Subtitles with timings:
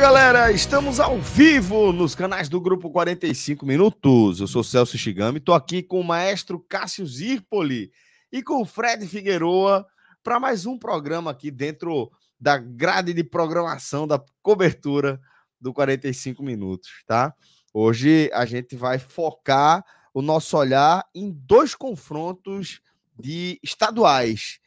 [0.00, 4.40] Galera, estamos ao vivo nos canais do Grupo 45 Minutos.
[4.40, 7.92] Eu sou Celso Shigami, estou aqui com o maestro Cássio Zirpoli
[8.32, 9.86] e com o Fred Figueroa
[10.22, 12.10] para mais um programa aqui dentro
[12.40, 15.20] da grade de programação da cobertura
[15.60, 17.34] do 45 Minutos, tá?
[17.70, 22.80] Hoje a gente vai focar o nosso olhar em dois confrontos
[23.18, 24.59] de estaduais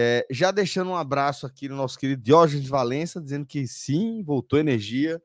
[0.00, 4.56] é, já deixando um abraço aqui no nosso querido Diógenes Valença, dizendo que sim, voltou
[4.56, 5.20] energia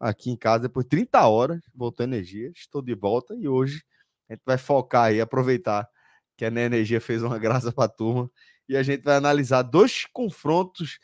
[0.00, 3.84] aqui em casa depois de 30 horas, voltou energia, estou de volta e hoje
[4.28, 5.88] a gente vai focar aí, aproveitar
[6.36, 8.28] que a Energia fez uma graça para a turma
[8.68, 10.98] e a gente vai analisar dois confrontos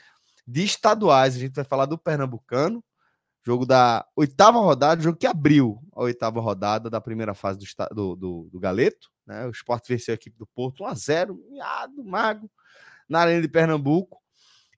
[0.44, 1.36] de estaduais.
[1.36, 2.82] A gente vai falar do Pernambucano,
[3.46, 8.16] jogo da oitava rodada, jogo que abriu a oitava rodada da primeira fase do, do,
[8.16, 9.12] do, do Galeto.
[9.24, 9.46] Né?
[9.46, 12.50] O Sport venceu a equipe do Porto 1 a 0 miado, mago
[13.08, 14.20] na Arena de Pernambuco.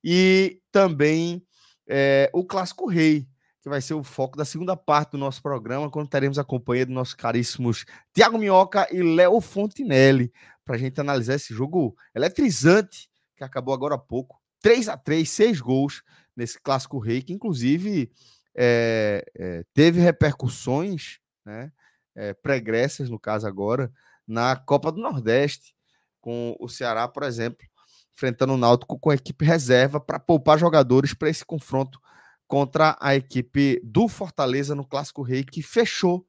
[0.03, 1.43] E também
[1.89, 3.27] é, o Clássico Rei,
[3.63, 6.85] que vai ser o foco da segunda parte do nosso programa, quando teremos a companhia
[6.85, 10.33] dos nossos caríssimos Tiago Minhoca e Léo Fontinelli,
[10.65, 14.41] para a gente analisar esse jogo eletrizante que acabou agora há pouco.
[14.61, 16.03] 3 a 3 seis gols
[16.37, 18.11] nesse Clássico Rei, que inclusive
[18.55, 21.73] é, é, teve repercussões né,
[22.15, 23.93] é, pregressas, no caso agora,
[24.27, 25.75] na Copa do Nordeste,
[26.21, 27.67] com o Ceará, por exemplo,
[28.15, 32.01] enfrentando o Náutico com a equipe reserva para poupar jogadores para esse confronto
[32.47, 36.27] contra a equipe do Fortaleza no Clássico Rei, que fechou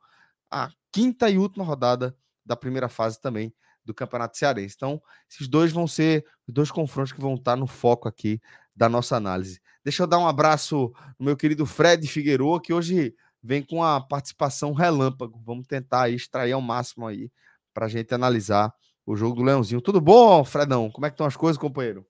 [0.49, 3.53] a quinta e última rodada da primeira fase também
[3.83, 4.75] do Campeonato Cearense.
[4.75, 8.41] Então, esses dois vão ser os dois confrontos que vão estar no foco aqui
[8.75, 9.61] da nossa análise.
[9.83, 13.13] Deixa eu dar um abraço no meu querido Fred Figueroa, que hoje
[13.43, 15.39] vem com a participação relâmpago.
[15.45, 17.31] Vamos tentar extrair ao máximo aí
[17.73, 18.73] para a gente analisar
[19.05, 19.81] o jogo do Leãozinho.
[19.81, 20.89] Tudo bom, Fredão?
[20.89, 22.05] Como é que estão as coisas, companheiro?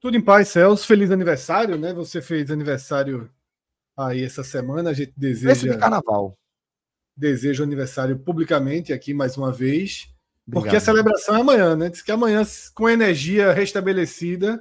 [0.00, 0.86] Tudo em paz, Celso.
[0.86, 1.92] Feliz aniversário, né?
[1.94, 3.30] Você fez aniversário
[3.96, 4.90] aí essa semana.
[4.90, 5.52] A gente deseja.
[5.52, 6.36] Esse de carnaval.
[7.16, 10.08] Desejo aniversário publicamente aqui mais uma vez.
[10.46, 10.64] Obrigado.
[10.64, 11.88] Porque a celebração é amanhã, né?
[11.88, 12.42] Diz que amanhã,
[12.74, 14.60] com energia restabelecida,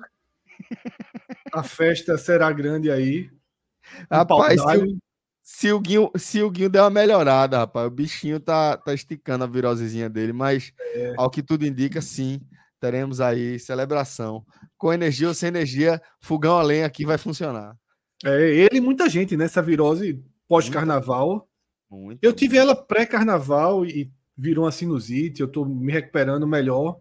[1.54, 3.30] a festa será grande aí.
[4.12, 4.98] Rapaz, se,
[5.52, 9.44] se o, Guinho, se o Guinho der uma melhorada, rapaz, o bichinho tá, tá esticando
[9.44, 11.16] a virosezinha dele, mas é.
[11.18, 12.40] ao que tudo indica, sim,
[12.80, 14.46] teremos aí celebração.
[14.78, 17.76] Com energia ou sem energia, fogão a lenha aqui vai funcionar.
[18.24, 21.50] É, ele e muita gente nessa virose pós-carnaval.
[22.22, 27.00] Eu tive ela pré-carnaval e virou uma sinusite, eu tô me recuperando melhor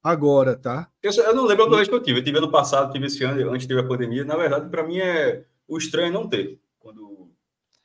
[0.00, 0.88] agora, tá?
[1.02, 2.20] Eu, eu não lembro a vez que eu tive.
[2.20, 4.24] Eu tive ano passado, tive esse ano, antes de ter a pandemia.
[4.24, 6.60] Na verdade, para mim é o estranho é não ter.
[6.78, 7.13] Quando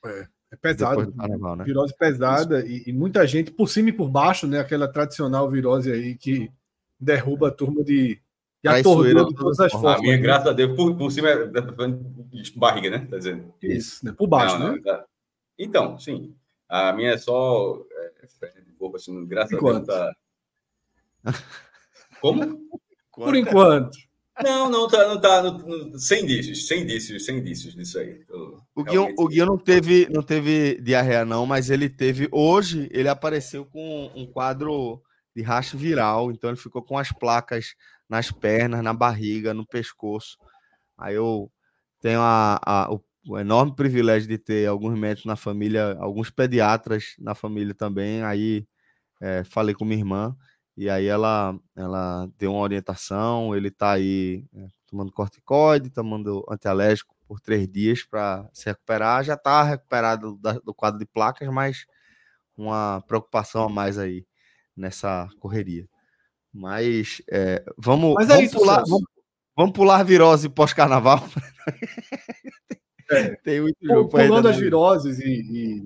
[0.04, 1.12] é, é pesado.
[1.12, 1.64] Carnaval, né?
[1.64, 4.60] Virose pesada e, e, muita gente por cima e por baixo, né?
[4.60, 6.50] Aquela tradicional virose aí que
[6.98, 8.20] derruba a turma de.
[8.62, 9.98] E atordoa de todas as formas.
[9.98, 10.22] A minha, né?
[10.22, 13.06] graças a Deus, por, por cima é de barriga, né?
[13.10, 13.54] Tá dizendo?
[13.62, 14.12] Isso, né?
[14.12, 14.80] Por baixo, não, né?
[14.84, 15.04] Tá.
[15.58, 16.34] Então, sim.
[16.68, 17.82] A minha é só.
[17.90, 18.12] É,
[18.94, 19.90] assim, graças Enquanto.
[19.90, 20.16] a Deus.
[21.24, 21.34] Tá...
[22.20, 22.60] Como?
[23.12, 23.96] Por enquanto.
[24.42, 28.24] Não, não tá, não tá no, sem indícios, sem indícios, sem indícios disso aí.
[28.28, 32.88] Eu, o Guion, o Guion não teve, não teve diarreia não, mas ele teve hoje,
[32.90, 35.02] ele apareceu com um quadro
[35.34, 37.74] de racha viral, então ele ficou com as placas
[38.08, 40.36] nas pernas, na barriga, no pescoço.
[40.98, 41.50] Aí eu
[42.00, 47.14] tenho a, a, o, o, enorme privilégio de ter alguns médicos na família, alguns pediatras
[47.18, 48.22] na família também.
[48.22, 48.66] Aí
[49.20, 50.36] é, falei com minha irmã
[50.80, 57.14] e aí ela, ela deu uma orientação, ele está aí é, tomando corticoide, tomando antialérgico
[57.28, 59.22] por três dias para se recuperar.
[59.22, 61.84] Já está recuperado da, do quadro de placas, mas
[62.56, 64.24] uma preocupação a mais aí
[64.74, 65.86] nessa correria.
[66.50, 69.04] Mas é, vamos, mas é vamos, isso, pular, vamos,
[69.54, 71.22] vamos, pular virose pós-carnaval.
[73.10, 75.84] É, Tem muito jogo Pulando as viroses e, e,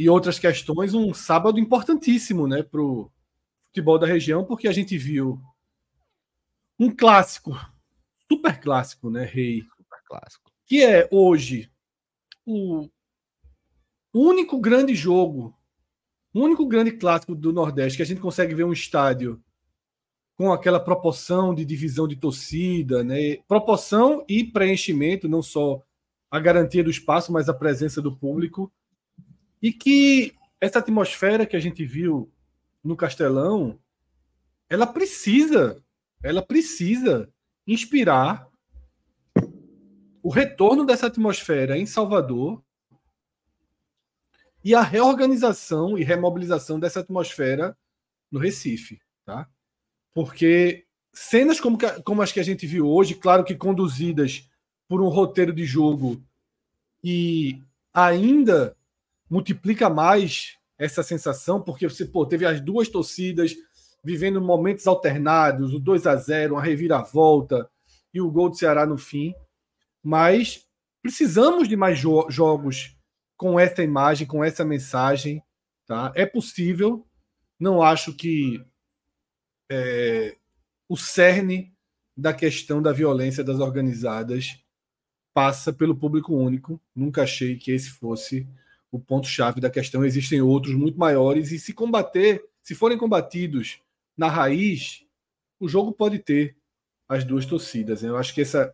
[0.00, 3.08] e, outras questões, um sábado importantíssimo né, para o
[3.74, 5.42] futebol da região, porque a gente viu
[6.78, 7.58] um clássico,
[8.30, 9.62] super clássico, né, Rei?
[9.76, 10.52] Super clássico.
[10.64, 11.68] Que é hoje
[12.46, 12.88] o
[14.12, 15.58] único grande jogo,
[16.32, 19.42] o único grande clássico do Nordeste que a gente consegue ver um estádio
[20.36, 23.36] com aquela proporção de divisão de torcida, né?
[23.48, 25.82] Proporção e preenchimento, não só
[26.30, 28.72] a garantia do espaço, mas a presença do público.
[29.60, 32.32] E que essa atmosfera que a gente viu
[32.84, 33.78] no Castelão,
[34.68, 35.82] ela precisa,
[36.22, 37.32] ela precisa
[37.66, 38.48] inspirar
[40.22, 42.62] o retorno dessa atmosfera em Salvador
[44.62, 47.76] e a reorganização e remobilização dessa atmosfera
[48.30, 49.48] no Recife, tá?
[50.12, 54.48] Porque cenas como, como as que a gente viu hoje, claro que conduzidas
[54.88, 56.22] por um roteiro de jogo
[57.02, 58.76] e ainda
[59.28, 63.54] multiplica mais essa sensação, porque você pô, teve as duas torcidas
[64.04, 67.70] vivendo momentos alternados, o 2 a 0 uma reviravolta
[68.12, 69.34] e o gol do Ceará no fim.
[70.02, 70.68] Mas
[71.02, 72.96] precisamos de mais jo jogos
[73.36, 75.42] com essa imagem, com essa mensagem.
[75.86, 76.12] Tá?
[76.14, 77.06] É possível.
[77.58, 78.62] Não acho que
[79.70, 80.36] é,
[80.88, 81.74] o cerne
[82.16, 84.58] da questão da violência das organizadas
[85.32, 86.80] passa pelo público único.
[86.94, 88.46] Nunca achei que esse fosse
[88.94, 90.04] o ponto-chave da questão.
[90.04, 93.80] Existem outros muito maiores, e se combater, se forem combatidos
[94.16, 95.04] na raiz,
[95.58, 96.56] o jogo pode ter
[97.08, 98.02] as duas torcidas.
[98.02, 98.08] Né?
[98.08, 98.72] Eu acho que essa,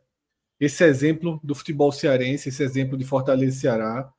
[0.58, 4.12] esse exemplo do futebol cearense, esse exemplo de Fortaleza e Ceará,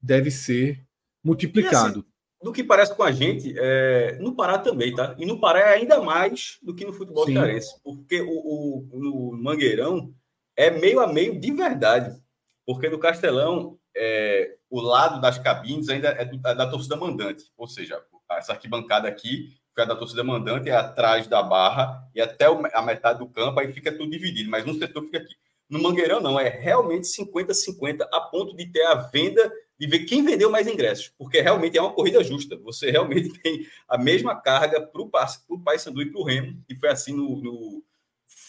[0.00, 0.84] deve ser
[1.22, 2.06] multiplicado
[2.42, 5.14] do que parece com a gente, é, no Pará também, tá?
[5.18, 7.34] E no Pará é ainda mais do que no futebol Sim.
[7.34, 10.14] cearense, porque o, o, no Mangueirão
[10.56, 12.18] é meio a meio de verdade,
[12.64, 17.44] porque no Castelão é, o lado das cabines ainda é, do, é, da torcida mandante,
[17.54, 22.46] ou seja, essa arquibancada aqui fica da torcida mandante, é atrás da barra e até
[22.46, 25.34] a metade do campo, aí fica tudo dividido, mas um setor fica aqui.
[25.68, 30.24] No Mangueirão, não, é realmente 50-50, a ponto de ter a venda de ver quem
[30.24, 32.56] vendeu mais ingressos, porque realmente é uma corrida justa.
[32.64, 36.88] Você realmente tem a mesma carga para o Paysandu e para o Remo, e foi
[36.88, 37.40] assim no.
[37.40, 37.84] no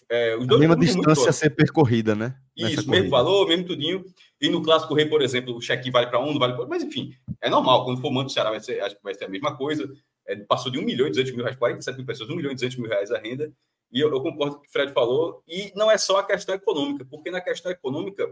[0.09, 2.35] é, a mesma distância a ser percorrida, né?
[2.55, 4.03] Isso, mesmo valor, mesmo tudinho.
[4.41, 6.83] E no Clássico Rei, por exemplo, o cheque vale para um, não vale para Mas
[6.83, 7.85] enfim, é normal.
[7.85, 9.87] Quando for Manto do Ceará, vai ser, acho que vai ser a mesma coisa.
[10.25, 12.55] É, passou de 1 milhão e 200 mil reais, 47 mil pessoas, 1 milhão e
[12.55, 13.53] 200 mil reais a renda.
[13.91, 15.43] E eu, eu concordo com o que o Fred falou.
[15.47, 18.27] E não é só a questão econômica, porque na questão econômica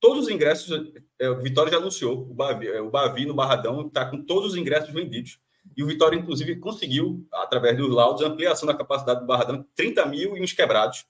[0.00, 3.86] todos os ingressos, é, o Vitória já anunciou, o Bavi, é, o Bavi no Barradão
[3.86, 5.40] está com todos os ingressos vendidos.
[5.76, 10.36] E o Vitória, inclusive, conseguiu, através dos laudos, ampliação da capacidade do Barradão, 30 mil
[10.36, 11.04] e uns quebrados.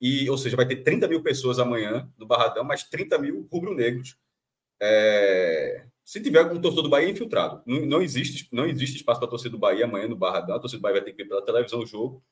[0.00, 4.16] E, ou seja, vai ter 30 mil pessoas amanhã no Barradão, mas 30 mil rubro-negros.
[4.80, 5.84] É...
[6.04, 9.30] Se tiver algum torcedor do Bahia infiltrado, não, não, existe, não existe espaço para a
[9.30, 10.56] torcida do Bahia amanhã no Barradão.
[10.56, 12.22] A torcida do Bahia vai ter que ver pela televisão o jogo.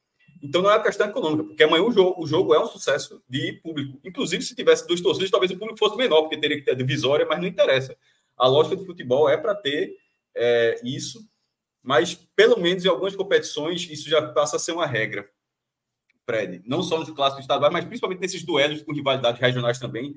[0.42, 3.22] Então não é uma questão econômica, porque amanhã o jogo, o jogo é um sucesso
[3.28, 4.00] de público.
[4.04, 7.26] Inclusive, se tivesse dois torcidos, talvez o público fosse menor, porque teria que ter divisória,
[7.26, 7.96] mas não interessa.
[8.36, 9.96] A lógica do futebol é para ter
[10.34, 11.28] é, isso,
[11.82, 15.28] mas pelo menos em algumas competições isso já passa a ser uma regra.
[16.28, 20.14] Fred, não só nos clássicos estaduais, mas principalmente nesses duelos com rivalidades regionais também.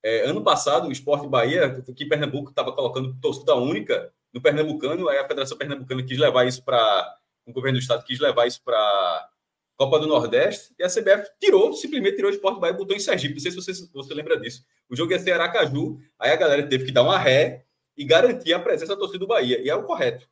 [0.00, 5.18] É, ano passado, o Esporte Bahia, que Pernambuco estava colocando torcida única, no Pernambucano, aí
[5.18, 7.16] a Federação Pernambucana quis levar isso para.
[7.44, 9.28] O governo do estado quis levar isso para
[9.76, 13.00] Copa do Nordeste, e a CBF tirou, simplesmente tirou o Esporte Bahia e botou em
[13.00, 13.34] Sergipe.
[13.34, 14.62] Não sei se você, você lembra disso.
[14.88, 17.64] O jogo ia ser Aracaju, aí a galera teve que dar uma ré
[17.96, 19.60] e garantir a presença da torcida do Bahia.
[19.60, 20.28] E é o correto.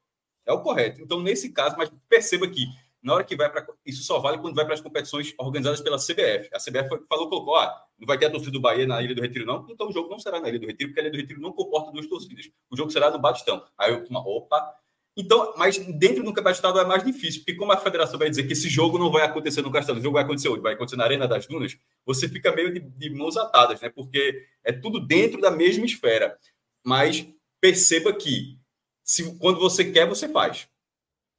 [0.47, 1.03] É o correto.
[1.03, 2.67] Então, nesse caso, mas perceba que
[3.03, 3.67] na hora que vai para.
[3.85, 6.49] Isso só vale quando vai para as competições organizadas pela CBF.
[6.53, 9.23] A CBF falou, colocou, ah, não vai ter a torcida do Bahia na Ilha do
[9.23, 9.67] Retiro, não.
[9.69, 11.53] Então o jogo não será na Ilha do Retiro, porque a Ilha do Retiro não
[11.53, 12.51] comporta duas torcidas.
[12.71, 13.65] O jogo será no Batistão.
[13.79, 14.75] Aí eu, opa,
[15.19, 18.45] então, mas dentro do campeonato estadual é mais difícil, porque como a federação vai dizer
[18.45, 20.97] que esse jogo não vai acontecer no Castelo, o jogo vai acontecer hoje, vai acontecer
[20.97, 21.77] na Arena das Dunas,
[22.07, 23.89] você fica meio de, de mãos atadas, né?
[23.89, 26.39] Porque é tudo dentro da mesma esfera.
[26.87, 27.27] Mas
[27.61, 28.61] perceba que
[29.03, 30.69] se, quando você quer, você faz.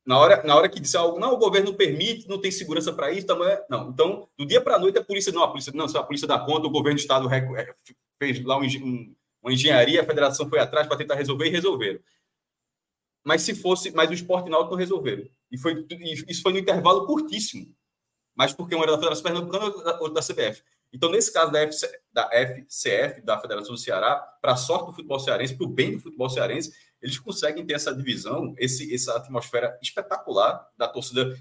[0.06, 3.12] Na hora, na hora que disser algo, não, o governo permite, não tem segurança para
[3.12, 3.90] isso, é, não.
[3.90, 6.40] Então, do dia para a noite, a polícia não, a polícia não, a polícia dá
[6.40, 7.74] conta, o governo do estado é,
[8.18, 12.00] fez lá um, um, uma engenharia, a federação foi atrás para tentar resolver e resolveram
[13.24, 15.30] mas se fosse, mas o esporte náutico não resolveram.
[15.52, 15.86] E foi
[16.28, 17.74] isso foi no intervalo curtíssimo.
[18.36, 19.66] Mas porque um era da Federação Pernambucana,
[20.00, 20.64] outro da CBF.
[20.92, 24.94] Então, nesse caso da, FC, da FCF, da Federação do Ceará, para a sorte do
[24.94, 29.16] futebol cearense, para o bem do futebol cearense, eles conseguem ter essa divisão, esse, essa
[29.18, 31.36] atmosfera espetacular da torcida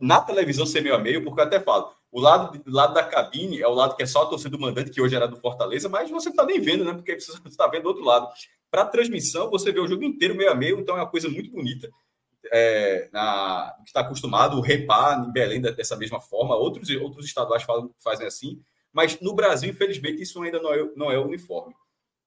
[0.00, 3.60] na televisão ser meio a meio, porque eu até falo, o lado, lado da cabine
[3.60, 5.88] é o lado que é só a torcida do mandante, que hoje era do Fortaleza,
[5.88, 6.94] mas você não está nem vendo, né?
[6.94, 8.28] Porque você está vendo do outro lado.
[8.70, 11.50] Para transmissão, você vê o jogo inteiro meio a meio, então é uma coisa muito
[11.50, 11.88] bonita.
[12.52, 17.62] é, na, que está acostumado, o repar em Belém dessa mesma forma, outros, outros estaduais
[17.62, 18.60] falam, fazem assim,
[18.92, 21.74] mas no Brasil, infelizmente, isso ainda não é, não é uniforme.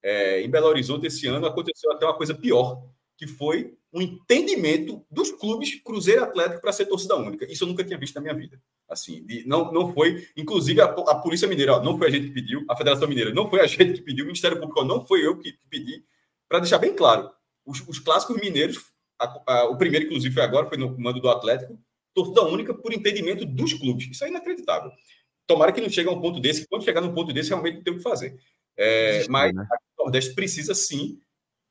[0.03, 2.83] É, em Belo Horizonte, esse ano, aconteceu até uma coisa pior,
[3.17, 7.45] que foi um entendimento dos clubes Cruzeiro Atlético para ser torcida única.
[7.51, 8.59] Isso eu nunca tinha visto na minha vida.
[8.89, 12.33] Assim, não, não foi, inclusive a, a Polícia Mineira ó, não foi a gente que
[12.33, 15.05] pediu, a Federação Mineira não foi a gente que pediu, o Ministério Público ó, não
[15.05, 16.03] foi eu que, que pedi,
[16.49, 17.29] para deixar bem claro,
[17.65, 21.29] os, os clássicos mineiros, a, a, o primeiro, inclusive, foi agora, foi no comando do
[21.29, 21.79] Atlético,
[22.13, 24.09] torcida única por entendimento dos clubes.
[24.09, 24.91] Isso é inacreditável.
[25.47, 27.83] Tomara que não chegue a um ponto desse, quando chegar num ponto desse, realmente não
[27.83, 28.37] tem o que fazer.
[28.75, 29.65] É, mas né?
[30.01, 31.19] O Nordeste precisa sim,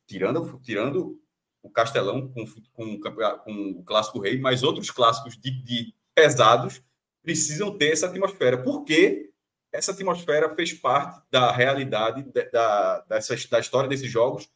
[0.07, 1.21] tirando, tirando
[1.63, 6.83] o Castelão com, com, com, o Clássico Rei, mas outros clássicos de, de pesados
[7.23, 9.31] precisam ter essa atmosfera, porque
[9.73, 14.49] essa atmosfera fez parte da realidade da, dessa, da história desses jogos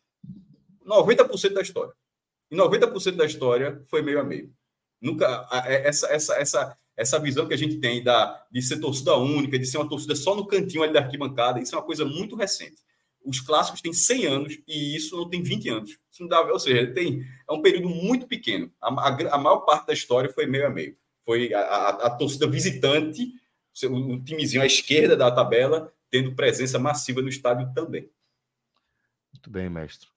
[0.84, 1.92] 90% da história.
[2.50, 4.52] E 90% da história foi meio a meio.
[5.00, 9.16] Nunca é, essa essa essa essa visão que a gente tem da de ser torcida
[9.16, 12.04] única, de ser uma torcida só no cantinho ali da arquibancada, isso é uma coisa
[12.04, 12.82] muito recente.
[13.24, 15.90] Os clássicos têm 100 anos e isso não tem 20 anos.
[15.90, 18.70] Isso não dá, ou seja, tem é um período muito pequeno.
[18.80, 20.96] A, a, a maior parte da história foi meio a meio.
[21.24, 23.32] Foi a, a, a torcida visitante,
[23.84, 28.10] o timezinho à esquerda da tabela, tendo presença massiva no estádio também.
[29.32, 30.08] Muito bem, mestre.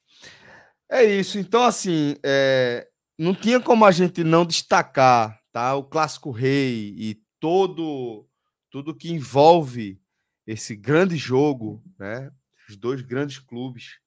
[0.89, 1.39] É isso.
[1.39, 2.87] Então, assim, é,
[3.17, 8.27] não tinha como a gente não destacar tá, o Clássico Rei e todo
[8.69, 9.99] tudo que envolve
[10.45, 12.31] esse grande jogo, né?
[12.67, 13.99] Os dois grandes clubes,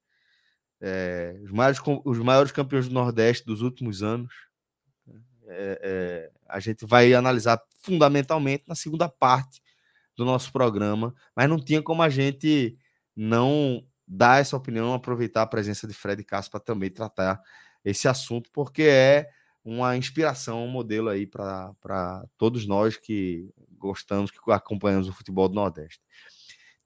[0.80, 4.32] é, os, maiores, os maiores campeões do Nordeste dos últimos anos.
[5.46, 9.60] É, é, a gente vai analisar fundamentalmente na segunda parte
[10.16, 12.76] do nosso programa, mas não tinha como a gente
[13.16, 17.40] não dar essa opinião, aproveitar a presença de Fred Castro para também tratar
[17.84, 19.28] esse assunto, porque é
[19.64, 23.48] uma inspiração, um modelo aí para todos nós que
[23.78, 26.02] gostamos, que acompanhamos o futebol do Nordeste.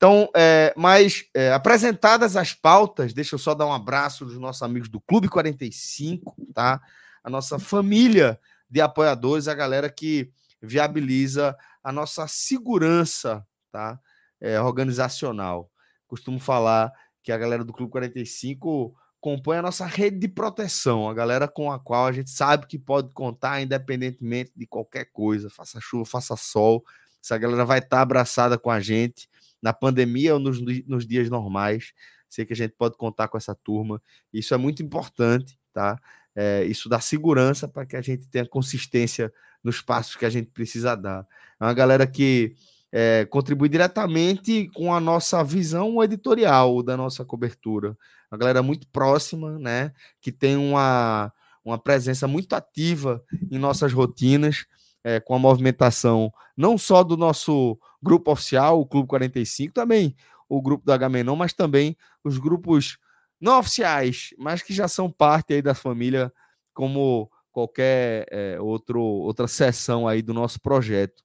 [0.04, 4.60] Então, é, mas é, apresentadas as pautas, deixa eu só dar um abraço dos nossos
[4.60, 6.78] amigos do Clube 45, tá?
[7.22, 10.30] A nossa família de apoiadores, a galera que
[10.60, 13.98] viabiliza a nossa segurança, tá?
[14.38, 15.70] É, organizacional.
[16.06, 16.92] Costumo falar
[17.22, 21.72] que a galera do Clube 45 compõe a nossa rede de proteção, a galera com
[21.72, 26.36] a qual a gente sabe que pode contar independentemente de qualquer coisa, faça chuva, faça
[26.36, 26.84] sol.
[27.24, 29.32] Essa galera vai estar abraçada com a gente
[29.64, 31.94] na pandemia ou nos, nos dias normais.
[32.28, 34.00] Sei que a gente pode contar com essa turma.
[34.30, 35.98] Isso é muito importante, tá?
[36.36, 40.50] É, isso dá segurança para que a gente tenha consistência nos passos que a gente
[40.50, 41.26] precisa dar.
[41.58, 42.54] É uma galera que
[42.92, 47.96] é, contribui diretamente com a nossa visão editorial da nossa cobertura.
[48.30, 49.92] Uma galera muito próxima, né?
[50.20, 51.32] Que tem uma,
[51.64, 54.66] uma presença muito ativa em nossas rotinas,
[55.04, 60.16] é, com a movimentação não só do nosso grupo oficial, o Clube 45, também
[60.48, 62.98] o grupo do H-Menon, mas também os grupos
[63.40, 66.32] não oficiais, mas que já são parte aí da família,
[66.72, 71.22] como qualquer é, outro, outra seção aí do nosso projeto.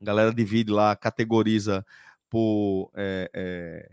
[0.00, 1.84] A galera divide lá, categoriza
[2.28, 3.90] por é,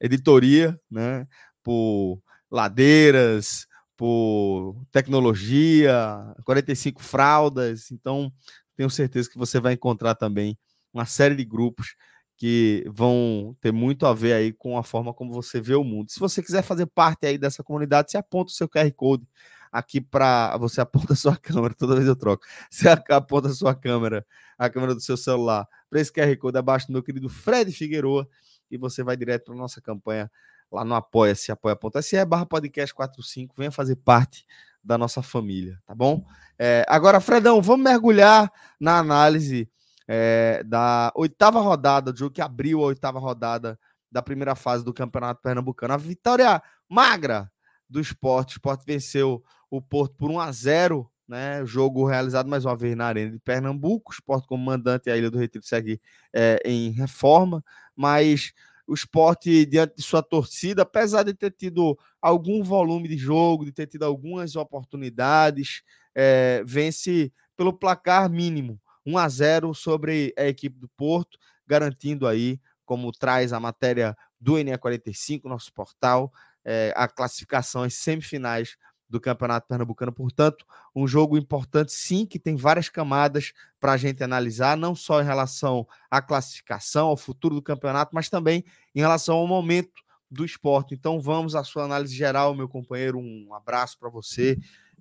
[0.00, 1.26] editoria, né?
[1.62, 3.66] por ladeiras,
[4.00, 7.90] por tecnologia, 45 fraldas.
[7.90, 8.32] Então,
[8.74, 10.58] tenho certeza que você vai encontrar também
[10.90, 11.94] uma série de grupos
[12.34, 16.10] que vão ter muito a ver aí com a forma como você vê o mundo.
[16.10, 19.28] Se você quiser fazer parte aí dessa comunidade, você aponta o seu QR Code
[19.70, 22.46] aqui para você aponta a sua câmera, toda vez eu troco.
[22.70, 24.24] Você aponta a sua câmera,
[24.56, 28.26] a câmera do seu celular, para esse QR Code abaixo do meu querido Fred Figueroa
[28.70, 30.30] e você vai direto para nossa campanha
[30.70, 34.46] lá no apoia-se, apoia.se barra podcast 45, venha fazer parte
[34.82, 36.24] da nossa família, tá bom?
[36.58, 39.68] É, agora, Fredão, vamos mergulhar na análise
[40.06, 43.78] é, da oitava rodada, do jogo que abriu a oitava rodada
[44.10, 45.94] da primeira fase do Campeonato Pernambucano.
[45.94, 47.50] A vitória magra
[47.88, 48.50] do esporte.
[48.50, 51.64] O esporte venceu o Porto por 1 a 0 né?
[51.64, 54.10] Jogo realizado mais uma vez na Arena de Pernambuco.
[54.10, 56.00] O esporte como mandante a Ilha do Retiro segue
[56.34, 58.52] é, em reforma, mas
[58.90, 63.70] o esporte, diante de sua torcida, apesar de ter tido algum volume de jogo, de
[63.70, 65.82] ter tido algumas oportunidades,
[66.12, 72.58] é, vence pelo placar mínimo, 1 a 0 sobre a equipe do Porto, garantindo aí,
[72.84, 76.32] como traz a matéria do NE45, nosso portal,
[76.64, 78.76] é, a classificação às semifinais
[79.10, 80.12] do Campeonato Pernambucano.
[80.12, 80.64] Portanto,
[80.94, 85.24] um jogo importante, sim, que tem várias camadas para a gente analisar, não só em
[85.24, 88.64] relação à classificação, ao futuro do campeonato, mas também
[88.94, 90.00] em relação ao momento
[90.30, 90.94] do esporte.
[90.94, 93.18] Então, vamos à sua análise geral, meu companheiro.
[93.18, 94.56] Um abraço para você.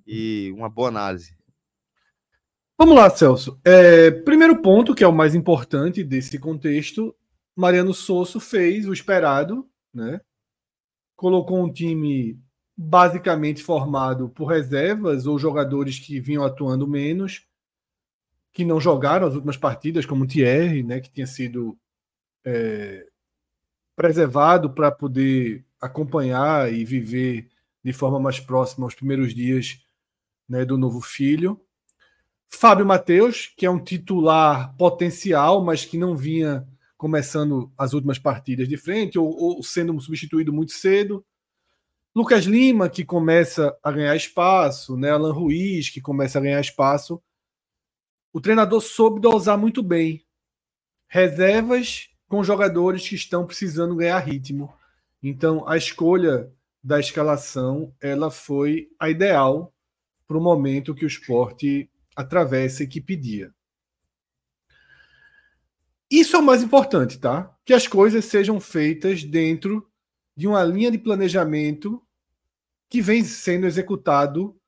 [0.07, 1.37] e uma boa análise.
[2.75, 3.59] Vamos lá, Celso.
[3.63, 7.15] É, primeiro ponto, que é o mais importante desse contexto,
[7.55, 10.19] Mariano Sosso fez o esperado, né?
[11.15, 12.39] Colocou um time
[12.81, 17.45] basicamente formado por reservas ou jogadores que vinham atuando menos,
[18.53, 21.77] que não jogaram as últimas partidas, como o Thierry, né, que tinha sido
[22.45, 23.05] é,
[23.97, 27.49] preservado para poder acompanhar e viver
[27.83, 29.81] de forma mais próxima os primeiros dias
[30.47, 31.59] né, do novo filho.
[32.47, 38.69] Fábio Matheus, que é um titular potencial, mas que não vinha começando as últimas partidas
[38.69, 41.25] de frente ou, ou sendo substituído muito cedo.
[42.19, 45.09] Lucas Lima, que começa a ganhar espaço, né?
[45.09, 47.23] Alan Ruiz, que começa a ganhar espaço.
[48.33, 50.25] O treinador soube dosar muito bem.
[51.07, 54.73] Reservas com jogadores que estão precisando ganhar ritmo.
[55.23, 56.51] Então, a escolha
[56.83, 59.73] da escalação ela foi a ideal
[60.27, 63.49] para o momento que o esporte atravessa e que pedia.
[66.11, 67.55] Isso é o mais importante, tá?
[67.63, 69.89] Que as coisas sejam feitas dentro
[70.35, 72.05] de uma linha de planejamento
[72.89, 74.59] que vem sendo executado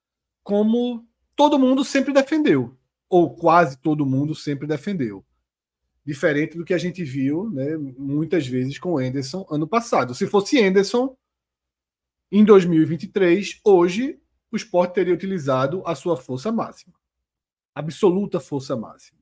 [0.44, 2.78] como todo mundo sempre defendeu,
[3.10, 5.26] ou quase todo mundo sempre defendeu.
[6.06, 10.16] Diferente do que a gente viu né, muitas vezes com o Anderson ano passado.
[10.16, 11.16] Se fosse Anderson,
[12.32, 14.20] em 2023, hoje,
[14.52, 16.94] o esporte teria utilizado a sua força máxima.
[17.74, 19.20] Absoluta força máxima.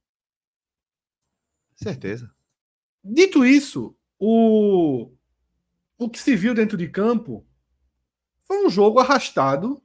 [1.75, 2.33] Certeza.
[3.03, 5.11] Dito isso, o
[5.97, 7.45] o que se viu dentro de campo
[8.49, 9.79] foi um jogo arrastado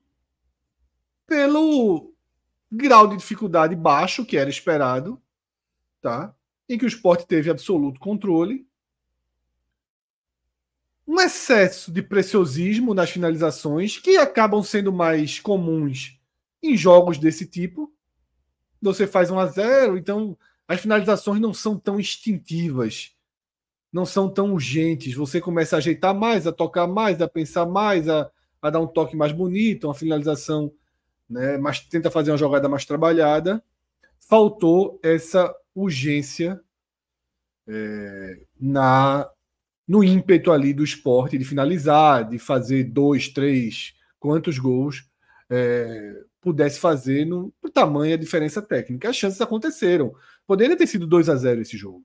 [1.26, 2.14] pelo
[2.72, 5.20] grau de dificuldade baixo que era esperado,
[6.00, 6.34] tá?
[6.66, 8.66] Em que o esporte teve absoluto controle.
[11.06, 16.18] Um excesso de preciosismo nas finalizações que acabam sendo mais comuns
[16.62, 17.94] em jogos desse tipo.
[18.80, 23.14] Você faz um a zero, então as finalizações não são tão instintivas
[23.92, 25.14] não são tão urgentes.
[25.14, 28.28] Você começa a ajeitar mais, a tocar mais, a pensar mais, a,
[28.68, 30.72] a dar um toque mais bonito, uma finalização,
[31.28, 31.58] né?
[31.58, 33.62] Mas tenta fazer uma jogada mais trabalhada.
[34.18, 36.60] Faltou essa urgência
[37.68, 39.28] é, na
[39.86, 45.06] no ímpeto ali do esporte de finalizar, de fazer dois, três, quantos gols
[45.50, 49.10] é, pudesse fazer no, no tamanho a diferença técnica.
[49.10, 50.14] As chances aconteceram.
[50.46, 52.02] Poderia ter sido 2 a 0 esse jogo.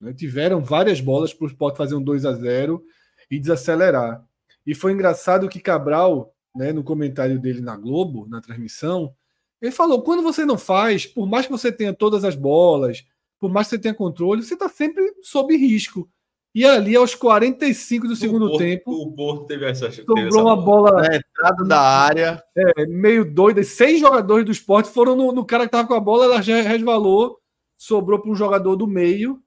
[0.00, 0.12] Né?
[0.12, 2.84] Tiveram várias bolas para o Sport fazer um 2 a 0
[3.30, 4.25] e desacelerar.
[4.66, 9.14] E foi engraçado que Cabral, né, no comentário dele na Globo, na transmissão,
[9.60, 13.04] ele falou: quando você não faz, por mais que você tenha todas as bolas,
[13.38, 16.08] por mais que você tenha controle, você está sempre sob risco.
[16.54, 18.90] E ali, aos 45 do segundo Porto, tempo.
[18.90, 20.90] O Porto teve essa Sobrou teve essa uma bola.
[20.90, 22.42] bola na entrada da área.
[22.56, 23.62] É, meio doida.
[23.62, 26.62] Seis jogadores do esporte foram no, no cara que estava com a bola, ela já
[26.62, 27.38] resvalou,
[27.76, 29.38] sobrou para um jogador do meio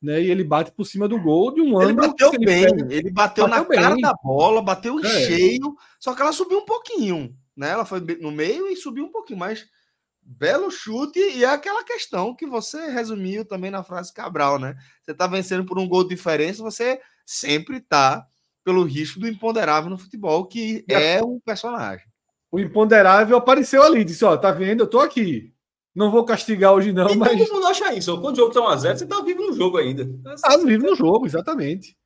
[0.00, 0.22] né?
[0.22, 2.04] E ele bate por cima do gol de um ângulo.
[2.04, 3.80] Ele bateu bem, ele, ele bateu, bateu, na bem.
[3.80, 5.08] cara da bola, bateu é.
[5.26, 7.70] cheio, só que ela subiu um pouquinho, né?
[7.70, 9.66] Ela foi no meio e subiu um pouquinho, mas
[10.22, 14.76] belo chute e é aquela questão que você resumiu também na frase Cabral, né?
[15.04, 18.26] Você tá vencendo por um gol de diferença, você sempre tá
[18.64, 22.06] pelo risco do imponderável no futebol, que é um personagem.
[22.50, 24.82] O imponderável apareceu ali, disse: Ó, tá vendo?
[24.82, 25.52] Eu tô aqui.
[25.98, 27.36] Não vou castigar hoje, não, e mas.
[27.36, 28.20] Todo mundo acha isso.
[28.20, 30.08] Quando o jogo está 1x0, você está vivo no jogo ainda.
[30.32, 31.98] Está vivo no jogo, exatamente.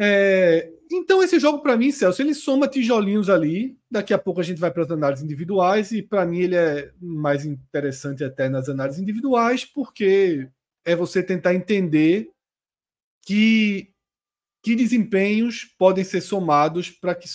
[0.00, 0.72] É...
[0.88, 3.76] Então, esse jogo, para mim, Celso, ele soma tijolinhos ali.
[3.90, 6.92] Daqui a pouco a gente vai para as análises individuais, e para mim ele é
[7.00, 10.48] mais interessante até nas análises individuais, porque
[10.84, 12.30] é você tentar entender
[13.26, 13.90] que,
[14.62, 17.26] que desempenhos podem ser somados para que,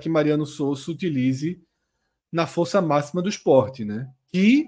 [0.00, 1.62] que Mariano Souza utilize
[2.32, 4.08] na força máxima do esporte, né?
[4.32, 4.66] E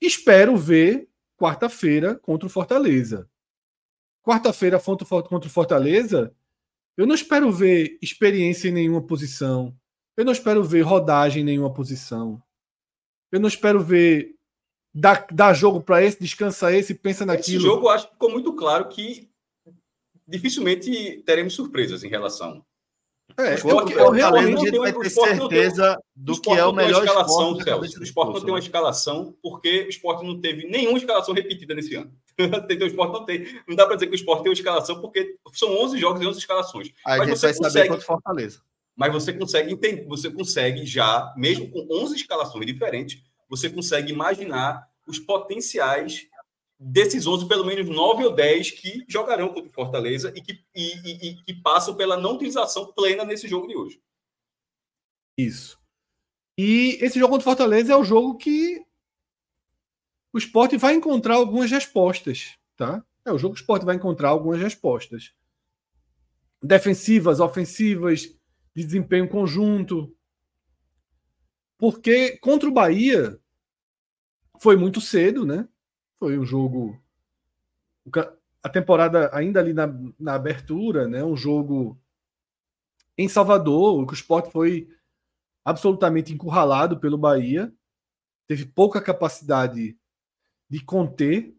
[0.00, 3.28] espero ver quarta-feira contra o Fortaleza.
[4.22, 6.34] Quarta-feira contra o Fortaleza,
[6.96, 9.74] eu não espero ver experiência em nenhuma posição.
[10.16, 12.42] Eu não espero ver rodagem em nenhuma posição.
[13.32, 14.36] Eu não espero ver
[14.94, 17.58] dar, dar jogo para esse, descansa esse, pensa naquilo.
[17.58, 19.30] Esse jogo, acho que ficou muito claro que
[20.26, 22.64] dificilmente teremos surpresas em relação
[23.44, 28.00] é, eu, eu realmente vai ter certeza do que é o melhor escalação, Celso.
[28.00, 31.94] O esporte não tem uma escalação porque o esporte não teve nenhuma escalação repetida nesse
[31.94, 32.12] ano.
[32.38, 33.46] o esporte não tem.
[33.68, 36.26] Não dá para dizer que o esporte tem uma escalação porque são 11 jogos e
[36.26, 36.88] 11 escalações.
[37.04, 38.60] A mas gente vai consegue, saber quanto Fortaleza.
[38.96, 44.86] Mas você consegue entender, você consegue já, mesmo com 11 escalações diferentes, você consegue imaginar
[45.06, 46.26] os potenciais
[46.82, 50.94] desses 11, pelo menos 9 ou 10 que jogarão contra o Fortaleza e que, e,
[50.94, 54.02] e, e, que passam pela não utilização plena nesse jogo de hoje.
[55.36, 55.78] Isso.
[56.56, 58.82] E esse jogo contra o Fortaleza é o jogo que
[60.32, 63.04] o esporte vai encontrar algumas respostas, tá?
[63.26, 65.34] É o jogo que o esporte vai encontrar algumas respostas.
[66.62, 68.22] Defensivas, ofensivas,
[68.74, 70.16] de desempenho conjunto.
[71.78, 73.38] Porque contra o Bahia
[74.58, 75.68] foi muito cedo, né?
[76.20, 76.96] Foi um jogo.
[78.62, 79.86] A temporada ainda ali na,
[80.18, 81.24] na abertura, né?
[81.24, 81.98] Um jogo
[83.16, 84.88] em Salvador, o esporte foi
[85.64, 87.72] absolutamente encurralado pelo Bahia,
[88.46, 89.96] teve pouca capacidade
[90.68, 91.54] de conter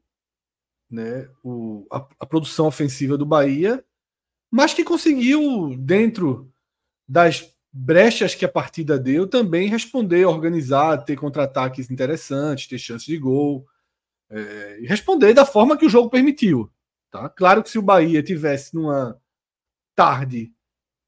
[0.90, 3.84] né, o, a, a, produção ofensiva do Bahia,
[4.50, 6.52] mas que conseguiu, dentro
[7.08, 13.18] das brechas que a partida deu, também responder, organizar, ter contra-ataques interessantes, ter chances de
[13.18, 13.66] gol,
[14.32, 16.72] é, responder da forma que o jogo permitiu.
[17.12, 17.30] Tá?
[17.30, 19.20] Claro que se o Bahia tivesse numa
[19.94, 20.54] tarde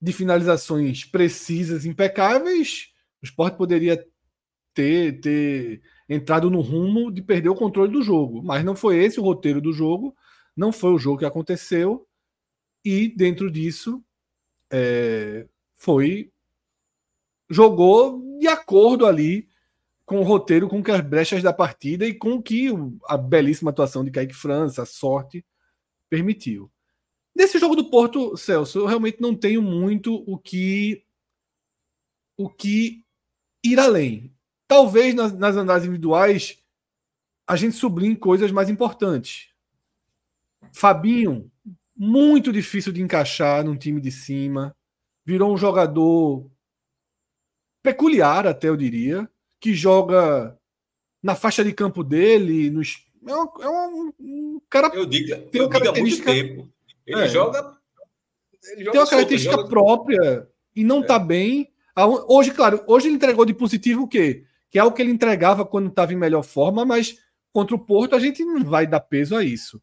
[0.01, 2.89] de finalizações precisas, impecáveis,
[3.21, 4.05] o esporte poderia
[4.73, 8.43] ter, ter entrado no rumo de perder o controle do jogo.
[8.43, 10.13] Mas não foi esse o roteiro do jogo,
[10.55, 12.05] não foi o jogo que aconteceu,
[12.83, 14.03] e dentro disso
[14.69, 16.31] é, foi.
[17.49, 19.47] jogou de acordo ali
[20.05, 22.67] com o roteiro, com as brechas da partida e com que
[23.07, 25.45] a belíssima atuação de Kaique França, a sorte,
[26.09, 26.71] permitiu.
[27.35, 31.03] Nesse jogo do Porto, Celso, eu realmente não tenho muito o que
[32.37, 33.05] o que
[33.63, 34.35] ir além.
[34.67, 36.63] Talvez nas, nas individuais
[37.47, 39.49] a gente sublinhe coisas mais importantes.
[40.73, 41.51] Fabinho,
[41.95, 44.75] muito difícil de encaixar num time de cima,
[45.25, 46.49] virou um jogador
[47.81, 49.29] peculiar, até eu diria,
[49.63, 50.59] que joga
[51.23, 54.93] na faixa de campo dele, nos, é, um, é um, um cara.
[54.93, 56.69] Eu digo, tem eu uma característica, muito tempo.
[57.07, 57.29] Ele é.
[57.29, 57.77] joga.
[58.61, 59.69] Ele joga tem uma característica joga...
[59.69, 61.19] própria e não está é.
[61.19, 61.71] bem.
[62.27, 64.43] Hoje, claro, hoje ele entregou de positivo o quê?
[64.69, 67.17] Que é o que ele entregava quando estava em melhor forma, mas
[67.53, 69.81] contra o Porto a gente não vai dar peso a isso.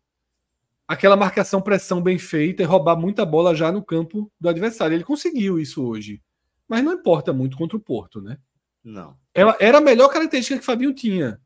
[0.86, 4.94] Aquela marcação pressão bem feita e roubar muita bola já no campo do adversário.
[4.94, 6.20] Ele conseguiu isso hoje.
[6.68, 8.36] Mas não importa muito contra o Porto, né?
[8.82, 9.16] Não.
[9.34, 11.40] Ela era a melhor característica que o Fabinho tinha.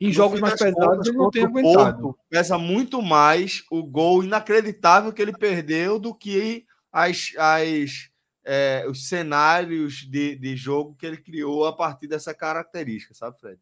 [0.00, 2.02] Em jogos mais pesados, ele não tem aguentado.
[2.02, 8.10] Porto, pesa muito mais o gol inacreditável que ele perdeu do que as, as,
[8.42, 13.60] é, os cenários de, de jogo que ele criou a partir dessa característica, sabe, Fred?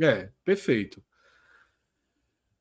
[0.00, 1.02] É, perfeito.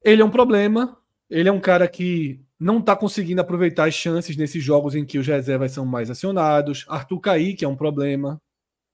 [0.03, 0.97] Ele é um problema.
[1.29, 5.19] Ele é um cara que não está conseguindo aproveitar as chances nesses jogos em que
[5.19, 6.85] os reservas são mais acionados.
[6.89, 8.41] Arthur Kaique é um problema.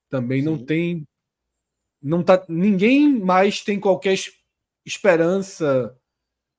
[0.08, 0.46] Também Sim.
[0.46, 1.06] não tem
[2.00, 4.16] não tá, ninguém mais tem qualquer
[4.86, 5.98] esperança,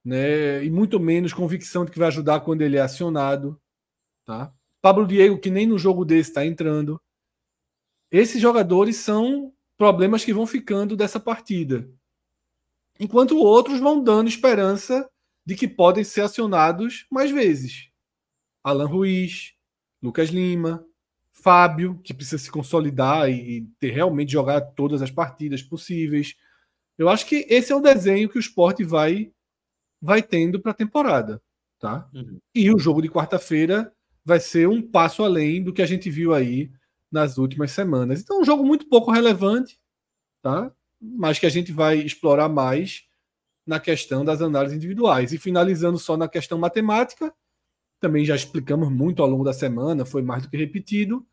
[0.04, 3.60] né, e muito menos convicção de que vai ajudar quando ele é acionado,
[4.26, 4.54] tá?
[4.82, 7.02] Pablo Diego que nem no jogo desse está entrando.
[8.12, 11.90] Esses jogadores são problemas que vão ficando dessa partida.
[13.00, 15.10] Enquanto outros vão dando esperança
[15.46, 17.90] de que podem ser acionados mais vezes.
[18.64, 19.54] Alan Ruiz,
[20.02, 20.86] Lucas Lima,
[21.42, 26.36] Fábio, que precisa se consolidar e, ter realmente jogar todas as partidas possíveis.
[26.98, 29.32] Eu acho que esse é o desenho que o esporte vai
[30.02, 31.42] vai tendo para a temporada.
[31.80, 32.10] Tá?
[32.14, 32.40] Uhum.
[32.54, 33.92] E o jogo de quarta-feira
[34.24, 36.72] vai ser um passo além do que a gente viu aí
[37.12, 38.22] nas últimas semanas.
[38.22, 39.80] Então, um jogo muito pouco relevante,
[40.42, 40.72] tá?
[41.02, 43.06] mas que a gente vai explorar mais
[43.66, 45.32] na questão das análises individuais.
[45.32, 47.34] E finalizando só na questão matemática,
[48.00, 51.26] também já explicamos muito ao longo da semana, foi mais do que repetido.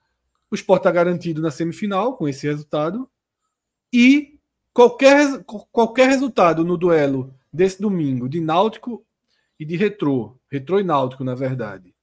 [0.51, 3.09] O Sport está garantido na semifinal com esse resultado.
[3.93, 4.39] E
[4.73, 9.05] qualquer, qualquer resultado no duelo desse domingo de Náutico
[9.59, 11.95] e de Retrô, Retrô e Náutico, na verdade,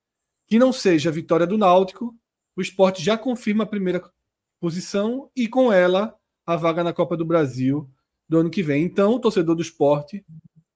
[0.47, 2.15] que não seja a vitória do Náutico,
[2.55, 4.03] o esporte já confirma a primeira
[4.59, 7.89] posição e com ela a vaga na Copa do Brasil
[8.27, 8.83] do ano que vem.
[8.83, 10.25] Então, o torcedor do esporte,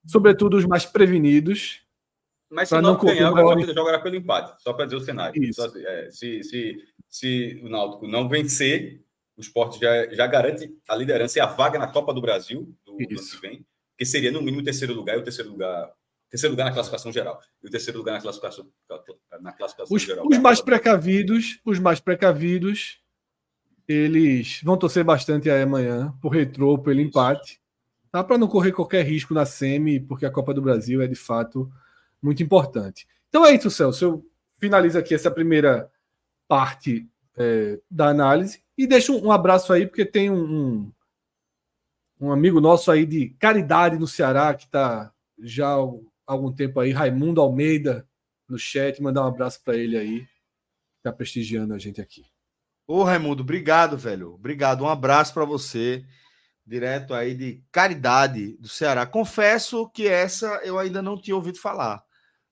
[0.05, 1.86] sobretudo os mais prevenidos,
[2.49, 5.41] mas se não ganhar, o Náutico jogará pelo empate, só para dizer o cenário.
[5.49, 6.77] Assim, é, se, se,
[7.09, 9.03] se o Náutico não vencer,
[9.35, 12.97] o esporte já, já garante a liderança e a vaga na Copa do Brasil do,
[12.97, 13.65] do ano que vem,
[13.97, 15.91] que seria no mínimo o terceiro lugar e o terceiro lugar.
[16.29, 17.39] Terceiro lugar na classificação geral.
[17.63, 18.67] E o terceiro lugar na classificação,
[19.39, 20.27] na classificação os, geral.
[20.27, 22.99] Os mais precavidos, os mais precavidos,
[23.87, 27.61] eles vão torcer bastante aí amanhã por retrô, pelo empate.
[28.11, 28.23] Tá?
[28.23, 31.71] Para não correr qualquer risco na SEMI, porque a Copa do Brasil é de fato
[32.21, 33.07] muito importante.
[33.29, 34.05] Então é isso, Celso.
[34.05, 34.25] Eu
[34.59, 35.91] finalizo aqui essa primeira
[36.47, 40.91] parte é, da análise e deixo um abraço aí, porque tem um,
[42.19, 45.87] um, amigo nosso aí de caridade no Ceará, que está já há
[46.25, 48.07] algum tempo aí, Raimundo Almeida,
[48.47, 49.01] no chat.
[49.01, 52.25] Mandar um abraço para ele aí, que está prestigiando a gente aqui.
[52.87, 54.33] Ô, Raimundo, obrigado, velho.
[54.33, 54.83] Obrigado.
[54.83, 56.05] Um abraço para você,
[56.65, 59.05] direto aí de Caridade do Ceará.
[59.05, 62.03] Confesso que essa eu ainda não tinha ouvido falar,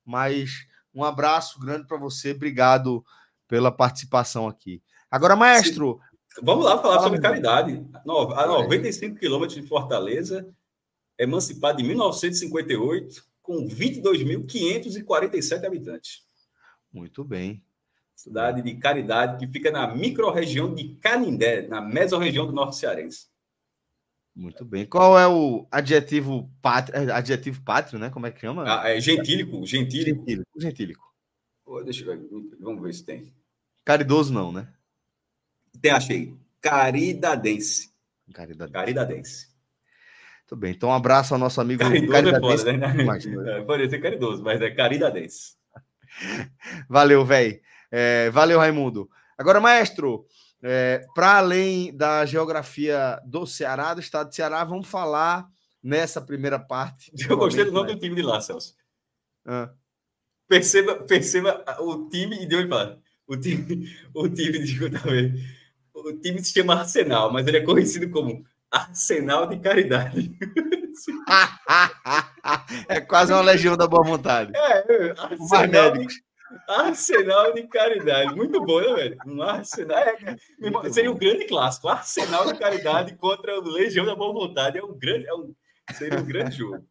[0.06, 2.32] mas um abraço grande para você.
[2.32, 3.04] Obrigado
[3.48, 4.82] pela participação aqui.
[5.10, 6.00] Agora, maestro.
[6.30, 6.42] Sim.
[6.44, 7.86] Vamos lá falar sobre Caridade.
[8.36, 10.48] A 95 quilômetros de Fortaleza,
[11.18, 16.26] emancipada em 1958, com 22.547 habitantes.
[16.92, 17.64] Muito bem
[18.16, 23.28] cidade de Caridade, que fica na microrregião de Canindé, na mesorregião do Norte Cearense.
[24.36, 24.86] Muito bem.
[24.86, 28.10] Qual é o adjetivo pátrio, é, adjetivo pátrio, né?
[28.10, 28.66] Como é que chama?
[28.68, 30.20] Ah, é gentílico, gentílico.
[30.20, 30.50] Gentílico.
[30.60, 31.14] gentílico.
[31.86, 33.34] deixa eu ver, vamos ver se tem.
[33.86, 34.68] Caridoso não, né?
[35.82, 36.36] Tem, achei.
[36.60, 37.94] Caridadense.
[38.34, 38.74] Caridadense.
[38.74, 39.56] Caridadense.
[40.42, 40.72] Muito bem.
[40.72, 42.70] Então, um abraço ao nosso amigo caridoso caridadense.
[42.70, 43.58] É foda, né?
[43.60, 45.56] É, pode ser caridoso, mas é caridadense.
[46.90, 47.60] Valeu, velho.
[47.90, 49.10] É, valeu, Raimundo.
[49.38, 50.26] Agora, maestro,
[50.64, 55.48] é, para além da geografia do Ceará, do estado de Ceará, vamos falar
[55.84, 57.12] nessa primeira parte.
[57.30, 58.74] Eu gostei do nome do time de lá, Celso.
[59.46, 59.70] Ah.
[60.48, 62.98] Perceba, perceba o time e deu falar.
[63.28, 65.00] O time, o time, desculpa.
[65.94, 70.36] O time se chama Arsenal, mas ele é conhecido como Arsenal de Caridade.
[72.88, 74.52] é quase uma legião da boa vontade.
[74.56, 76.08] É, Arsenal de,
[76.68, 78.36] Arsenal de Caridade.
[78.36, 79.18] Muito bom, né, velho?
[79.26, 79.98] Um Arsenal.
[79.98, 80.38] É,
[80.92, 81.88] seria um grande clássico.
[81.88, 84.78] Arsenal de Caridade contra o Legião da Boa Vontade.
[84.78, 85.54] É um grande, é um,
[85.94, 86.86] seria um grande jogo.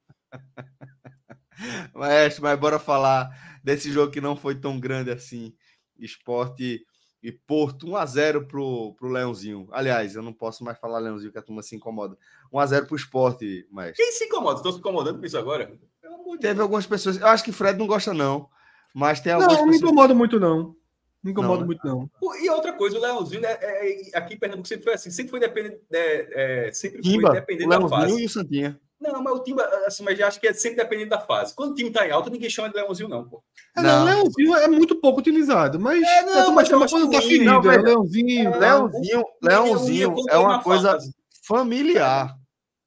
[1.95, 3.31] Maestro, mas bora falar
[3.63, 5.55] desse jogo que não foi tão grande assim.
[5.97, 6.85] Esporte
[7.23, 9.67] e Porto, 1x0 pro, pro Leãozinho.
[9.73, 12.19] Aliás, eu não posso mais falar Leãozinho, que a turma se incomoda.
[12.53, 13.97] 1x0 pro esporte, mas.
[13.97, 14.59] Quem se incomoda?
[14.59, 15.73] Estou se incomodando com isso agora?
[16.41, 17.17] Teve algumas pessoas.
[17.17, 18.51] Eu acho que Fred não gosta, não.
[18.95, 19.53] Mas tem algumas.
[19.55, 20.77] Não, não me incomoda muito, não.
[21.25, 22.11] Não incomoda não, muito, não.
[22.41, 25.41] E outra coisa, o Leãozinho, é, é, aqui em Pernambuco sempre foi assim, sempre foi
[25.41, 25.81] dependente.
[25.91, 28.23] É, é, sempre Timba, foi dependente da fase.
[28.23, 28.79] e o Santinha.
[29.01, 31.55] Não, mas o time, assim, mas já acho que é sempre dependente da fase.
[31.55, 33.43] Quando o time tá em alta, ninguém chama de Leãozinho, não, pô.
[33.77, 36.03] É, não, Leãozinho é muito pouco utilizado, mas.
[36.03, 38.55] É, não, mas chama quando tá ferido, não, é Leãozinho.
[38.55, 40.99] É, Leãozinho, Leãozinho é uma coisa
[41.47, 42.37] familiar.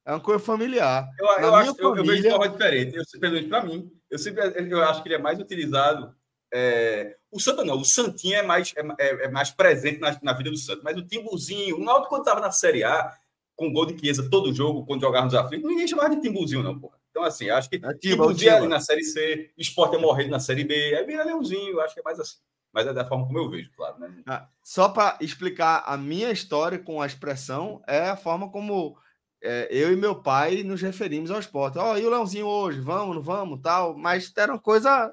[0.06, 1.08] É uma coisa familiar.
[1.18, 1.82] Eu, eu, acho, família...
[1.82, 2.96] eu, eu vejo de forma diferente.
[2.96, 6.14] Eu, pelo menos para mim, eu sempre eu acho que ele é mais utilizado
[6.52, 10.32] é, o Santa não, o Santinho é mais, é, é, é mais presente na, na,
[10.32, 13.14] vida do Santos, mas o Timbuzinho, o Náutico quando estava na Série A,
[13.54, 16.78] com gol de Chiesa todo jogo, quando jogava nos aflitos, ninguém chamava de Timbuzinho, não,
[16.78, 16.96] porra.
[17.10, 20.64] Então, assim, acho que é Timbuzinho ali na Série C, Esporte é morrer na Série
[20.64, 22.38] B, aí vira Leãozinho, acho que é mais assim.
[22.72, 23.98] Mas é da forma como eu vejo, claro.
[23.98, 24.22] Né?
[24.26, 28.96] Ah, só para explicar a minha história com a expressão, é a forma como
[29.42, 31.78] é, eu e meu pai nos referimos ao esporte.
[31.78, 32.80] Ó, oh, e o Leãozinho hoje?
[32.80, 33.96] Vamos, não vamos, tal.
[33.96, 35.12] Mas era uma coisa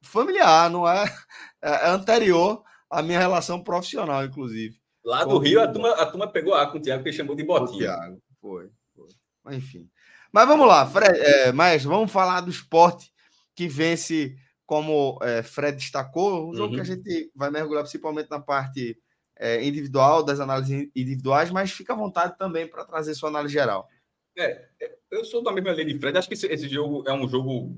[0.00, 1.04] familiar, não é,
[1.62, 4.78] é, é anterior à minha relação profissional, inclusive.
[5.04, 7.44] Lá do Rio, a turma, a turma pegou a com o Thiago, que chamou de
[7.44, 7.78] botinha.
[7.78, 9.08] Thiago, foi, foi.
[9.44, 9.88] Mas, enfim.
[10.32, 13.10] Mas vamos lá, Fred, é, Maestro, vamos falar do esporte
[13.54, 16.74] que vence, como é, Fred destacou, um jogo uhum.
[16.74, 18.98] que a gente vai mergulhar principalmente na parte
[19.38, 23.88] é, individual, das análises individuais, mas fica à vontade também para trazer sua análise geral.
[24.36, 27.12] É, é, eu sou da mesma linha de Fred, acho que esse, esse jogo é
[27.12, 27.76] um jogo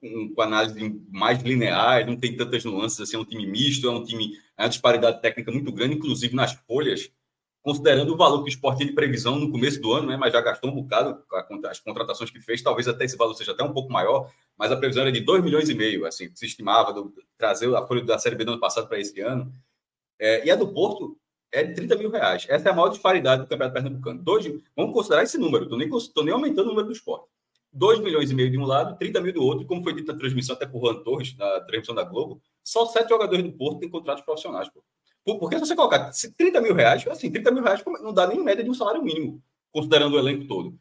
[0.00, 3.90] com, com, análise mais linear, não tem tantas nuances assim, é um time misto, é
[3.90, 7.10] um time, é uma disparidade técnica muito grande, inclusive nas folhas,
[7.62, 10.40] considerando o valor que o esporte de previsão no começo do ano, né, mas já
[10.40, 11.22] gastou um bocado
[11.68, 14.76] as contratações que fez, talvez até esse valor seja até um pouco maior, mas a
[14.76, 18.18] previsão era de 2 milhões e meio, assim, se estimava do, trazer a folha da
[18.18, 19.52] Série B do ano passado para esse ano.
[20.20, 21.16] É, e a do Porto
[21.50, 22.46] é de 30 mil reais.
[22.48, 24.22] Essa é a maior disparidade do Campeonato Pernambucano.
[24.22, 24.44] Dois,
[24.76, 27.26] vamos considerar esse número, estou nem, nem aumentando o número do esporte.
[27.72, 30.18] 2 milhões e meio de um lado, 30 mil do outro, como foi dito na
[30.18, 33.88] transmissão até por Juan Torres, na transmissão da Globo, só sete jogadores do Porto têm
[33.88, 34.68] contratos profissionais.
[34.68, 34.82] Pô.
[35.38, 38.64] Porque se você colocar 30 mil reais, assim, 30 mil reais não dá nem média
[38.64, 40.78] de um salário mínimo, considerando o elenco todo.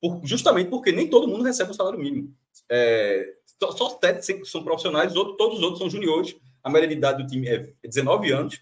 [0.00, 2.34] Por, justamente porque nem todo mundo recebe um salário mínimo.
[2.70, 6.34] É, só, sete são profissionais, todos os outros são juniores.
[6.62, 8.60] A média de idade do time é 19 anos.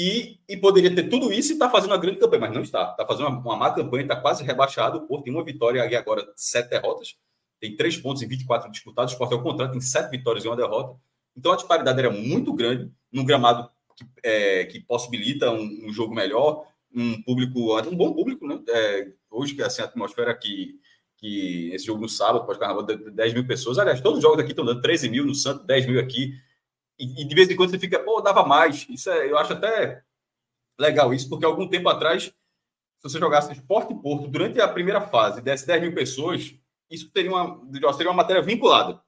[0.00, 2.92] E, e, poderia ter tudo isso e está fazendo uma grande campanha, mas não está.
[2.92, 4.98] Está fazendo uma, uma má campanha, está quase rebaixado.
[4.98, 7.16] O Porto tem uma vitória e agora sete derrotas.
[7.58, 9.12] Tem três pontos em 24 disputados.
[9.12, 10.96] O Sport é o contrário, tem sete vitórias e uma derrota.
[11.36, 16.14] Então a disparidade era muito grande num gramado que, é, que possibilita um, um, jogo
[16.14, 18.60] melhor, um público, um bom público, né?
[18.68, 20.76] É, hoje, que assim, a atmosfera que,
[21.16, 23.80] que esse jogo no sábado, pós-carnaval, 10 mil pessoas.
[23.80, 26.34] Aliás, todos os jogos aqui estão dando 13 mil no Santos, 10 mil aqui
[26.98, 28.86] e, de vez em quando você fica, pô, dava mais.
[28.88, 30.02] Isso é, eu acho até
[30.78, 35.00] legal isso, porque algum tempo atrás, se você jogasse Esporte e Porto durante a primeira
[35.00, 36.54] fase, desse 10 mil pessoas,
[36.90, 37.60] isso teria uma,
[37.92, 39.00] seria uma matéria vinculada.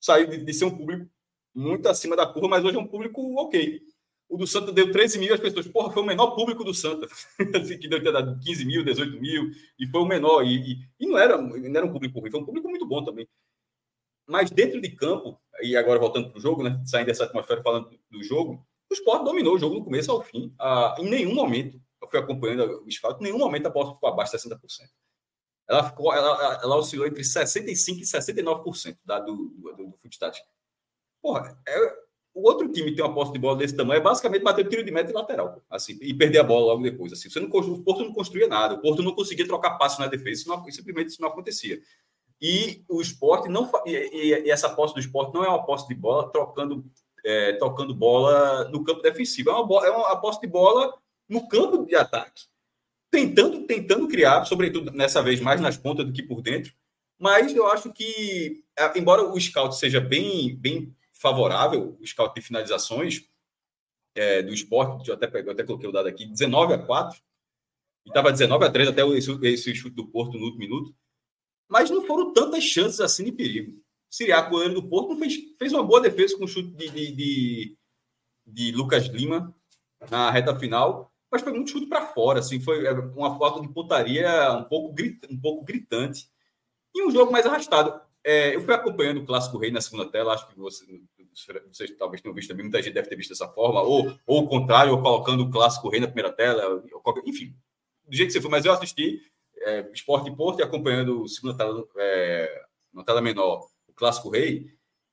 [0.00, 1.10] Saiu de, de ser um público
[1.54, 3.80] muito acima da curva, mas hoje é um público ok.
[4.28, 7.06] O do Santa deu 13 mil, as pessoas, porra, foi o menor público do Santa.
[7.56, 10.44] assim, que deu ter dado 15 mil, 18 mil, e foi o menor.
[10.44, 13.04] E, e, e, não, era, não era um público ruim, foi um público muito bom
[13.04, 13.26] também.
[14.26, 16.82] Mas dentro de campo, e agora voltando para o jogo, né?
[16.84, 20.54] Saindo dessa atmosfera falando do jogo, o Sport dominou o jogo do começo ao fim.
[20.58, 24.08] Ah, em nenhum momento, eu fui acompanhando o scout, em nenhum momento a bola ficou
[24.08, 24.58] abaixo de 60%.
[25.68, 29.96] Ela, ficou, ela, ela oscilou entre 65% e 69% da, do, do, do, do
[31.20, 31.96] Porra, é,
[32.32, 34.92] o outro time tem uma posse de bola desse tamanho é basicamente bater tiro de
[34.92, 37.12] meta e lateral, assim, e perder a bola logo depois.
[37.12, 40.06] Assim, você não, o Porto não construía nada, o Porto não conseguia trocar passo na
[40.06, 41.80] defesa, isso não, simplesmente isso não acontecia.
[42.40, 45.94] E o esporte não e, e, essa posse do esporte não é uma posse de
[45.94, 46.84] bola trocando,
[47.24, 50.92] é, tocando bola no campo defensivo, é uma, é uma posse de bola
[51.28, 52.42] no campo de ataque,
[53.10, 56.72] tentando, tentando criar, sobretudo nessa vez mais nas pontas do que por dentro.
[57.18, 58.62] Mas eu acho que,
[58.94, 63.24] embora o scout seja bem, bem favorável, o scout de finalizações
[64.14, 67.18] é, do esporte, eu até, eu até coloquei o dado aqui, 19 a 4,
[68.04, 70.94] e estava 19 a 3 até esse, esse chute do Porto no último minuto,
[71.68, 73.80] mas não foram tantas chances assim de perigo.
[74.10, 77.76] Siriaco, goleiro do Porto, fez, fez uma boa defesa com o chute de, de, de,
[78.46, 79.54] de Lucas Lima
[80.10, 84.52] na reta final, mas foi muito chute para fora, assim, foi uma falta de pontaria
[84.52, 86.28] um pouco, grit, um pouco gritante.
[86.94, 88.00] E um jogo mais arrastado.
[88.24, 90.84] É, eu fui acompanhando o Clássico Rei na segunda tela, acho que você,
[91.70, 94.48] vocês talvez tenham visto também, muita gente deve ter visto dessa forma, ou, ou o
[94.48, 96.82] contrário, ou colocando o Clássico Rei na primeira tela,
[97.24, 97.54] enfim,
[98.06, 99.20] do jeito que você for, mas eu assisti
[99.66, 104.72] é, Esporte Porto e acompanhando segunda tela, é, na tela menor, o Clássico Rei,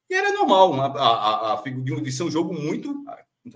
[0.10, 3.04] e era normal, uma, a, a, de ser um jogo muito,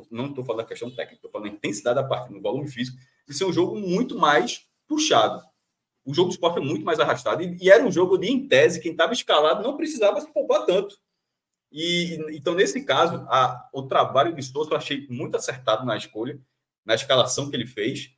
[0.10, 2.98] não estou falando da questão técnica, estou falando da intensidade da partida, no volume físico,
[3.28, 5.42] de ser um jogo muito mais puxado
[6.08, 7.44] o jogo do esporte é muito mais arrastado.
[7.44, 10.66] E, e era um jogo de, em tese, quem estava escalado não precisava se poupar
[10.66, 10.98] tanto.
[11.70, 16.40] E então, nesse caso, a, o trabalho de Souza eu achei muito acertado na escolha,
[16.86, 18.16] na escalação que ele fez.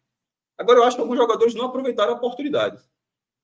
[0.60, 2.84] Agora, eu acho que alguns jogadores não aproveitaram a oportunidade.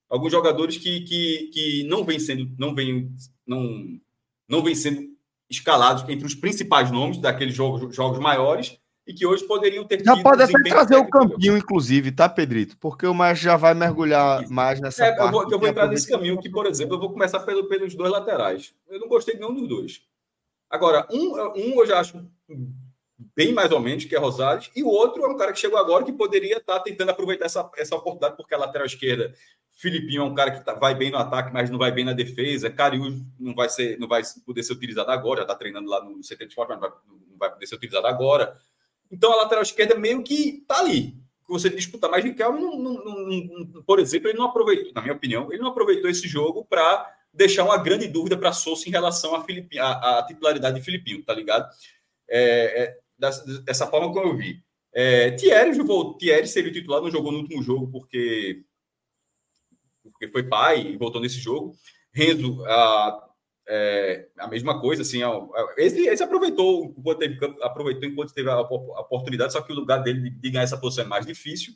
[0.09, 3.09] Alguns jogadores que, que, que não vêm sendo, não vêm,
[3.47, 3.97] não,
[4.47, 5.01] não vêm sendo
[5.49, 10.21] escalados entre os principais nomes daqueles jogos, jogos maiores e que hoje poderiam ter Já
[10.21, 12.75] pode até trazer o campinho, inclusive, tá, Pedrito?
[12.79, 14.51] Porque o Maestro já vai mergulhar Isso.
[14.51, 15.25] mais nessa é, parte.
[15.25, 17.95] Eu vou, eu vou entrar nesse caminho que, por exemplo, eu vou começar pelo, pelos
[17.95, 18.73] dois laterais.
[18.89, 20.01] Eu não gostei de nenhum dos dois.
[20.69, 22.25] Agora, um, um eu já acho
[23.35, 25.79] bem mais ou menos, que é Rosales, e o outro é um cara que chegou
[25.79, 29.33] agora que poderia estar tá tentando aproveitar essa, essa oportunidade, porque a lateral esquerda,
[29.75, 32.13] Filipinho é um cara que tá, vai bem no ataque, mas não vai bem na
[32.13, 32.69] defesa.
[32.69, 36.21] Cariú não vai, ser, não vai poder ser utilizado agora, já está treinando lá no
[36.21, 36.97] CT de esporte, mas não vai,
[37.29, 38.57] não vai poder ser utilizado agora.
[39.11, 41.11] Então a lateral esquerda meio que tá ali,
[41.45, 42.07] que você disputa.
[42.07, 45.71] Mas Riquelme, não, não, não, por exemplo, ele não aproveitou, na minha opinião, ele não
[45.71, 50.85] aproveitou esse jogo para deixar uma grande dúvida para Souza em relação à titularidade de
[50.85, 51.69] Filipinho, tá ligado?
[52.29, 54.63] É, é, dessa, forma como eu vi.
[54.93, 55.77] É, Thierry,
[56.17, 58.63] Thierry seria o titular, não jogou no último jogo porque,
[60.03, 61.75] porque foi pai e voltou nesse jogo.
[62.13, 63.29] Renzo, a,
[63.67, 65.19] é, a mesma coisa, assim,
[65.77, 70.29] esse, esse aproveitou enquanto teve, aproveitou enquanto teve a, oportunidade, só que o lugar dele
[70.29, 71.73] de, ganhar essa posição é mais difícil.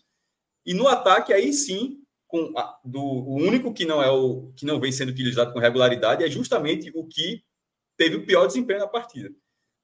[0.65, 4.65] E no ataque, aí sim, com a, do, o único que não é o que
[4.65, 7.43] não vem sendo utilizado com regularidade é justamente o que
[7.97, 9.29] teve o pior desempenho na partida.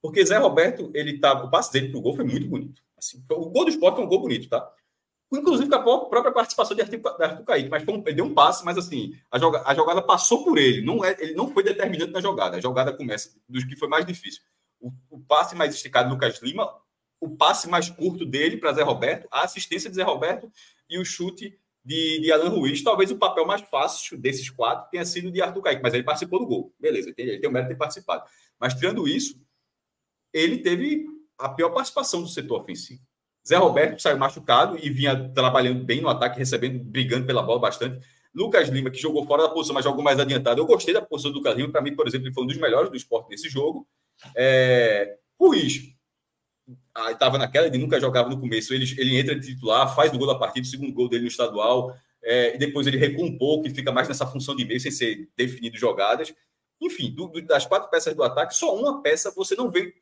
[0.05, 2.79] Porque Zé Roberto, ele tá, o passe dele pro gol foi muito bonito.
[2.95, 4.71] Assim, o gol do esporte é um gol bonito, tá?
[5.33, 8.63] inclusive com a própria participação de Arthur, de Arthur Kaique, mas ele deu um passe,
[8.63, 12.11] mas assim, a, joga, a jogada passou por ele, não é, ele não foi determinante
[12.11, 14.43] na jogada, a jogada começa dos que foi mais difícil.
[14.79, 16.71] O, o passe mais esticado do Lucas Lima,
[17.19, 20.49] o passe mais curto dele para Zé Roberto, a assistência de Zé Roberto
[20.87, 22.83] e o chute de, de Alan Ruiz.
[22.83, 26.37] Talvez o papel mais fácil desses quatro tenha sido de Arthur Kaique, mas ele participou
[26.37, 26.73] do gol.
[26.79, 28.23] Beleza, ele tem, ele tem o mérito de ter participado.
[28.59, 29.39] Mas tirando isso,
[30.35, 31.05] ele teve
[31.39, 32.99] a pior participação do setor ofensivo.
[33.47, 38.05] Zé Roberto saiu machucado e vinha trabalhando bem no ataque, recebendo, brigando pela bola bastante.
[38.33, 40.59] Lucas Lima, que jogou fora da posição, mas jogou mais adiantado.
[40.59, 41.71] Eu gostei da posição do Lucas Lima.
[41.71, 43.87] Para mim, por exemplo, ele foi um dos melhores do esporte nesse jogo.
[44.35, 45.17] É...
[45.39, 45.93] Ruiz
[47.11, 48.73] estava naquela, ele nunca jogava no começo.
[48.73, 51.29] Ele, ele entra de titular, faz o gol da partida, o segundo gol dele no
[51.29, 51.95] estadual.
[52.21, 52.55] É...
[52.55, 55.29] e depois ele recua um pouco e fica mais nessa função de meio, sem ser
[55.37, 56.33] definido jogadas.
[56.81, 59.93] Enfim, do, das quatro peças do ataque, só uma peça você não vê,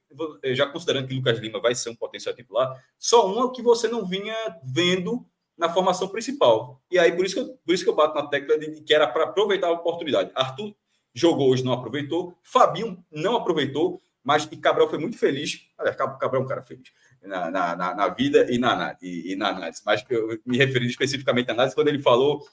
[0.42, 3.88] eh, já considerando que Lucas Lima vai ser um potencial titular, só uma que você
[3.88, 5.26] não vinha vendo
[5.58, 6.82] na formação principal.
[6.90, 8.94] E aí, por isso que eu, por isso que eu bato na tecla de que
[8.94, 10.32] era para aproveitar a oportunidade.
[10.34, 10.76] Arthur
[11.14, 12.38] jogou hoje, não aproveitou.
[12.42, 15.68] Fabinho não aproveitou, mas e Cabral foi muito feliz.
[15.78, 19.50] Aliás, Cabral é um cara feliz na, na, na vida e na, e, e na
[19.50, 19.82] análise.
[19.86, 22.44] Mas eu me referi especificamente à análise quando ele falou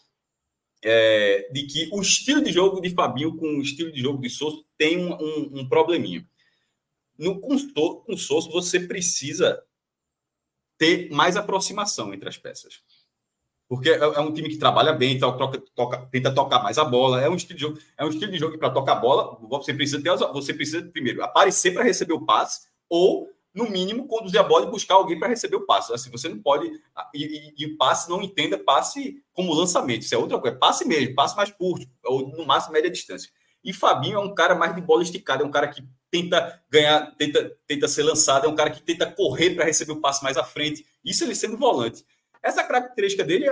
[0.83, 4.31] é, de que o estilo de jogo de Fabinho com o estilo de jogo de
[4.31, 6.27] Souza tem um, um, um probleminha.
[7.19, 7.57] No, com,
[8.05, 9.63] com Souza, você precisa
[10.79, 12.83] ter mais aproximação entre as peças.
[13.69, 16.85] Porque é, é um time que trabalha bem, então toca, toca, tenta tocar mais a
[16.85, 17.21] bola.
[17.21, 19.39] É um estilo de jogo, é um estilo de jogo que para tocar a bola,
[19.43, 24.39] você precisa ter, você precisa primeiro aparecer para receber o passe ou no mínimo, conduzir
[24.39, 25.93] a bola e buscar alguém para receber o passe.
[25.93, 26.71] Assim, você não pode.
[27.15, 30.03] E, e, e, passe, não entenda passe como lançamento.
[30.03, 30.57] Isso é outra coisa.
[30.57, 33.31] Passe mesmo, passe mais curto, ou no máximo média distância.
[33.63, 37.15] E Fabinho é um cara mais de bola esticada, é um cara que tenta ganhar,
[37.17, 40.37] tenta, tenta ser lançado, é um cara que tenta correr para receber o passe mais
[40.37, 40.87] à frente.
[41.05, 42.05] Isso ele sendo volante.
[42.43, 43.47] Essa característica dele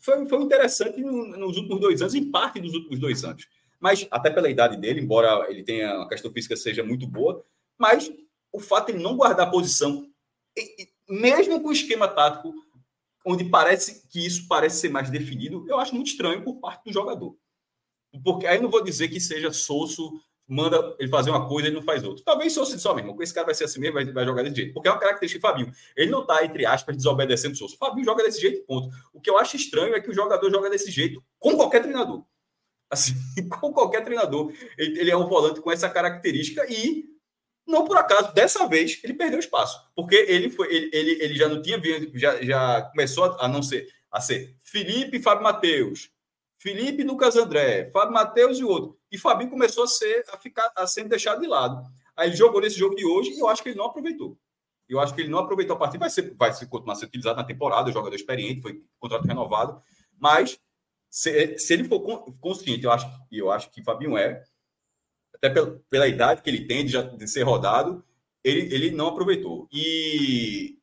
[0.00, 3.46] foi, foi interessante nos últimos dois anos, em parte dos últimos dois anos.
[3.80, 7.42] Mas até pela idade dele, embora ele tenha uma questão física seja muito boa,
[7.78, 8.12] mas
[8.52, 10.06] o fato de ele não guardar posição,
[11.08, 12.52] mesmo com o esquema tático,
[13.24, 16.92] onde parece que isso parece ser mais definido, eu acho muito estranho por parte do
[16.92, 17.36] jogador.
[18.24, 21.82] Porque aí não vou dizer que seja Sosso, manda ele fazer uma coisa e não
[21.82, 22.24] faz outra.
[22.24, 24.74] Talvez Sosso só mesmo, esse cara vai ser assim mesmo, vai, vai jogar desse jeito.
[24.74, 25.72] Porque é uma característica de Fabinho.
[25.96, 27.66] Ele não está, entre aspas, desobedecendo o.
[27.66, 28.88] O Fabinho joga desse jeito, ponto.
[29.12, 32.24] O que eu acho estranho é que o jogador joga desse jeito com qualquer treinador.
[32.90, 33.14] Assim,
[33.60, 34.52] com qualquer treinador.
[34.76, 37.04] Ele, ele é um volante com essa característica e
[37.70, 39.80] não por acaso, dessa vez, ele perdeu espaço.
[39.94, 43.62] Porque ele foi, ele, ele, ele já não tinha vindo, já, já começou a não
[43.62, 46.10] ser a ser Felipe e Fábio Matheus,
[46.58, 48.98] Felipe Lucas André, Fábio Matheus e outro.
[49.10, 51.82] E Fabinho começou a ser a ficar a sendo deixado de lado.
[52.16, 54.36] Aí ele jogou nesse jogo de hoje e eu acho que ele não aproveitou.
[54.88, 57.36] Eu acho que ele não aproveitou a partida, vai ser vai ser, continuar sendo utilizado
[57.36, 59.80] na temporada, jogador experiente, foi contrato renovado,
[60.18, 60.58] mas
[61.08, 62.00] se, se ele for
[62.40, 64.42] consciente, eu acho, eu acho que Fabinho é,
[65.42, 68.04] até pela, pela idade que ele tem de, já, de ser rodado,
[68.44, 69.66] ele, ele não aproveitou.
[69.72, 70.78] E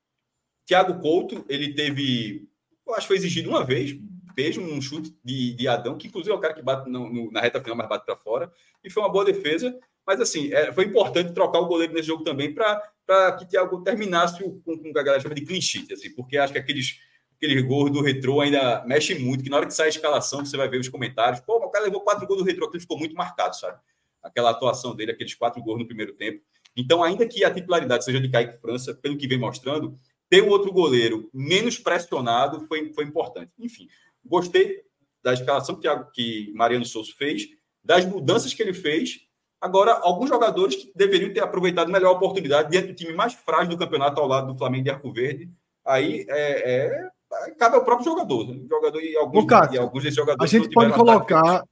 [0.66, 2.48] Thiago Couto, ele teve,
[2.86, 3.96] eu acho que foi exigido uma vez,
[4.36, 7.32] beijo, um chute de, de Adão, que inclusive é o cara que bate no, no,
[7.32, 8.52] na reta final, mas bate para fora,
[8.84, 9.78] e foi uma boa defesa.
[10.06, 14.42] Mas assim, é, foi importante trocar o goleiro nesse jogo também para que Thiago terminasse
[14.44, 17.00] o, com, com a galera chama de clean assim, porque acho que aqueles
[17.36, 20.58] aquele gol do retrô ainda mexe muito, que na hora que sai a escalação, você
[20.58, 23.16] vai ver os comentários, pô, o cara levou quatro gols do retrô, ele ficou muito
[23.16, 23.80] marcado, sabe?
[24.22, 26.42] Aquela atuação dele, aqueles quatro gols no primeiro tempo.
[26.76, 29.96] Então, ainda que a titularidade seja de Kaique França, pelo que vem mostrando,
[30.30, 33.52] ter um outro goleiro menos pressionado foi, foi importante.
[33.58, 33.88] Enfim,
[34.26, 34.82] gostei
[35.24, 37.48] da escalação que, que Mariano Souza fez,
[37.84, 39.22] das mudanças que ele fez.
[39.60, 43.70] Agora, alguns jogadores que deveriam ter aproveitado melhor a oportunidade diante do time mais frágil
[43.70, 45.50] do campeonato ao lado do Flamengo de Arco Verde.
[45.84, 47.10] Aí é, é
[47.58, 48.48] cabe ao próprio jogador.
[48.48, 48.66] Né?
[48.70, 50.54] jogador e alguns, Cássio, e alguns desses jogadores.
[50.54, 51.64] A gente pode colocar.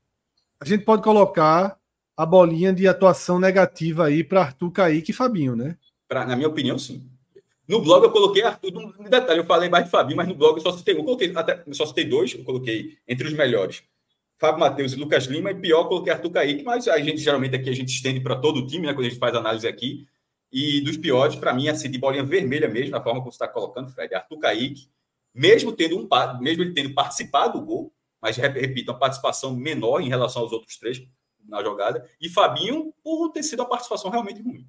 [0.60, 1.78] A gente pode colocar
[2.18, 5.78] a bolinha de atuação negativa aí para Arthur Kaique e Fabinho, né?
[6.08, 7.10] Pra, na minha opinião, sim.
[7.68, 10.58] No blog eu coloquei Arthur, no detalhe, eu falei mais de Fabinho, mas no blog
[10.58, 13.84] eu só citei um, eu coloquei, até, só citei dois, eu coloquei entre os melhores.
[14.38, 17.70] Fábio Matheus e Lucas Lima, e pior, coloquei Arthur Kaique, mas a gente geralmente aqui
[17.70, 18.94] a gente estende para todo o time, né?
[18.94, 20.08] Quando a gente faz análise aqui.
[20.52, 23.48] E dos piores, para mim, assim, de bolinha vermelha mesmo, na forma como você está
[23.48, 24.88] colocando, Fred, Arthur Kaique,
[25.34, 26.08] mesmo tendo um
[26.40, 30.78] mesmo ele tendo participado do gol, mas repito, uma participação menor em relação aos outros
[30.78, 31.02] três,
[31.48, 34.68] na jogada, e Fabinho por ter sido a participação realmente ruim.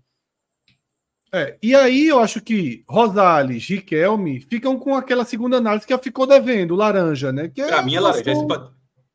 [1.32, 6.26] É, e aí eu acho que Rosales, Riquelme ficam com aquela segunda análise que ficou
[6.26, 7.48] devendo, laranja, né?
[7.48, 8.32] Que pra é, mim é laranja.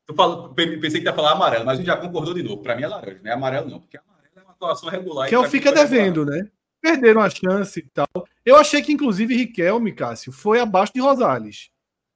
[0.06, 2.62] Tu falou, pensei que ia falar amarelo, mas a gente já concordou de novo.
[2.62, 5.28] Para mim é laranja, não é amarelo, não, porque amarelo é uma atuação regular.
[5.28, 6.48] Que é o fica devendo, né?
[6.80, 8.08] Perderam a chance e tal.
[8.44, 11.70] Eu achei que, inclusive, Riquelme, Cássio, foi abaixo de Rosales.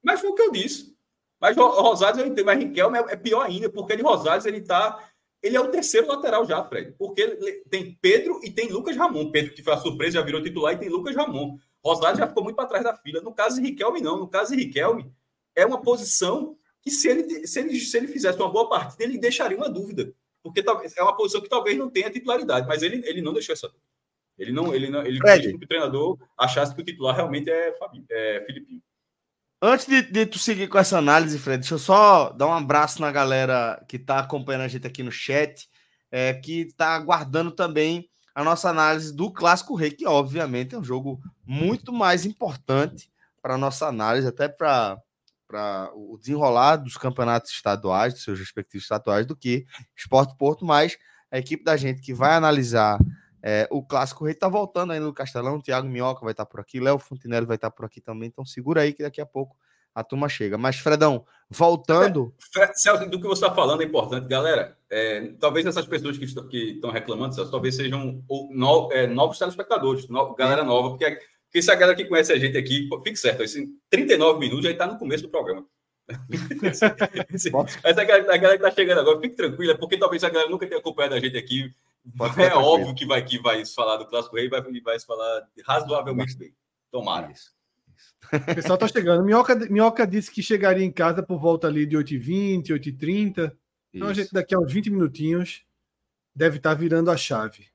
[0.05, 0.95] Mas foi o que eu disse.
[1.41, 4.99] Mas Rosales eu entendo, mas Riquelme é, é pior ainda, porque de Rosales ele tá
[5.43, 7.27] ele é o terceiro lateral já, Fred, porque
[7.71, 9.31] tem Pedro e tem Lucas Ramon.
[9.31, 11.57] Pedro, que foi a surpresa, já virou titular, e tem Lucas Ramon.
[11.85, 13.21] Rosado já ficou muito para trás da fila.
[13.21, 14.19] No caso de Riquelme, não.
[14.19, 15.13] No caso de Riquelme,
[15.55, 19.19] é uma posição que, se ele, se ele, se ele fizesse uma boa partida, ele
[19.19, 20.13] deixaria uma dúvida.
[20.43, 23.53] Porque talvez, é uma posição que talvez não tenha titularidade, mas ele, ele não deixou
[23.53, 23.87] essa dúvida.
[24.39, 27.73] Ele não, ele não, ele com que o treinador achasse que o titular realmente é,
[27.79, 28.83] Fabinho, é Filipinho.
[29.61, 33.01] Antes de, de, tu seguir com essa análise, Fred, deixa eu só dar um abraço
[33.01, 35.67] na galera que está acompanhando a gente aqui no chat,
[36.11, 40.85] é, que está aguardando também a nossa análise do Clássico Rei, que obviamente é um
[40.85, 45.01] jogo muito mais importante para a nossa análise, até para
[45.95, 49.65] o desenrolar dos campeonatos estaduais, dos seus respectivos estaduais, do que
[49.97, 50.99] Esporte Porto, mas
[51.31, 52.99] a equipe da gente que vai analisar
[53.49, 55.61] é, o Clássico Rei tá voltando ainda no Castelão.
[55.61, 56.81] Thiago Minhoca vai estar tá por aqui.
[56.81, 58.27] Léo Fontinelli vai estar tá por aqui também.
[58.27, 59.57] Então segura aí que daqui a pouco
[59.95, 60.59] a turma chega.
[60.59, 62.35] Mas, Fredão, voltando.
[62.59, 64.77] É, Celso, do que você está falando é importante, galera.
[64.91, 68.21] É, talvez essas pessoas que estão reclamando, Celso, talvez sejam
[68.51, 71.09] no, é, novos telespectadores, no, galera nova, porque,
[71.45, 74.73] porque se a galera que conhece a gente aqui, fique certo, assim, 39 minutos já
[74.73, 75.65] está no começo do programa.
[77.83, 80.67] Essa galera, a galera que está chegando agora, fique tranquila, porque talvez a galera nunca
[80.67, 81.75] tenha acompanhado a gente aqui
[82.39, 85.49] é óbvio que vai, que vai se falar do Clássico Rei, vai, vai se falar
[85.65, 86.55] razoavelmente bem.
[86.91, 87.31] Tomara.
[87.33, 87.55] Isso.
[88.33, 89.25] O pessoal tá chegando.
[89.25, 93.53] Minhoca, Minhoca disse que chegaria em casa por volta ali de 8h20, 8h30.
[93.93, 95.65] Então a gente daqui a uns 20 minutinhos
[96.35, 97.67] deve estar tá virando a chave.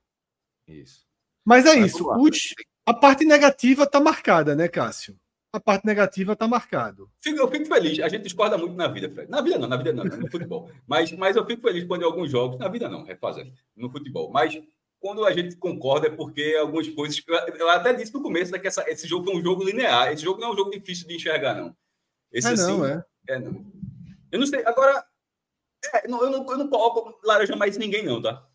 [0.67, 1.05] Isso.
[1.43, 2.09] Mas é isso.
[2.17, 2.53] Os,
[2.85, 5.19] a parte negativa está marcada, né, Cássio?
[5.53, 7.03] A parte negativa está marcada.
[7.25, 7.99] Eu fico feliz.
[7.99, 9.29] A gente discorda muito na vida, Fred.
[9.29, 10.71] Na vida não, na vida não, no futebol.
[10.87, 14.31] Mas, mas eu fico feliz quando em alguns jogos, na vida não, refazendo, no futebol.
[14.31, 14.61] Mas
[14.97, 17.21] quando a gente concorda é porque algumas coisas.
[17.59, 20.13] Eu até disse no começo né, que essa, esse jogo foi um jogo linear.
[20.13, 21.75] Esse jogo não é um jogo difícil de enxergar, não.
[22.31, 23.33] Esse é não, assim, é.
[23.33, 23.65] é não.
[24.31, 24.63] Eu não sei.
[24.65, 25.03] Agora,
[25.93, 28.47] é, não, eu, não, eu não coloco laranja mais ninguém, não, tá?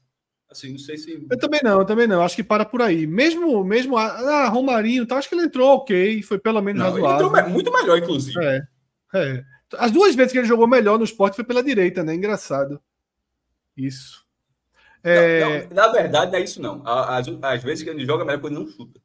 [0.50, 1.26] Assim, não sei se.
[1.28, 2.22] Eu também não, eu também não.
[2.22, 3.06] Acho que para por aí.
[3.06, 7.26] Mesmo, mesmo ah, Romarinho, tá, acho que ele entrou ok, foi pelo menos não, razoável.
[7.26, 8.38] Ele entrou muito melhor, inclusive.
[8.44, 8.62] É,
[9.14, 9.44] é.
[9.76, 12.14] As duas vezes que ele jogou melhor no esporte foi pela direita, né?
[12.14, 12.80] Engraçado.
[13.76, 14.24] Isso.
[15.02, 15.40] É...
[15.40, 16.82] Não, não, na verdade, não é isso, não.
[16.86, 19.00] Às, às vezes que ele joga melhor quando ele não chuta.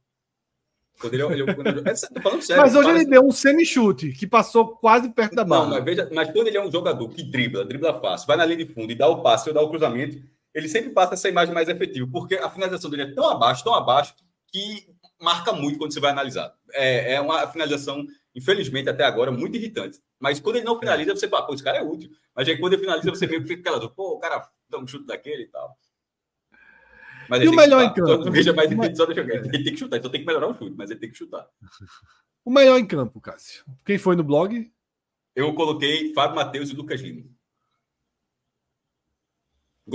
[1.00, 2.22] Quando ele, ele, quando ele, é, sério,
[2.58, 5.44] mas hoje ele deu um semi-chute que passou quase perto da.
[5.44, 8.46] Não, mas, veja, mas quando ele é um jogador que dribla, dribla fácil, vai na
[8.46, 10.22] linha de fundo e dá o passe ou dá o cruzamento,
[10.54, 13.74] ele sempre passa essa imagem mais efetiva, porque a finalização dele é tão abaixo, tão
[13.74, 14.14] abaixo,
[14.52, 14.88] que
[15.20, 16.54] marca muito quando você vai analisar.
[16.74, 20.00] É, é uma finalização, infelizmente, até agora, muito irritante.
[20.20, 22.10] Mas quando ele não finaliza, você fala, pô, esse cara é útil.
[22.36, 24.88] Mas aí quando ele finaliza, você meio que fica aquela pô, o cara dá um
[24.88, 25.78] chute daquele e tal.
[27.30, 28.30] Mas e o melhor em campo?
[28.30, 29.30] Veja mais só deixa eu...
[29.30, 31.48] Ele tem que chutar, então tem que melhorar o chute, mas ele tem que chutar.
[32.44, 33.64] O melhor em campo, Cássio.
[33.86, 34.70] Quem foi no blog?
[35.34, 37.24] Eu coloquei Fábio Matheus e Lucas Lima.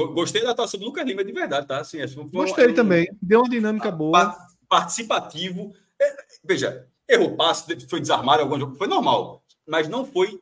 [0.05, 1.79] Gostei da atuação do Lucas Lima de verdade, tá?
[1.81, 1.99] Assim,
[2.31, 3.09] Gostei um, também.
[3.23, 4.37] Deu uma dinâmica boa.
[4.69, 5.73] Participativo.
[5.99, 9.43] É, veja, errou passe, foi desarmado algum jogo, foi normal.
[9.67, 10.41] Mas não foi.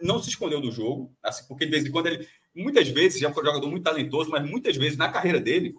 [0.00, 2.26] Não se escondeu do jogo, assim, porque de vez em quando ele.
[2.54, 5.74] Muitas vezes, já foi um jogador muito talentoso, mas muitas vezes na carreira dele,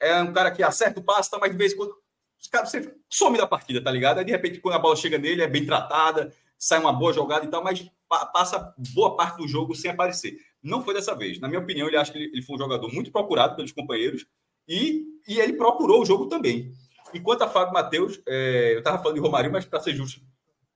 [0.00, 1.94] é um cara que acerta o passe, tá, mas de vez em quando.
[2.40, 4.18] Os caras, você some da partida, tá ligado?
[4.18, 7.44] Aí de repente, quando a bola chega nele, é bem tratada, sai uma boa jogada
[7.44, 10.38] e tal, mas passa boa parte do jogo sem aparecer.
[10.66, 11.38] Não foi dessa vez.
[11.38, 14.26] Na minha opinião, ele acha que ele, ele foi um jogador muito procurado pelos companheiros
[14.68, 16.72] e, e ele procurou o jogo também.
[17.14, 20.20] Enquanto a Fábio Matheus, é, eu estava falando de Romário, mas para ser justo,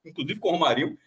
[0.05, 0.97] inclusive com o Romário,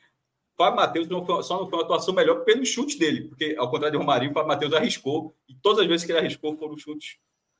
[0.57, 1.09] Fábio Matheus
[1.47, 4.35] só não foi uma atuação melhor pelos chutes dele, porque ao contrário de Romário, o
[4.35, 7.17] Fábio Matheus arriscou e todas as vezes que ele arriscou foram chutes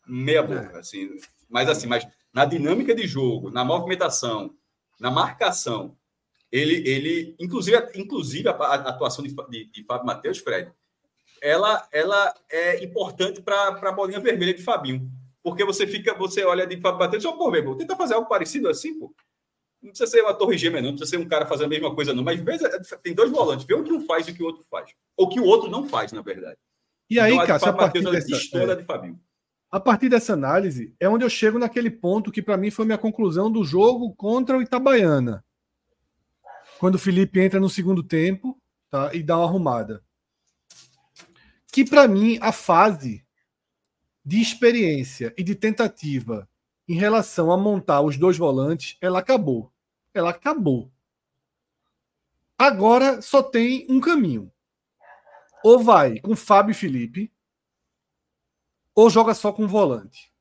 [0.07, 1.09] meia boca, assim.
[1.49, 4.55] Mas assim, mas na dinâmica de jogo, na movimentação,
[5.01, 5.97] na marcação,
[6.53, 10.71] ele, ele inclusive, inclusive a, a atuação de, de, de Fábio Matheus, Fred,
[11.45, 15.11] ela, ela é importante para a bolinha vermelha de Fabinho.
[15.43, 18.67] Porque você fica, você olha de Fábio Matheus e pô, meu tenta fazer algo parecido
[18.67, 19.15] assim, pô.
[19.83, 21.95] Não precisa ser uma torre gêmea, não, não precisa ser um cara fazendo a mesma
[21.95, 22.25] coisa, não.
[22.25, 22.67] Mas veja,
[23.03, 24.91] tem dois volantes, vê o que um faz e o que o outro faz.
[25.19, 26.57] Ou que o outro não faz, na verdade.
[27.11, 29.21] E aí, então, Cássio, a, a partir Mateus, dessa, é, de Fabinho.
[29.71, 32.97] A partir dessa análise, é onde eu chego naquele ponto que para mim foi minha
[32.97, 35.45] conclusão do jogo contra o Itabaiana.
[36.79, 38.59] Quando o Felipe entra no segundo tempo
[38.91, 40.03] tá, e dá uma arrumada
[41.75, 43.27] que para mim a fase
[44.25, 46.49] de experiência e de tentativa
[46.89, 49.73] em relação a montar os dois volantes, ela acabou.
[50.15, 50.93] Ela acabou.
[52.57, 54.53] Agora só tem um caminho.
[55.65, 57.33] Ou vai com Fábio e Felipe,
[58.95, 60.33] ou joga só com volante.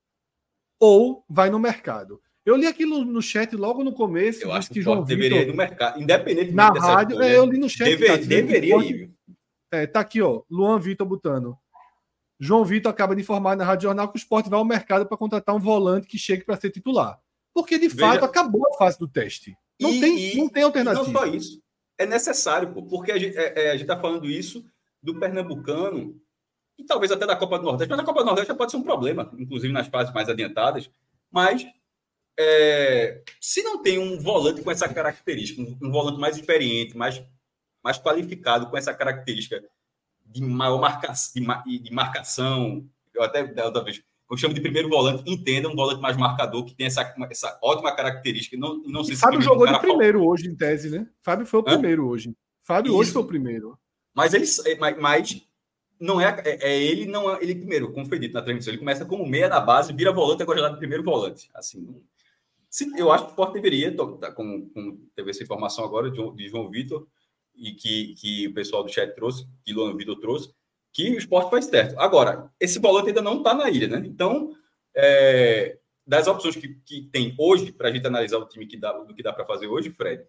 [0.80, 2.22] Ou vai no mercado.
[2.46, 4.44] Eu li aquilo no chat logo no começo.
[4.44, 7.20] Eu acho que, que João deveria ir no mercado, independente na rádio.
[7.24, 7.90] É, eu li no chat.
[7.90, 9.12] Deve, tá, deveria ir.
[9.74, 10.44] É, tá aqui, ó.
[10.52, 11.58] Luan Vitor botando.
[12.40, 15.18] João Vitor acaba de informar na Rádio Jornal que o esporte vai ao mercado para
[15.18, 17.20] contratar um volante que chegue para ser titular.
[17.52, 19.58] Porque, de Veja, fato, acabou a fase do teste.
[19.82, 21.04] Não, e, tem, e, não tem alternativa.
[21.04, 21.60] Não só isso.
[21.98, 24.64] É necessário, pô, porque a gente é, é está falando isso
[25.02, 26.22] do Pernambucano
[26.78, 27.90] e talvez até da Copa do Nordeste.
[27.90, 30.88] Mas na Copa do Nordeste já pode ser um problema, inclusive nas fases mais adiantadas.
[31.32, 31.66] Mas
[32.40, 37.24] é, se não tem um volante com essa característica, um, um volante mais experiente, mais
[37.84, 39.64] mais qualificado com essa característica
[40.26, 42.88] de maior marca, de, de marcação.
[43.14, 46.74] Eu até outra vez, eu chamo de primeiro volante, entenda um volante mais marcador que
[46.74, 48.58] tem essa, essa ótima característica.
[48.58, 51.08] Não, não sei se Fábio jogou de primeiro hoje, em tese, né?
[51.22, 51.74] Fábio foi o Hã?
[51.74, 52.34] primeiro hoje.
[52.62, 52.98] Fábio Isso.
[52.98, 53.78] hoje foi o primeiro.
[54.16, 54.46] Mas ele,
[54.80, 55.48] mas, mas
[56.00, 58.80] não é, é, é, ele não é ele primeiro, como foi dito na transmissão, ele
[58.80, 61.50] começa como meia na base, vira volante agora já de primeiro volante.
[61.54, 62.02] Assim,
[62.70, 66.36] se, eu acho que o Sport deveria, tá, como, como teve essa informação agora de,
[66.36, 67.08] de João Vitor,
[67.56, 70.54] e que, que o pessoal do chat trouxe, que Luan Vitor trouxe,
[70.92, 72.00] que o esporte faz certo.
[72.00, 74.04] Agora, esse volante ainda não está na ilha, né?
[74.06, 74.56] Então,
[74.96, 78.94] é, das opções que, que tem hoje, para a gente analisar o time que dá,
[78.94, 80.24] do que dá para fazer hoje, Fred,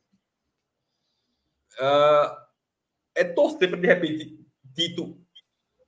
[1.75, 2.37] uh,
[3.15, 4.39] é torcer para, de repente,
[4.75, 5.21] Tito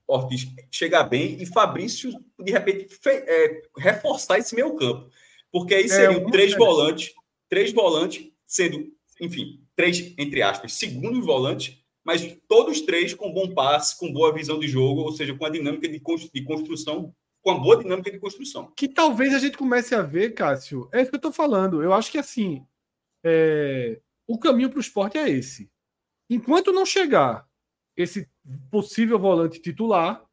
[0.06, 5.10] Ortiz chegar bem e Fabrício, de repente, fe, é, reforçar esse meio campo.
[5.50, 7.12] Porque aí é, seriam é, três volantes,
[7.48, 13.98] três volantes, sendo enfim, três, entre aspas, segundos volantes, mas todos três com bom passe,
[13.98, 16.00] com boa visão de jogo, ou seja, com a dinâmica de
[16.44, 18.72] construção, com a boa dinâmica de construção.
[18.76, 21.82] Que talvez a gente comece a ver, Cássio, é isso que eu estou falando.
[21.82, 22.64] Eu acho que assim,
[23.24, 24.00] é...
[24.26, 25.70] o caminho para o esporte é esse.
[26.30, 27.46] Enquanto não chegar
[27.96, 28.28] esse
[28.70, 30.24] possível volante titular,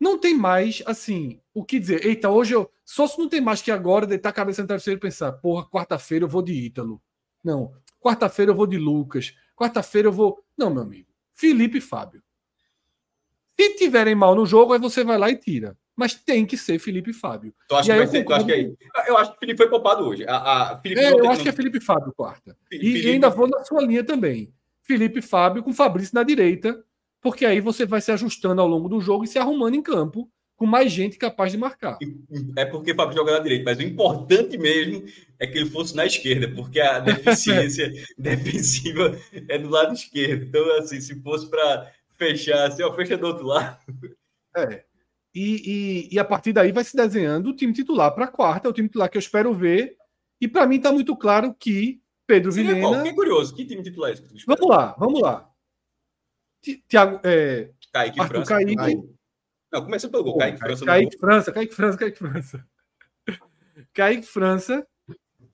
[0.00, 2.04] não tem mais, assim, o que dizer.
[2.04, 2.70] Eita, hoje eu.
[2.84, 5.68] Só se não tem mais que agora deitar a cabeça no travesseiro e pensar, porra,
[5.70, 7.00] quarta-feira eu vou de Ítalo.
[7.42, 7.72] Não.
[8.02, 9.34] Quarta-feira eu vou de Lucas.
[9.56, 10.44] Quarta-feira eu vou.
[10.58, 11.08] Não, meu amigo.
[11.32, 12.22] Felipe e Fábio.
[13.58, 15.78] Se tiverem mal no jogo, aí você vai lá e tira.
[15.94, 17.54] Mas tem que ser Felipe e Fábio.
[17.68, 19.68] Tu acha, que vai ser, tu acha que é Eu acho que o Felipe foi
[19.68, 20.26] poupado hoje.
[20.26, 22.56] A, a é, eu acho que é Felipe e Fábio quarta.
[22.68, 23.06] Felipe...
[23.06, 24.52] E, ainda vou na sua linha também.
[24.82, 26.82] Felipe e Fábio com Fabrício na direita,
[27.20, 30.28] porque aí você vai se ajustando ao longo do jogo e se arrumando em campo
[30.62, 31.98] com mais gente capaz de marcar.
[32.56, 35.04] É porque o Fábio joga na direita, mas o importante mesmo
[35.36, 40.44] é que ele fosse na esquerda, porque a deficiência defensiva é do lado esquerdo.
[40.44, 43.76] Então, assim, se fosse para fechar, assim, ó, fecha do outro lado.
[44.56, 44.84] É.
[45.34, 48.68] E, e, e, a partir daí vai se desenhando o time titular para a quarta,
[48.68, 49.96] é o time titular que eu espero ver.
[50.40, 53.02] E para mim está muito claro que Pedro Seria Vilhena.
[53.02, 53.14] Qual?
[53.16, 54.46] curioso, que time titular é esse?
[54.46, 55.50] Vamos lá, vamos lá.
[56.86, 57.18] Tiago.
[57.24, 57.68] É...
[57.92, 58.54] Kaique Arthur França.
[58.54, 59.12] Kaique.
[59.72, 60.38] Não, começa pelo gol.
[60.38, 60.84] Kaique, França.
[60.84, 62.68] Kaique França, Kaique França, Kaique França.
[63.94, 64.86] Kaique França.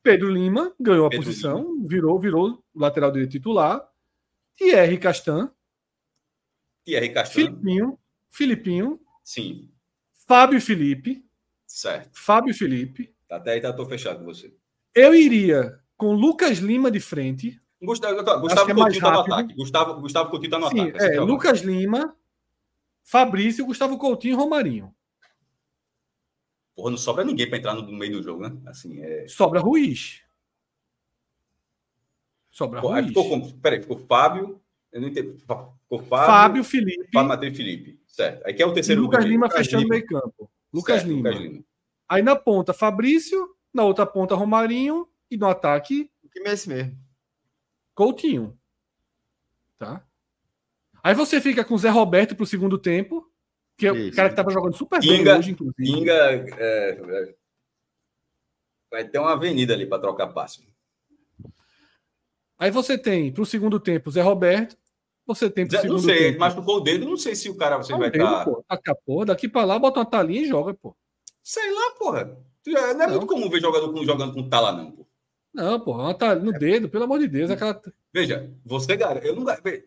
[0.03, 1.89] Pedro Lima ganhou a Pedro posição, Lima.
[1.89, 3.87] virou, virou lateral direito titular.
[4.57, 5.53] Thierry Castan.
[6.85, 7.35] Thierry Castan.
[7.35, 7.99] Filipinho.
[8.31, 9.01] Filipinho.
[9.23, 9.71] Sim.
[10.27, 11.25] Fábio Felipe.
[11.67, 12.11] Certo.
[12.13, 13.15] Fábio Felipe.
[13.29, 14.53] Tá, até aí tá, tô fechado com você.
[14.95, 17.61] Eu iria com Lucas Lima de frente.
[17.81, 19.55] Gustavo, Gustavo é Coutinho tá no ataque.
[19.55, 21.05] Gustavo, Gustavo Coutinho tá no Sim, ataque.
[21.05, 22.17] É, é Lucas Lima,
[23.09, 24.95] Fabrício, Gustavo Coutinho e Romarinho.
[26.77, 28.55] Porra, não sobra ninguém para entrar no meio do jogo, né?
[28.67, 29.27] Assim, é...
[29.27, 30.23] Sobra Ruiz.
[32.51, 33.07] Sobra Pô, Ruiz.
[33.07, 33.51] Ficou com...
[33.61, 34.61] Peraí, ficou Fábio.
[34.93, 35.39] Eu não entendi.
[35.39, 37.09] Ficou Fábio, Fábio Felipe.
[37.11, 37.99] Fábio Matheus Felipe.
[38.07, 38.47] Certo.
[38.47, 40.51] Aí que é o terceiro e Lucas Lima Lucas fechando o meio campo.
[40.71, 41.31] Lucas, certo, Lima.
[41.31, 41.65] Lucas Lima.
[42.07, 43.57] Aí na ponta, Fabrício.
[43.73, 45.09] Na outra ponta, Romarinho.
[45.31, 46.11] E no ataque.
[46.23, 46.95] O time é esse mesmo.
[47.95, 48.59] Coutinho.
[49.79, 50.07] Tá?
[51.03, 53.27] Aí você fica com o Zé Roberto pro segundo tempo.
[53.77, 55.89] Que é o cara que tava jogando super Inga, bem hoje, inclusive.
[55.89, 56.13] Inga,
[56.59, 57.35] é,
[58.91, 60.67] vai ter uma avenida ali para trocar passe.
[62.59, 64.77] Aí você tem pro segundo tempo Zé Roberto.
[65.25, 66.41] Você tem pro Zé, segundo Não sei, tempo.
[66.41, 68.45] machucou o dedo, não sei se o cara você vai estar.
[68.45, 69.25] Tá...
[69.27, 70.97] daqui para lá, bota uma talinha e joga, pô.
[71.43, 72.37] Sei lá, porra.
[72.67, 73.11] Não é não.
[73.11, 75.08] muito comum ver jogador com, jogando com tala, não, pô.
[75.53, 77.51] Não, pô, ela tá no dedo, pelo amor de Deus.
[77.51, 77.81] Aquela...
[78.13, 79.45] Veja, você, cara, eu não.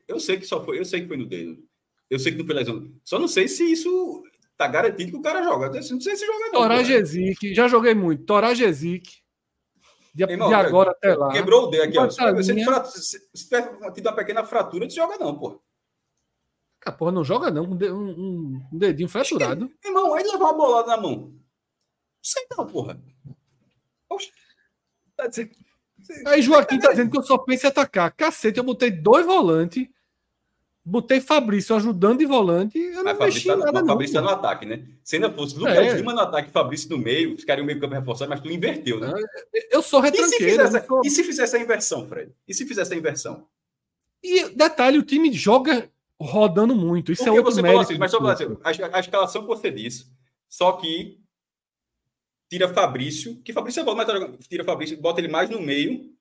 [0.07, 0.79] Eu sei que só foi.
[0.79, 1.63] Eu sei que foi no dedo.
[2.09, 2.91] Eu sei que não foi lesão.
[3.05, 4.23] Só não sei se isso
[4.57, 5.69] tá garantido que o cara joga.
[5.69, 6.51] Não sei se joga.
[6.51, 8.25] Toragesic, já joguei muito.
[8.25, 9.21] Toragesic.
[10.13, 11.31] De, Irmão, de agora até lá.
[11.31, 12.09] Quebrou o dedo aqui, ó.
[12.09, 15.61] Se, se, se tiver tido uma pequena fratura, não joga, não, pô.
[16.85, 17.63] Ah, porra, não joga, não.
[17.63, 19.71] Um, um, um dedinho fraturado.
[19.85, 21.17] Irmão, aí levar uma bolada na mão.
[21.17, 21.39] Não
[22.21, 23.01] sei não, porra.
[24.09, 24.31] Poxa.
[25.21, 25.51] Tá dizendo...
[26.25, 28.11] Aí Joaquim tá dizendo que eu só penso em atacar.
[28.11, 29.87] Cacete, eu botei dois volantes,
[30.83, 32.79] botei Fabrício ajudando de volante.
[32.79, 34.83] Eu mas não mexi tá, nada, mas Fabrício tá no ataque, né?
[35.03, 35.93] Se ainda fosse Lucas é.
[35.93, 39.13] Lima no ataque Fabrício no meio, ficaria o meio campo reforçado, mas tu inverteu, né?
[39.69, 40.63] Eu sou retranqueiro.
[40.63, 41.01] E se, sou...
[41.05, 42.33] e se fizer essa inversão, Fred?
[42.47, 43.45] E se fizer essa inversão?
[44.23, 45.87] E detalhe, o time joga
[46.19, 47.11] rodando muito.
[47.11, 47.81] Isso é Porque é outro você mérito.
[47.81, 50.07] Assim, mas só assim, a, a escalação que você disse,
[50.49, 51.20] só que
[52.51, 54.05] tira Fabrício, que Fabrício é bom, mas
[54.49, 56.11] tira Fabrício, bota ele mais no meio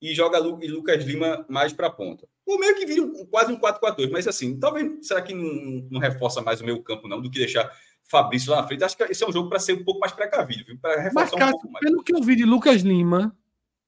[0.00, 2.26] e joga Lu, e Lucas Lima mais para a ponta.
[2.46, 6.00] O meio que vira um, quase um 4-4-2, mas assim, talvez, será que não, não,
[6.00, 7.70] reforça mais o meio campo não, do que deixar
[8.02, 8.84] Fabrício lá na frente?
[8.84, 11.48] Acho que esse é um jogo para ser um pouco mais precavido, para reforçar mas,
[11.48, 11.84] um pouco mais.
[11.84, 13.36] Pelo que eu vi de Lucas Lima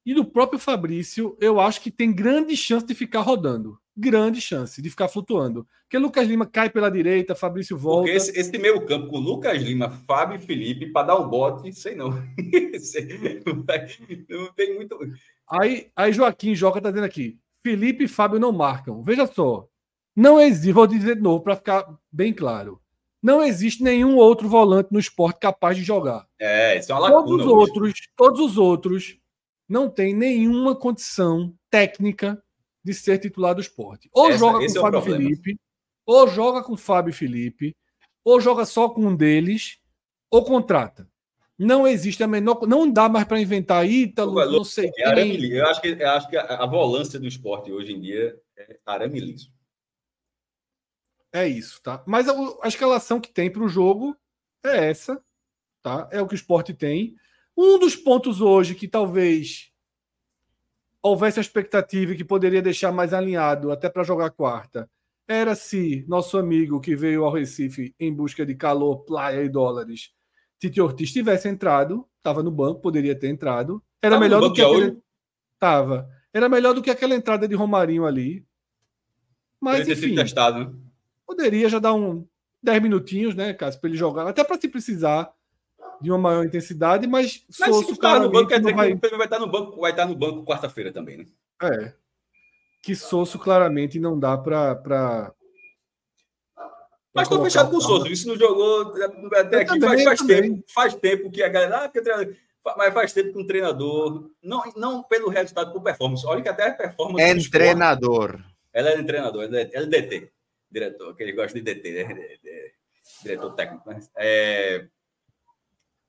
[0.05, 4.81] e do próprio Fabrício, eu acho que tem grande chance de ficar rodando grande chance
[4.81, 5.67] de ficar flutuando.
[5.83, 8.03] Porque Lucas Lima cai pela direita, Fabrício volta.
[8.03, 11.73] Porque esse, esse meio campo com Lucas Lima, Fábio e Felipe, para dar um bote,
[11.73, 12.09] sei não.
[14.29, 14.97] não tem muito.
[15.49, 19.01] Aí, aí Joaquim Joca tá dizendo aqui: Felipe e Fábio não marcam.
[19.03, 19.67] Veja só.
[20.15, 22.81] Não existe, vou dizer de novo para ficar bem claro.
[23.21, 26.25] Não existe nenhum outro volante no esporte capaz de jogar.
[26.39, 27.25] É, isso é uma lacuna.
[27.25, 29.17] Todos os outros, todos os outros
[29.67, 32.41] não têm nenhuma condição técnica
[32.89, 34.09] de ser titular do esporte.
[34.11, 35.59] Ou Essa, joga com o é Fábio Felipe,
[36.05, 37.75] ou joga com o Fábio Felipe,
[38.23, 39.79] ou joga só com um deles,
[40.29, 41.07] ou contrata.
[41.57, 42.65] Não existe a menor.
[42.67, 45.51] Não dá mais para inventar Ítalo, não sei é quem.
[45.51, 48.79] Eu acho que, eu acho que a, a volância do esporte hoje em dia é
[48.85, 49.51] arame liso.
[51.33, 52.03] É isso, tá?
[52.07, 52.33] Mas a,
[52.63, 54.17] a escalação que tem para o jogo
[54.65, 55.21] é essa,
[55.81, 56.07] tá?
[56.11, 57.15] É o que o esporte tem.
[57.55, 59.69] Um dos pontos hoje que talvez
[61.01, 64.89] houvesse a expectativa que poderia deixar mais alinhado até para jogar quarta,
[65.27, 70.11] era se nosso amigo que veio ao Recife em busca de calor, praia e dólares,
[70.59, 73.81] Tite Ortiz tivesse entrado, estava no banco, poderia ter entrado.
[74.01, 74.97] Era tava melhor do que aquele...
[75.57, 76.09] Tava.
[76.33, 78.45] Era melhor do que aquela entrada de Romarinho ali.
[79.59, 80.81] Mas poderia enfim, testado,
[81.25, 82.25] poderia já dar um
[82.61, 85.31] 10 minutinhos, né, Cássio, para ele jogar, até para se precisar
[86.01, 88.95] de uma maior intensidade, mas, mas Sosso se no banco, quer dizer vai...
[88.95, 91.25] que o vai estar no banco, vai estar no banco quarta-feira também, né?
[91.61, 91.93] É.
[92.81, 95.33] Que Sosso claramente não dá para
[97.13, 98.07] mas estou fechado com o Souza.
[98.07, 98.93] Isso não jogou
[99.35, 100.63] até aqui também, faz, faz tempo.
[100.67, 101.85] Faz tempo que a galera.
[101.85, 102.01] Ah, que
[102.77, 104.29] mas faz tempo que um treinador.
[104.41, 106.25] Não, não pelo resultado, por performance.
[106.25, 107.23] Olha que até a performance.
[107.23, 108.39] É treinador.
[108.71, 110.31] Ela é treinador, ela é, ela é DT.
[110.71, 112.37] Diretor, que ele gosta de DT, né?
[113.23, 113.89] Diretor técnico.
[113.89, 113.99] Né?
[114.15, 114.85] É,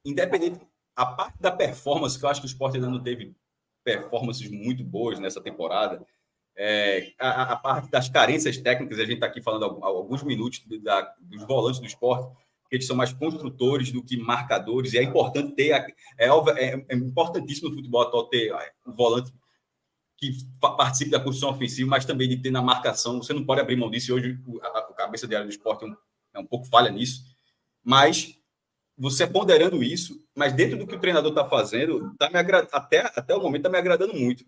[0.05, 0.61] independente,
[0.97, 3.35] a parte da performance, que eu acho que o Sport ainda não teve
[3.85, 6.05] performances muito boas nessa temporada,
[6.57, 11.03] é, a, a, parte das carências técnicas, a gente está aqui falando alguns minutos da,
[11.21, 12.37] dos volantes do esporte,
[12.69, 16.95] que eles são mais construtores do que marcadores, e é importante ter, é, é, é
[16.95, 18.53] importantíssimo no futebol atual ter
[18.87, 19.33] um volante
[20.17, 23.77] que participe da construção ofensiva, mas também de ter na marcação, você não pode abrir
[23.77, 25.97] mão disso, hoje a, a cabeça de área do esporte é um,
[26.35, 27.25] é um pouco falha nisso,
[27.83, 28.39] mas
[29.01, 32.69] você ponderando isso, mas dentro do que o treinador está fazendo, tá me agra...
[32.71, 34.45] até, até o momento está me agradando muito.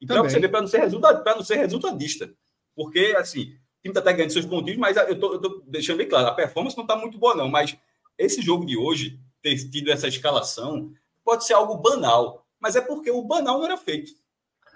[0.00, 2.28] E para você ver, para não, ser resultado, não ser resultadista.
[2.74, 6.34] Porque, assim, o time está ganhando seus pontinhos, mas eu estou deixando bem claro, a
[6.34, 7.48] performance não está muito boa, não.
[7.48, 7.76] Mas
[8.18, 10.92] esse jogo de hoje, ter tido essa escalação,
[11.24, 12.44] pode ser algo banal.
[12.58, 14.10] Mas é porque o banal não era feito.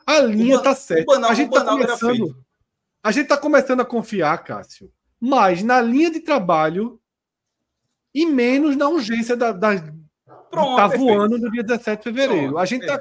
[0.06, 1.26] A linha está certa.
[1.26, 2.44] a gente está começando,
[3.02, 7.00] a gente tá começando a confiar, Cássio, mais na linha de trabalho
[8.16, 9.72] e menos na urgência da, da
[10.50, 12.44] Pronto, tá voando no dia 17 de fevereiro.
[12.44, 12.98] Pronto, a gente tá,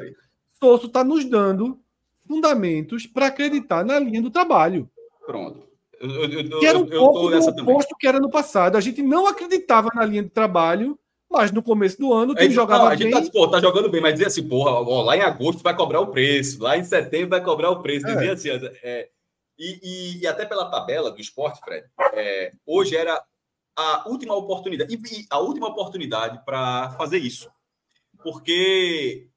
[0.60, 1.80] Sosso está nos dando
[2.28, 4.90] fundamentos para acreditar na linha do trabalho.
[5.26, 5.66] Pronto.
[6.02, 8.76] Eu, eu, eu, que era um pouco do oposto que era no passado.
[8.76, 11.00] A gente não acreditava na linha de trabalho,
[11.32, 13.32] mas no começo do ano o time jogava não, a gente bem.
[13.32, 16.08] Tá, tá jogando bem, mas dizer assim, porra, ó, lá em agosto vai cobrar o
[16.08, 18.06] preço, lá em setembro vai cobrar o preço.
[18.06, 18.32] É.
[18.32, 18.50] assim,
[18.84, 19.08] é,
[19.58, 23.24] e, e, e, até pela tabela do esporte, Fred, é, hoje era
[23.76, 27.50] a última oportunidade, e, a última oportunidade para fazer isso.
[28.24, 29.30] Porque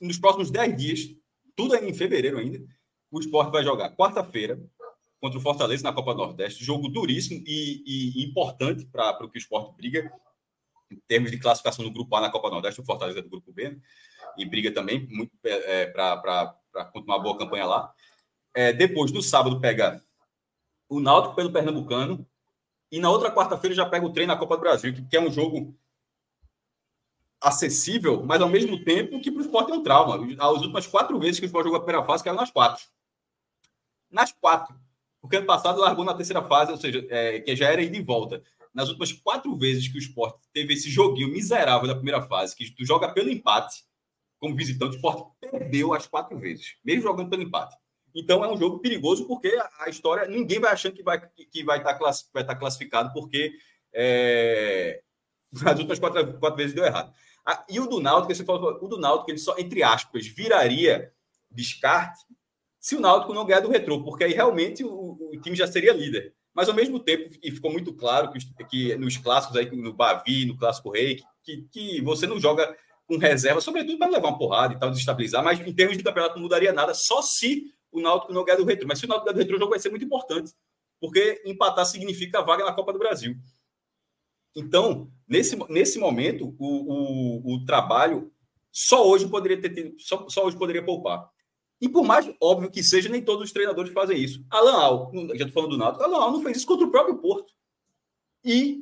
[0.00, 1.16] nos próximos 10 dias
[1.56, 2.60] tudo em fevereiro ainda.
[3.10, 4.60] O esporte vai jogar quarta-feira
[5.18, 6.62] contra o Fortaleza na Copa Nordeste.
[6.62, 7.82] Jogo duríssimo e,
[8.20, 10.12] e importante para o que o esporte briga
[10.90, 12.80] em termos de classificação no grupo A na Copa Nordeste.
[12.80, 13.80] O Fortaleza é do grupo B né?
[14.36, 16.54] e briga também muito é, é para
[16.92, 17.92] continuar uma boa campanha lá.
[18.54, 20.02] É, depois, no sábado, pega
[20.88, 22.26] o Náutico pelo Pernambucano.
[22.90, 25.30] E na outra quarta-feira já pega o treino na Copa do Brasil, que, é um
[25.30, 25.76] jogo
[27.40, 30.16] acessível, mas ao mesmo tempo que para o esporte é um trauma.
[30.38, 32.84] As últimas quatro vezes que o esporte jogou a primeira fase, caiu nas quatro.
[34.10, 34.74] Nas quatro.
[35.20, 38.02] Porque ano passado largou na terceira fase, ou seja, é, que já era ida e
[38.02, 38.42] volta.
[38.72, 42.70] Nas últimas quatro vezes que o esporte teve esse joguinho miserável da primeira fase, que
[42.70, 43.84] tu joga pelo empate,
[44.38, 47.74] como visitante, o esporte perdeu as quatro vezes, mesmo jogando pelo empate.
[48.16, 51.78] Então é um jogo perigoso porque a história, ninguém vai achando que vai, que vai,
[51.78, 53.52] estar, tá vai estar tá classificado, porque
[53.92, 55.02] é,
[55.64, 57.12] as últimas quatro, quatro vezes deu errado.
[57.44, 61.12] Ah, e o do Náutico, você falou, o do Náutico, ele só, entre aspas, viraria
[61.50, 62.24] descarte
[62.80, 65.92] se o Náutico não ganhar do retrô, porque aí realmente o, o time já seria
[65.92, 66.34] líder.
[66.54, 70.46] Mas ao mesmo tempo, e ficou muito claro que, que nos clássicos aí, no Bavi,
[70.46, 72.74] no Clássico Rei, que, que você não joga
[73.06, 76.36] com reserva, sobretudo para levar uma porrada e tal, desestabilizar, mas em termos de campeonato
[76.36, 78.86] não mudaria nada, só se o Náutico não ganhar do retrô.
[78.88, 80.52] Mas se o Náutico ganhar do retrô, o jogo vai ser muito importante,
[81.00, 83.36] porque empatar significa vaga na Copa do Brasil.
[84.54, 88.32] Então, nesse, nesse momento, o, o, o trabalho
[88.72, 91.30] só hoje poderia ter tido, só, só hoje poderia poupar.
[91.80, 94.44] E por mais óbvio que seja, nem todos os treinadores fazem isso.
[94.50, 97.18] Alan Al, já estou falando do Nato, Alan Al não fez isso contra o próprio
[97.18, 97.52] Porto.
[98.44, 98.80] E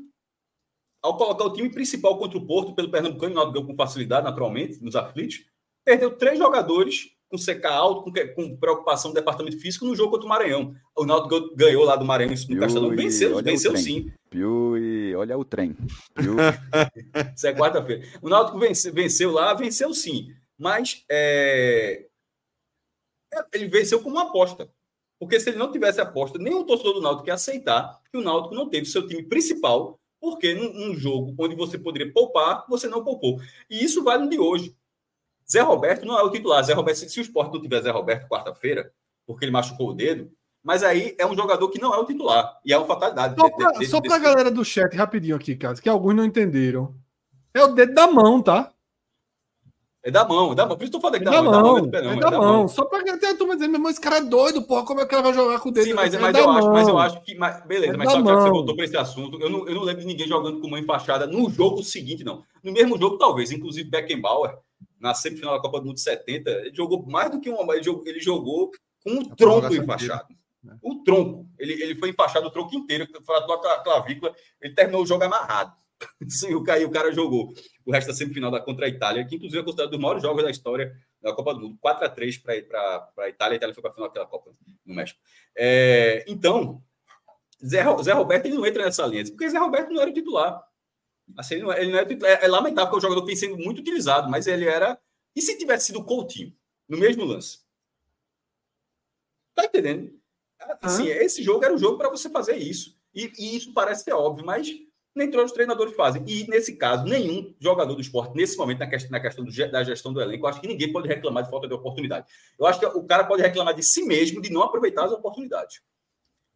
[1.02, 4.24] ao colocar o time principal contra o Porto pelo Pernambucano, o Náutico ganhou com facilidade,
[4.24, 5.44] naturalmente, nos aflitos,
[5.84, 10.26] perdeu três jogadores com CK alto, com, com, preocupação do departamento físico no jogo contra
[10.26, 10.74] o Maranhão.
[10.96, 12.90] O Náutico ganhou lá do Maranhão no Castelão.
[12.90, 14.12] Venceu, venceu sim.
[14.30, 15.76] Piuí, olha o trem.
[17.36, 18.06] Isso é quarta-feira.
[18.22, 20.28] O Náutico venceu, venceu, lá, venceu sim.
[20.56, 22.06] Mas é...
[23.52, 24.70] ele venceu como uma aposta.
[25.18, 28.22] Porque se ele não tivesse aposta, nem o torcedor do Náutico ia aceitar que o
[28.22, 32.88] Náutico não teve seu time principal, porque num, num jogo onde você poderia poupar, você
[32.88, 33.40] não poupou.
[33.68, 34.74] E isso vale no de hoje.
[35.50, 36.62] Zé Roberto não é o titular.
[36.62, 38.92] Zé Roberto, se o esporte não tiver Zé Roberto quarta-feira,
[39.26, 40.30] porque ele machucou o dedo,
[40.62, 42.58] mas aí é um jogador que não é o titular.
[42.64, 43.36] E é uma fatalidade.
[43.86, 46.94] Só para a galera do chat, rapidinho aqui, cara, que alguns não entenderam.
[47.52, 48.74] É o dedo da mão, tá?
[50.06, 50.76] É da mão, é da mão.
[50.76, 51.78] Por isso eu tô falando que é da, mão.
[51.78, 52.68] É da mão, é, é da mão.
[52.68, 55.06] Só pra ter a turma dizendo, meu irmão, esse cara é doido, porra, como é
[55.06, 55.86] que ele vai jogar com o dedo?
[55.86, 57.34] Sim, mas, mas, eu, acho, mas eu acho que.
[57.36, 59.40] Mas, beleza, é mas só que você voltou para esse assunto.
[59.40, 62.42] Eu não, eu não lembro de ninguém jogando com mão enfaixada no jogo seguinte, não.
[62.62, 63.50] No mesmo jogo, talvez.
[63.50, 64.58] Inclusive, Beckenbauer,
[65.04, 67.74] na semifinal da Copa do Mundo 70, ele jogou mais do que uma.
[67.74, 68.70] Ele jogou, ele jogou
[69.02, 70.34] com um tronco enfaixado.
[70.62, 70.78] Né?
[70.80, 71.46] O tronco.
[71.58, 75.74] Ele, ele foi enfaixado o tronco inteiro, fraturou a clavícula, ele terminou o jogo amarrado.
[76.26, 77.52] Sim, o cara, o cara jogou
[77.84, 80.22] o resto da semifinal da contra a Itália, que inclusive é considerado um dos maiores
[80.22, 81.78] jogos da história da Copa do Mundo.
[81.82, 84.52] 4 a 3 para a Itália, a Itália foi para a final daquela Copa
[84.86, 85.20] no México.
[85.54, 86.82] É, então,
[87.62, 90.64] Zé, Zé Roberto ele não entra nessa linha, porque Zé Roberto não era o titular.
[91.36, 93.56] Assim, ele não, é, ele não era, é, é, lamentável porque o jogador tem sendo
[93.56, 94.98] muito utilizado, mas ele era.
[95.34, 96.54] E se tivesse sido o Coutinho
[96.88, 97.60] no mesmo lance?
[99.54, 100.12] Tá entendendo?
[100.80, 101.22] Assim, ah.
[101.22, 102.98] esse jogo era o jogo para você fazer isso.
[103.14, 104.68] E, e, isso parece ser óbvio, mas
[105.14, 106.24] nem todos os treinadores fazem.
[106.26, 109.84] E nesse caso, nenhum jogador do esporte, nesse momento, na questão, na questão do, da
[109.84, 112.26] gestão do elenco, acho que ninguém pode reclamar de falta de oportunidade.
[112.58, 115.80] Eu acho que o cara pode reclamar de si mesmo de não aproveitar as oportunidades.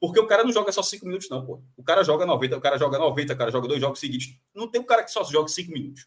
[0.01, 1.62] Porque o cara não joga só cinco minutos, não, pô.
[1.76, 4.38] O cara joga 90, o cara joga 90, o cara joga dois jogos seguidos.
[4.55, 6.07] Não tem um cara que só joga cinco minutos.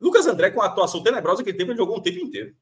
[0.00, 2.56] Lucas André, com a atuação tenebrosa que ele teve, ele jogou um tempo inteiro.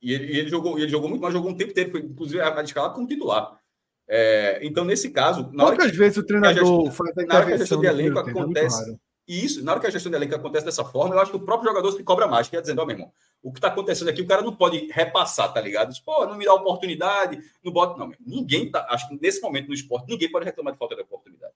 [0.00, 2.58] E ele, ele jogou, ele jogou muito, mas jogou um tempo inteiro, foi inclusive a,
[2.58, 3.60] a escalado como titular.
[4.08, 5.50] É, então, nesse caso.
[5.50, 8.98] Poucas vezes o treinador gestão, faz a Na hora que a gestão de elenco acontece.
[9.28, 11.36] E isso, na hora que a gestão de elenco acontece dessa forma, eu acho que
[11.36, 13.12] o próprio jogador se cobra mais, que é dizendo, ó, oh, meu irmão,
[13.42, 15.94] o que está acontecendo aqui, o cara não pode repassar, tá ligado?
[16.02, 17.98] Pô, não me dá oportunidade, não bota.
[17.98, 18.86] Não, ninguém tá.
[18.88, 21.52] Acho que nesse momento no esporte, ninguém pode reclamar de falta de oportunidade.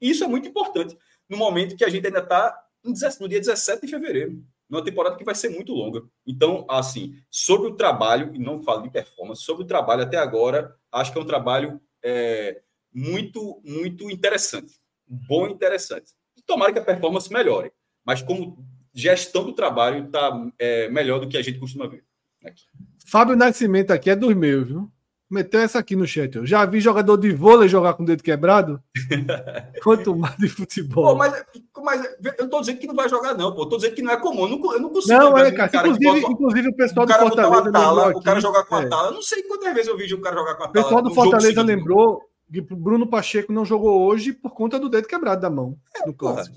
[0.00, 0.96] E isso é muito importante
[1.28, 4.40] no momento que a gente ainda está no dia 17 de fevereiro,
[4.70, 6.04] numa temporada que vai ser muito longa.
[6.24, 10.72] Então, assim, sobre o trabalho, e não falo de performance, sobre o trabalho até agora,
[10.92, 12.62] acho que é um trabalho é,
[12.94, 14.72] muito, muito interessante.
[15.04, 16.12] Bom e interessante.
[16.48, 17.70] Tomara que a performance melhore.
[18.04, 18.56] Mas como
[18.94, 22.02] gestão do trabalho está é, melhor do que a gente costuma ver.
[22.42, 22.62] Aqui.
[23.06, 24.90] Fábio Nascimento aqui é dos meus, viu?
[25.30, 26.34] Meteu essa aqui no chat.
[26.36, 28.82] Eu já vi jogador de vôlei jogar com o dedo quebrado.
[29.84, 31.04] Quanto mais de futebol.
[31.04, 31.44] Pô, mas,
[31.84, 33.64] mas, eu não tô dizendo que não vai jogar, não, pô.
[33.64, 34.48] Eu tô dizendo que não é comum.
[34.48, 35.18] Eu não, eu não consigo.
[35.18, 35.68] Não, é, cara.
[35.68, 37.72] cara inclusive, bota, inclusive, o pessoal do Fortaleza.
[37.72, 38.88] Tala, o cara jogar com a é.
[38.88, 39.08] tala.
[39.08, 40.70] Eu não sei quantas vezes eu vi o cara jogar com a tala.
[40.70, 45.40] O pessoal do Fortaleza lembrou Bruno Pacheco não jogou hoje por conta do dedo quebrado
[45.40, 45.78] da mão.
[45.94, 46.56] É, no clássico.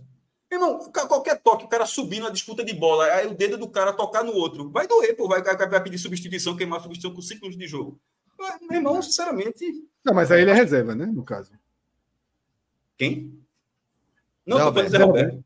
[0.52, 3.94] Irmão, qualquer toque, o cara subir na disputa de bola, aí o dedo do cara
[3.94, 4.70] tocar no outro.
[4.70, 5.28] Vai doer, pô.
[5.28, 8.00] Vai, vai, pedir substituição, queimar substituição com 5 minutos de jogo.
[8.62, 9.66] Meu irmão, sinceramente.
[10.04, 11.06] Não, mas aí ele é reserva, né?
[11.06, 11.52] No caso.
[12.98, 13.40] Quem?
[14.46, 15.44] Não, Zé tô falando de Zé Roberto.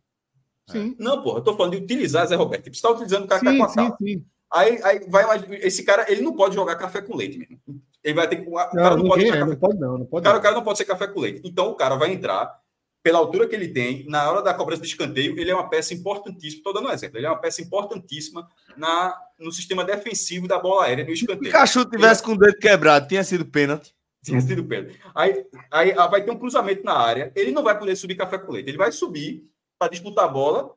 [0.68, 0.96] Sim.
[0.98, 2.64] Não, porra, eu tô falando de utilizar Zé Roberto.
[2.64, 4.26] Tipo, você tá utilizando o cara sim, que tá com a sim, sim.
[4.52, 5.26] Aí, aí vai
[5.62, 7.60] esse cara, ele não pode jogar café com leite mesmo.
[8.06, 8.48] Ele vai ter que.
[8.48, 10.24] O cara não, não pode, é, não pode não, não pode.
[10.24, 11.42] Cara, o cara não pode ser café com leite.
[11.44, 12.56] Então o cara vai entrar
[13.02, 15.94] pela altura que ele tem, na hora da cobrança de escanteio, ele é uma peça
[15.94, 16.60] importantíssima.
[16.60, 17.18] Estou dando um exemplo.
[17.18, 18.48] Ele é uma peça importantíssima
[18.78, 21.46] na, no sistema defensivo da bola aérea no escanteio.
[21.46, 22.26] Se o Cachu tivesse ele...
[22.26, 23.94] com o dedo quebrado, tinha sido pênalti.
[24.24, 25.00] Tinha sido pênalti.
[25.14, 27.32] Aí, aí ah, vai ter um cruzamento na área.
[27.36, 28.70] Ele não vai poder subir café com leite.
[28.70, 29.48] Ele vai subir
[29.78, 30.74] para disputar a bola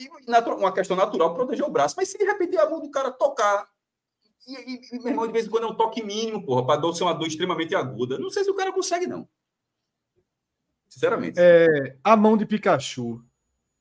[0.00, 1.94] e uma questão natural proteger o braço.
[1.96, 3.68] Mas se de repente a mão do cara tocar.
[4.46, 7.02] E, e, meu irmão, de vez em quando é um toque mínimo, porra, para ser
[7.02, 8.18] uma dor extremamente aguda.
[8.18, 9.28] Não sei se o cara consegue, não.
[10.88, 11.38] Sinceramente.
[11.38, 13.22] É, a mão de Pikachu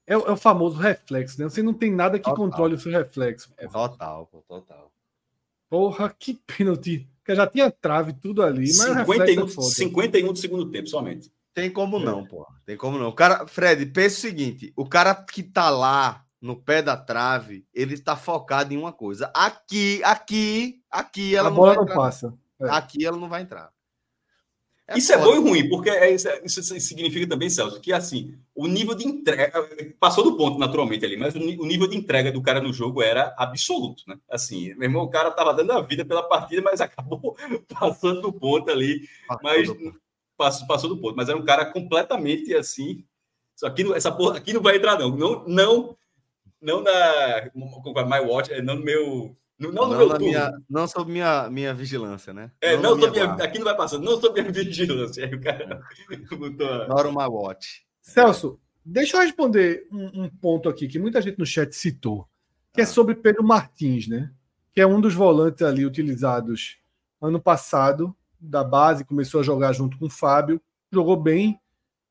[0.07, 1.49] é, é, o famoso reflexo, né?
[1.49, 2.37] Você não tem nada que total.
[2.37, 3.53] controle o seu reflexo.
[3.57, 4.91] É total, pô, total.
[5.69, 7.07] Porra, que pênalti.
[7.17, 11.31] Porque já tinha trave tudo ali, mas 51, 51 do segundo tempo somente.
[11.53, 12.27] Tem como não, é.
[12.27, 12.45] pô.
[12.65, 13.07] Tem como não.
[13.07, 17.65] O cara, Fred, pensa o seguinte: o cara que tá lá no pé da trave,
[17.73, 19.31] ele tá focado em uma coisa.
[19.33, 22.33] Aqui, aqui, aqui ela a não bola não passa.
[22.61, 22.69] É.
[22.69, 23.73] Aqui ela não vai entrar.
[24.87, 25.19] É isso foda.
[25.19, 28.93] é bom e ruim, porque é, isso, isso, significa também, Celso, que assim, o nível
[28.93, 29.51] de entrega.
[29.99, 33.01] Passou do ponto, naturalmente, ali, mas o, o, nível de entrega do cara no jogo
[33.01, 34.19] era absoluto, né?
[34.29, 37.35] Assim, meu irmão, o cara tava dando a vida pela partida, mas acabou
[37.67, 39.09] passando do ponto ali.
[39.27, 39.69] Passou mas
[40.37, 41.15] passou, passou do ponto.
[41.15, 43.03] Mas era um cara completamente assim.
[43.55, 45.15] Só que essa porra aqui não vai entrar, não.
[45.15, 45.97] Não, não,
[46.65, 47.51] não na.
[48.05, 52.33] My Watch, não no meu não, não, não, meu minha, não sob minha, minha vigilância,
[52.33, 52.51] né?
[52.59, 55.25] É, não, não minha, aqui não vai passando, não sob minha vigilância.
[55.25, 55.81] Aí o cara
[56.37, 56.67] botou.
[56.67, 57.11] A...
[57.11, 57.85] my watch.
[58.01, 62.27] Celso, deixa eu responder um, um, ponto aqui que muita gente no chat citou,
[62.73, 62.87] que é ah.
[62.87, 64.29] é sobre Pedro Martins, né?
[64.73, 66.77] Que é um dos volantes ali utilizados
[67.21, 70.61] ano passado da base, começou a jogar junto com o Fábio,
[70.91, 71.59] jogou bem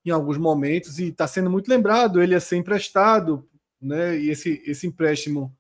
[0.05, 2.22] em alguns momentos e está sendo muito lembrado.
[2.22, 3.46] Ele é ser emprestado,
[3.85, 4.18] né?
[4.18, 5.57] E esse, esse empréstimo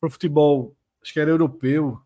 [0.00, 2.00] para o futebol acho que era europeu.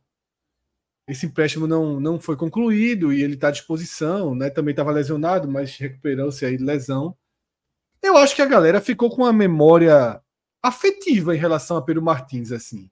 [1.08, 4.50] Esse empréstimo não, não foi concluído e ele está à disposição, né?
[4.50, 7.16] Também estava lesionado, mas recuperou-se aí de lesão.
[8.02, 10.20] Eu acho que a galera ficou com a memória
[10.62, 12.90] afetiva em relação a Pedro Martins, assim.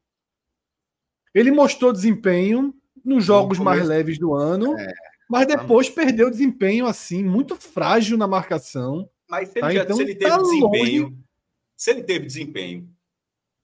[1.34, 2.74] Ele mostrou desempenho
[3.05, 4.92] nos jogos mais leves do ano, é,
[5.28, 9.09] mas depois perdeu desempenho assim, muito frágil na marcação.
[9.28, 9.74] Mas se ele, tá?
[9.74, 11.26] já, então, se ele teve tá desempenho, longe.
[11.77, 12.89] Se ele teve desempenho,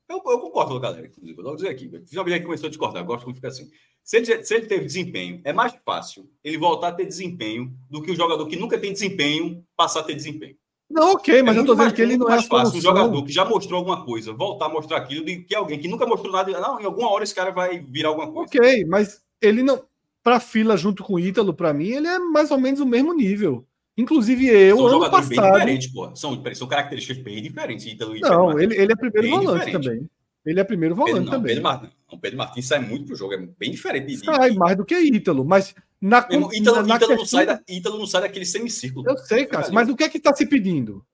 [0.09, 1.07] eu, eu concordo, galera.
[1.07, 3.71] Inclusive, vou dizer aqui, finalmente começou a discordar, gosto como fica assim.
[4.05, 8.03] Se ele, se ele teve desempenho, é mais fácil ele voltar a ter desempenho do
[8.03, 10.57] que o jogador que nunca tem desempenho passar a ter desempenho.
[10.91, 13.25] Não, ok, mas é eu tô dizendo que ele não é mais fácil um jogador
[13.25, 16.31] que já mostrou alguma coisa voltar a mostrar aquilo do que alguém que nunca mostrou
[16.31, 16.53] nada.
[16.61, 18.51] Não, em alguma hora esse cara vai virar alguma coisa.
[18.55, 19.83] Ok, mas ele não.
[20.23, 23.13] Para fila junto com o Ítalo, para mim, ele é mais ou menos o mesmo
[23.13, 23.67] nível.
[23.97, 25.29] Inclusive eu, são ano passado...
[25.29, 26.17] bem diferentes, pô.
[26.17, 27.87] São, são características bem diferentes.
[27.87, 29.85] Ítalo e não, ele, ele é primeiro volante diferente.
[29.85, 30.11] também.
[30.45, 31.55] Ele é primeiro volante Pedro, não, também.
[31.55, 31.91] Pedro, Martins,
[32.21, 34.07] Pedro Martins sai muito pro jogo, é bem diferente.
[34.07, 36.51] De, sai mais do que Ítalo, mas na, Ítalo,
[36.83, 37.17] na, Ítalo, questão...
[37.17, 39.09] não sai da, Ítalo não sai daquele semicírculo.
[39.09, 41.05] Eu sei, Cássio, mas o que é que está se pedindo?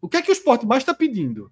[0.00, 1.50] O que é que o esporte mais está pedindo?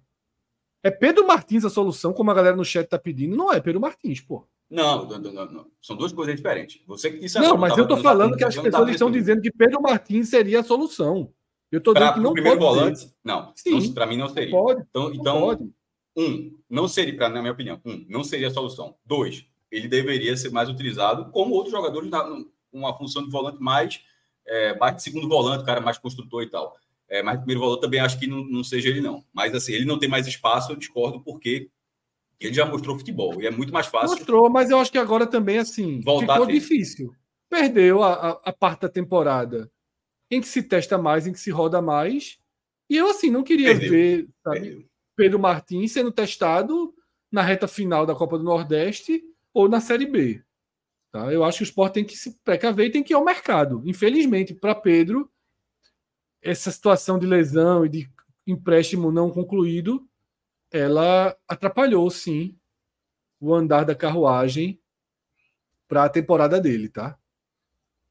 [0.81, 3.35] É Pedro Martins a solução, como a galera no chat está pedindo?
[3.35, 4.47] Não é Pedro Martins, pô.
[4.69, 6.81] Não, não, não, não, São duas coisas diferentes.
[6.87, 9.81] Você que disse Não, mas eu estou falando que as pessoas estão dizendo que Pedro
[9.81, 11.31] Martins seria a solução.
[11.71, 13.13] Eu estou dizendo que não primeiro pode volante, ser.
[13.23, 13.53] não.
[13.67, 14.51] não Para mim não seria.
[14.51, 14.83] Pode.
[14.89, 15.63] Então, então pode.
[16.17, 18.95] um, não seria, pra, na minha opinião, um, não seria a solução.
[19.05, 22.25] Dois, ele deveria ser mais utilizado como outros jogadores na,
[22.71, 24.01] uma função de volante mais,
[24.47, 26.75] é, mais de segundo volante, cara mais construtor e tal.
[27.07, 29.23] É, mas primeiro volante também acho que não, não seja ele, não.
[29.33, 31.69] Mas assim, ele não tem mais espaço, eu discordo, porque
[32.39, 34.17] ele já mostrou futebol e é muito mais fácil.
[34.17, 37.15] Mostrou, mas eu acho que agora também, assim, Voltar ficou difícil.
[37.49, 39.71] Perdeu a, a, a, parte da temporada
[40.29, 42.37] em que se testa mais, em que se roda mais.
[42.89, 43.89] E eu, assim, não queria Perdeu.
[43.89, 46.93] ver sabe, Pedro Martins sendo testado
[47.31, 49.23] na reta final da Copa do Nordeste
[49.53, 50.43] ou na Série B.
[51.11, 51.31] Tá?
[51.31, 53.81] Eu acho que o esporte tem que se precaver e tem que ir ao mercado.
[53.85, 55.31] Infelizmente, para Pedro,
[56.41, 58.09] essa situação de lesão e de
[58.45, 60.05] empréstimo não concluído
[60.71, 62.57] ela atrapalhou sim
[63.39, 64.79] o andar da carruagem
[65.87, 67.17] para a temporada dele, tá?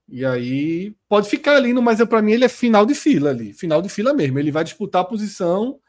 [0.09, 3.81] E aí pode ficar ali, mas para mim ele é final de fila ali, final
[3.81, 4.39] de fila mesmo.
[4.39, 5.81] Ele vai disputar a posição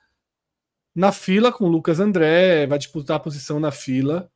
[0.93, 4.31] na fila com o Lucas André, vai disputar a posição na fila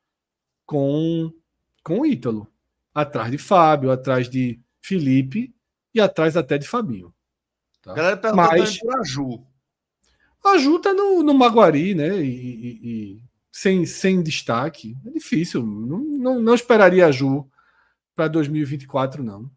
[0.66, 1.34] com
[1.82, 2.46] com o Ítalo,
[2.94, 5.56] atrás de Fábio, atrás de Felipe
[5.94, 7.14] e atrás até de Fabinho.
[7.82, 7.94] Tá?
[7.94, 9.48] galera Mas, por Aju.
[10.44, 12.22] A Ju tá no, no Maguari, né?
[12.22, 14.96] E, e, e, sem, sem destaque.
[15.06, 15.66] É difícil.
[15.66, 17.50] Não, não, não esperaria a Ju
[18.16, 19.50] para 2024, não.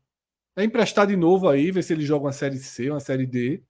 [0.57, 3.63] É emprestar de novo aí, ver se ele joga uma série C, uma série D.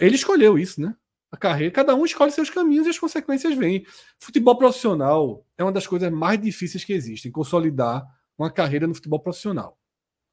[0.00, 0.96] Ele escolheu isso, né?
[1.30, 3.84] A carreira, cada um escolhe seus caminhos e as consequências vêm.
[4.18, 8.06] Futebol profissional é uma das coisas mais difíceis que existem, consolidar
[8.38, 9.78] uma carreira no futebol profissional.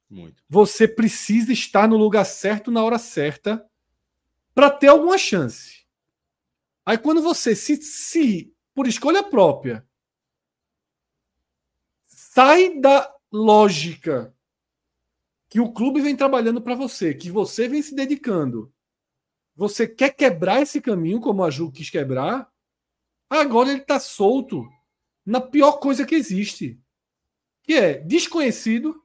[0.09, 0.43] Muito.
[0.47, 3.65] Você precisa estar no lugar certo na hora certa
[4.53, 5.83] para ter alguma chance.
[6.85, 9.87] Aí quando você se, se por escolha própria
[12.05, 14.35] sai da lógica
[15.49, 18.73] que o clube vem trabalhando para você, que você vem se dedicando,
[19.55, 22.51] você quer quebrar esse caminho como a Ju quis quebrar,
[23.29, 24.67] agora ele está solto
[25.23, 26.79] na pior coisa que existe,
[27.61, 29.03] que é desconhecido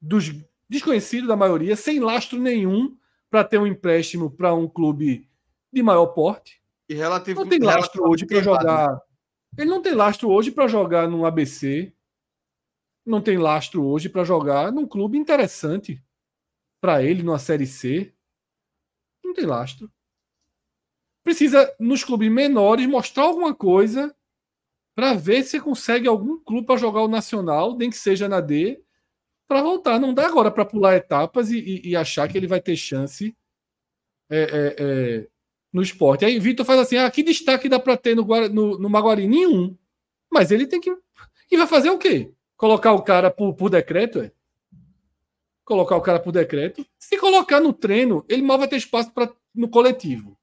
[0.00, 0.30] dos
[0.68, 2.96] desconhecido da maioria, sem lastro nenhum,
[3.32, 5.26] para ter um empréstimo para um clube
[5.72, 6.62] de maior porte.
[6.86, 9.00] E relativo, não tem lastro hoje para jogar.
[9.56, 11.94] Ele não tem lastro hoje para jogar num ABC.
[13.06, 16.04] Não tem lastro hoje para jogar num clube interessante
[16.78, 18.14] para ele numa série C.
[19.24, 19.90] Não tem lastro.
[21.24, 24.14] Precisa nos clubes menores mostrar alguma coisa
[24.94, 28.84] para ver se consegue algum clube para jogar o nacional, nem que seja na D,
[29.52, 30.00] para voltar.
[30.00, 33.36] Não dá agora para pular etapas e, e, e, achar que ele vai ter chance
[34.30, 35.28] é, é, é,
[35.70, 36.24] no esporte.
[36.24, 39.28] Aí Vitor faz assim: ah, que destaque dá para ter no, no, no Maguari?
[39.28, 39.76] Nenhum.
[40.30, 40.90] Mas ele tem que.
[41.50, 42.32] E vai fazer o quê?
[42.56, 44.20] Colocar o cara por, por decreto?
[44.20, 44.32] É?
[45.64, 46.84] Colocar o cara por decreto.
[46.98, 50.38] Se colocar no treino, ele mal vai ter espaço pra, no coletivo.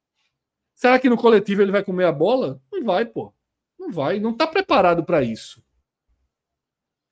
[0.76, 2.62] Será que no coletivo ele vai comer a bola?
[2.72, 3.34] Não vai, pô.
[3.78, 4.20] Não vai.
[4.20, 5.64] Não está preparado para isso.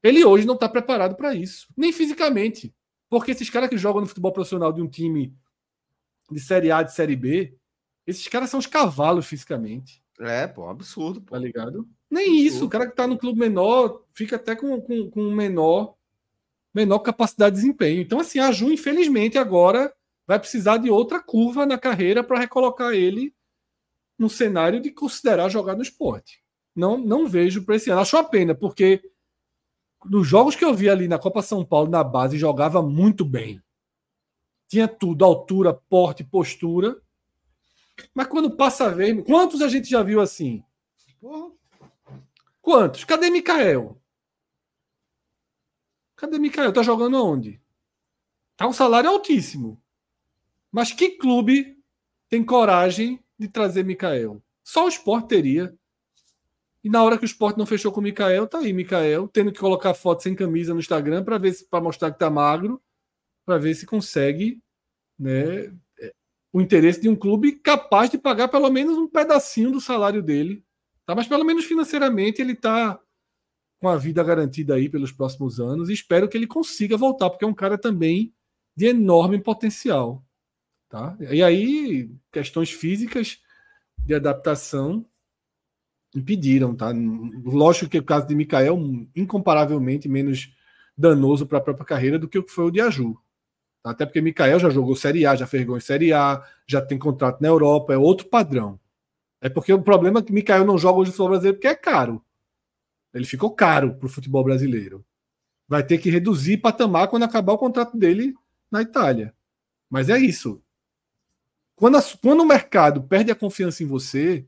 [0.04, 2.74] Ele hoje não está preparado para isso, nem fisicamente.
[3.10, 5.36] Porque esses caras que jogam no futebol profissional de um time
[6.30, 7.58] de Série A, de Série B,
[8.06, 10.04] esses caras são os cavalos fisicamente.
[10.20, 11.22] É, pô, absurdo.
[11.22, 11.32] Pô.
[11.32, 11.88] Tá ligado?
[12.10, 12.46] Nem absurdo.
[12.46, 12.66] isso.
[12.66, 15.96] O cara que está no clube menor fica até com, com, com menor,
[16.74, 18.02] menor capacidade de desempenho.
[18.02, 19.94] Então, assim, a Ju, infelizmente, agora
[20.26, 23.34] vai precisar de outra curva na carreira para recolocar ele
[24.18, 26.42] no cenário de considerar jogar no esporte.
[26.76, 28.02] Não, não vejo para esse ano.
[28.02, 29.02] Acho a pena, porque
[30.10, 33.62] nos jogos que eu vi ali na Copa São Paulo, na base, jogava muito bem.
[34.68, 37.02] Tinha tudo, altura, porte, postura.
[38.14, 40.64] Mas quando passa a ver, quantos a gente já viu assim?
[41.20, 41.52] Porra.
[42.62, 43.04] Quantos?
[43.06, 43.98] Cadê Mikael?
[46.18, 46.74] Cadê Mikael?
[46.74, 47.62] Tá jogando onde?
[48.58, 49.82] Tá um salário altíssimo.
[50.72, 51.82] Mas que clube
[52.28, 54.42] tem coragem de trazer Mikael?
[54.64, 55.78] Só o Sport teria.
[56.88, 59.52] E na hora que o Sport não fechou com o Mikael, tá aí Mikael, tendo
[59.52, 62.82] que colocar foto sem camisa no Instagram para ver para mostrar que tá magro,
[63.46, 64.62] para ver se consegue,
[65.20, 65.74] né,
[66.54, 70.66] o interesse de um clube capaz de pagar pelo menos um pedacinho do salário dele
[71.08, 71.16] Tá?
[71.16, 73.00] Mas pelo menos financeiramente ele está
[73.80, 77.46] com a vida garantida aí pelos próximos anos e espero que ele consiga voltar, porque
[77.46, 78.36] é um cara também
[78.76, 80.22] de enorme potencial.
[80.90, 81.18] Tá?
[81.32, 83.42] E aí, questões físicas
[84.06, 85.06] de adaptação
[86.16, 86.76] impediram.
[86.76, 86.92] Tá?
[87.44, 88.78] Lógico que o caso de Mikael
[89.16, 90.54] incomparavelmente menos
[90.98, 93.18] danoso para a própria carreira do que o que foi o de Aju.
[93.84, 93.92] Tá?
[93.92, 96.98] Até porque Mikael já jogou Série A, já fez gol em Série A, já tem
[96.98, 98.80] contrato na Europa, é outro padrão.
[99.40, 101.76] É porque o problema é que Mikael não joga hoje no futebol brasileiro porque é
[101.76, 102.24] caro.
[103.14, 105.06] Ele ficou caro para o futebol brasileiro.
[105.68, 108.34] Vai ter que reduzir patamar quando acabar o contrato dele
[108.72, 109.34] na Itália.
[109.90, 110.62] Mas é isso.
[111.76, 114.46] Quando, a, quando o mercado perde a confiança em você,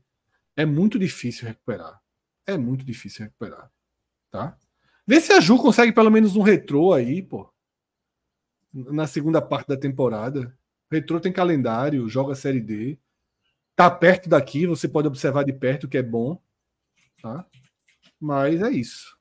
[0.56, 2.00] é muito difícil recuperar.
[2.46, 3.70] É muito difícil recuperar.
[4.30, 4.56] Tá?
[5.06, 7.52] Vê se a Ju consegue pelo menos um retrô aí, pô.
[8.72, 10.56] Na segunda parte da temporada.
[10.90, 12.98] Retrô tem calendário, joga Série D.
[13.76, 16.40] Tá perto daqui, você pode observar de perto, que é bom.
[17.22, 17.46] Tá?
[18.20, 19.18] Mas é isso.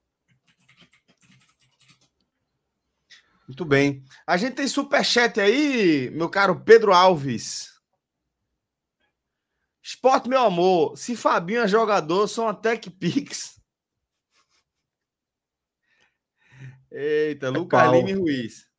[3.47, 4.03] Muito bem.
[4.27, 7.68] A gente tem superchat aí, meu caro Pedro Alves.
[9.89, 10.95] Esporte, meu amor.
[10.95, 13.59] Se Fabinho é jogador, são até que Pix.
[16.91, 18.69] Eita, é Lucas Lima Ruiz.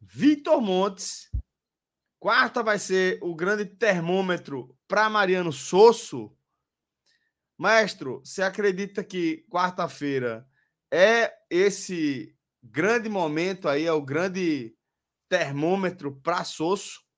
[0.00, 1.28] Vitor Montes
[2.20, 6.32] Quarta vai ser o grande termômetro para Mariano Sosso.
[7.58, 10.46] Maestro, você acredita que quarta-feira
[10.88, 14.76] é esse grande momento aí, é o grande
[15.28, 17.09] termômetro para Sosso?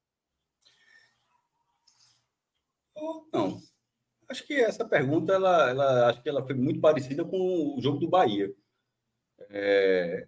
[3.32, 3.60] Não.
[4.28, 7.98] Acho que essa pergunta, ela, ela, acho que ela foi muito parecida com o jogo
[7.98, 8.52] do Bahia.
[9.50, 10.26] É,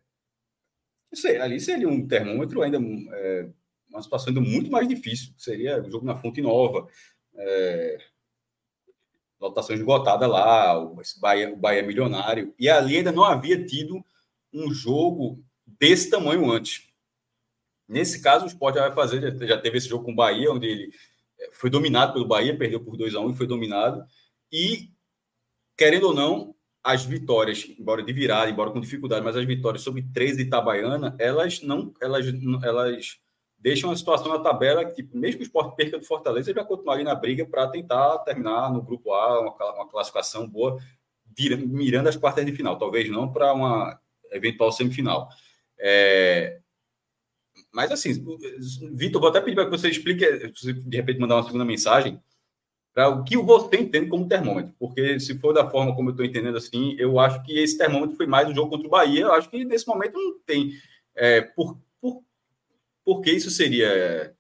[1.11, 3.49] não sei, ali seria um termômetro ainda é,
[3.89, 6.89] uma situação ainda muito mais difícil, seria o jogo na Fonte Nova,
[7.37, 7.99] é,
[9.41, 14.05] lotação esgotada lá, o Bahia, o Bahia milionário, e ali ainda não havia tido
[14.53, 16.89] um jogo desse tamanho antes.
[17.87, 20.67] Nesse caso, o Sport já vai fazer, já teve esse jogo com o Bahia, onde
[20.67, 20.91] ele é,
[21.53, 24.05] foi dominado pelo Bahia, perdeu por 2 a 1 um, e foi dominado.
[24.53, 24.91] E,
[25.77, 30.03] querendo ou não, as vitórias, embora de virada, embora com dificuldade, mas as vitórias sobre
[30.13, 32.27] 13 de Itabaiana, elas não, elas,
[32.63, 33.19] elas
[33.65, 36.59] deixa uma situação na tabela que, tipo, mesmo que o esporte perca do Fortaleza, ele
[36.59, 40.79] vai continuar ali na briga para tentar terminar no grupo A, uma, uma classificação boa,
[41.67, 42.79] mirando as quartas de final.
[42.79, 43.99] Talvez não para uma
[44.31, 45.31] eventual semifinal.
[45.79, 46.61] É...
[47.73, 48.13] Mas assim,
[48.93, 50.25] Vitor, vou até pedir para que você explique,
[50.87, 52.21] de repente mandar uma segunda mensagem,
[52.95, 54.73] para o que você entende como termômetro.
[54.79, 58.17] Porque se for da forma como eu estou entendendo assim, eu acho que esse termômetro
[58.17, 59.23] foi mais o jogo contra o Bahia.
[59.23, 60.73] Eu acho que nesse momento não tem.
[61.17, 62.23] É, por, por
[63.05, 64.33] porque isso seria.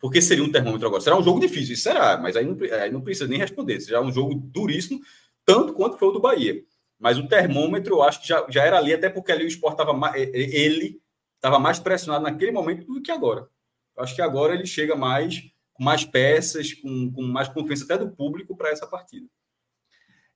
[0.00, 1.00] Porque seria um termômetro agora?
[1.00, 3.80] Será um jogo difícil, isso será, mas aí não, aí não precisa nem responder.
[3.80, 5.00] Será um jogo duríssimo,
[5.46, 6.62] tanto quanto foi o do Bahia.
[6.98, 9.80] Mas o termômetro, eu acho que já, já era ali, até porque ali o esporte
[9.80, 11.00] estava ele
[11.44, 13.46] estava mais pressionado naquele momento do que agora.
[13.94, 15.42] Eu acho que agora ele chega mais
[15.74, 19.26] com mais peças, com, com mais confiança até do público para essa partida.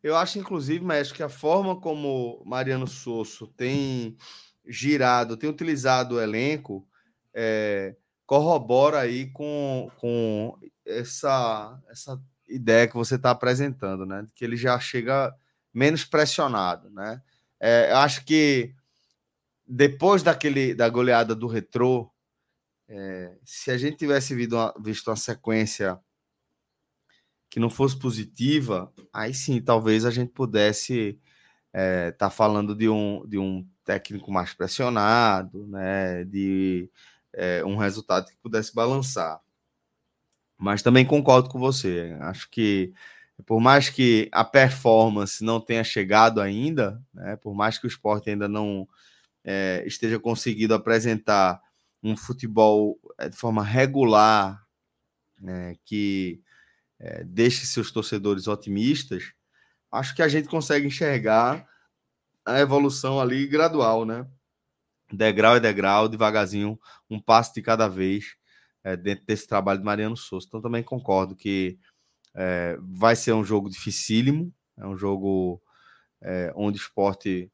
[0.03, 4.17] Eu acho, inclusive, Mestre, que a forma como Mariano Sosso tem
[4.67, 6.87] girado, tem utilizado o elenco,
[7.33, 14.27] é, corrobora aí com, com essa, essa ideia que você está apresentando, né?
[14.35, 15.35] Que ele já chega
[15.73, 17.23] menos pressionado, né?
[17.59, 18.75] É, eu acho que
[19.69, 22.11] depois daquele da goleada do retrô,
[22.89, 26.01] é, se a gente tivesse visto uma, visto uma sequência
[27.51, 31.19] que não fosse positiva, aí sim, talvez a gente pudesse
[31.69, 36.25] estar é, tá falando de um, de um técnico mais pressionado, né?
[36.25, 36.91] De
[37.33, 39.41] é, um resultado que pudesse balançar.
[40.57, 42.17] Mas também concordo com você.
[42.21, 42.93] Acho que
[43.47, 48.29] por mais que a performance não tenha chegado ainda, né, por mais que o esporte
[48.29, 48.89] ainda não
[49.45, 51.61] é, esteja conseguindo apresentar
[52.03, 54.65] um futebol é, de forma regular,
[55.41, 56.43] né, que
[56.99, 59.33] é, deixe seus torcedores otimistas,
[59.91, 61.67] acho que a gente consegue enxergar
[62.45, 64.27] a evolução ali gradual, né?
[65.13, 66.79] degrau é degrau, devagarzinho,
[67.09, 68.37] um passo de cada vez.
[68.85, 70.47] é, dentro desse trabalho de Mariano Souza.
[70.49, 71.79] Então também concordo que
[72.35, 75.61] é, vai ser um jogo dificílimo, é um jogo
[76.23, 77.51] é, onde o esporte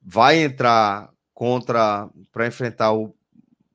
[0.00, 3.14] vai entrar contra para enfrentar o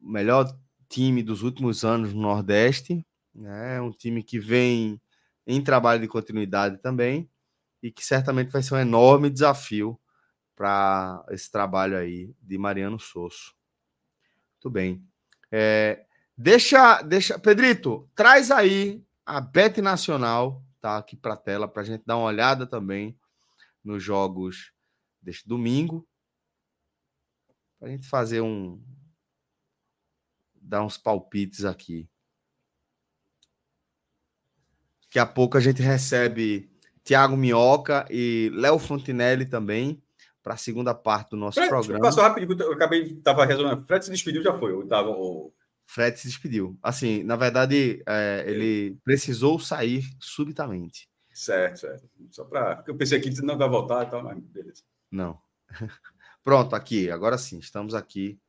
[0.01, 0.53] melhor
[0.89, 3.81] time dos últimos anos no Nordeste, né?
[3.81, 5.01] um time que vem
[5.45, 7.29] em trabalho de continuidade também
[7.81, 9.99] e que certamente vai ser um enorme desafio
[10.55, 13.55] para esse trabalho aí de Mariano Sosso.
[14.55, 15.03] Muito bem.
[15.51, 16.05] É,
[16.37, 22.03] deixa, deixa, Pedrito, traz aí a Bet Nacional, tá aqui para tela para a gente
[22.05, 23.17] dar uma olhada também
[23.83, 24.71] nos jogos
[25.21, 26.07] deste domingo,
[27.83, 28.81] para a gente fazer um
[30.55, 32.09] dar uns palpites aqui.
[35.01, 36.71] Daqui a pouco a gente recebe
[37.03, 40.01] Tiago Minhoca e Léo Fontinelli também
[40.41, 41.99] para a segunda parte do nosso Fred, programa.
[41.99, 43.85] Passou rapidinho, eu acabei, estava resolvendo.
[43.85, 44.71] Fred se despediu, já foi.
[44.71, 45.53] Eu tava, o...
[45.85, 46.79] Fred se despediu.
[46.81, 51.09] Assim, na verdade, é, ele precisou sair subitamente.
[51.33, 52.09] Certo, certo.
[52.31, 52.81] Só para.
[52.87, 54.83] Eu pensei que não vai voltar e tal, mas beleza.
[55.11, 55.37] Não.
[56.43, 58.39] Pronto, aqui, agora sim, estamos aqui.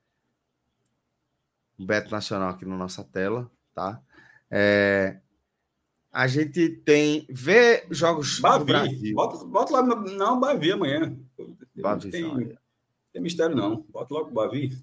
[1.79, 4.03] O Beto Nacional aqui na nossa tela, tá?
[4.51, 5.21] É,
[6.13, 7.27] a gente tem.
[7.31, 8.59] Vê jogos Bavi.
[8.59, 9.15] do Brasil.
[9.15, 11.17] Bota, bota lá, não, Bavi amanhã.
[11.77, 12.59] Bavi tem,
[13.13, 13.83] tem mistério, não.
[13.83, 14.77] Bota logo o Bavi.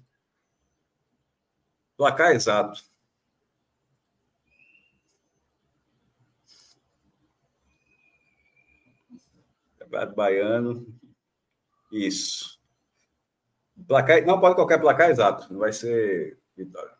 [1.96, 2.82] Placar exato.
[10.16, 10.86] Baiano.
[11.90, 12.61] Isso.
[13.92, 15.52] Placar, não pode qualquer placar exato.
[15.52, 16.94] Não vai ser vitória.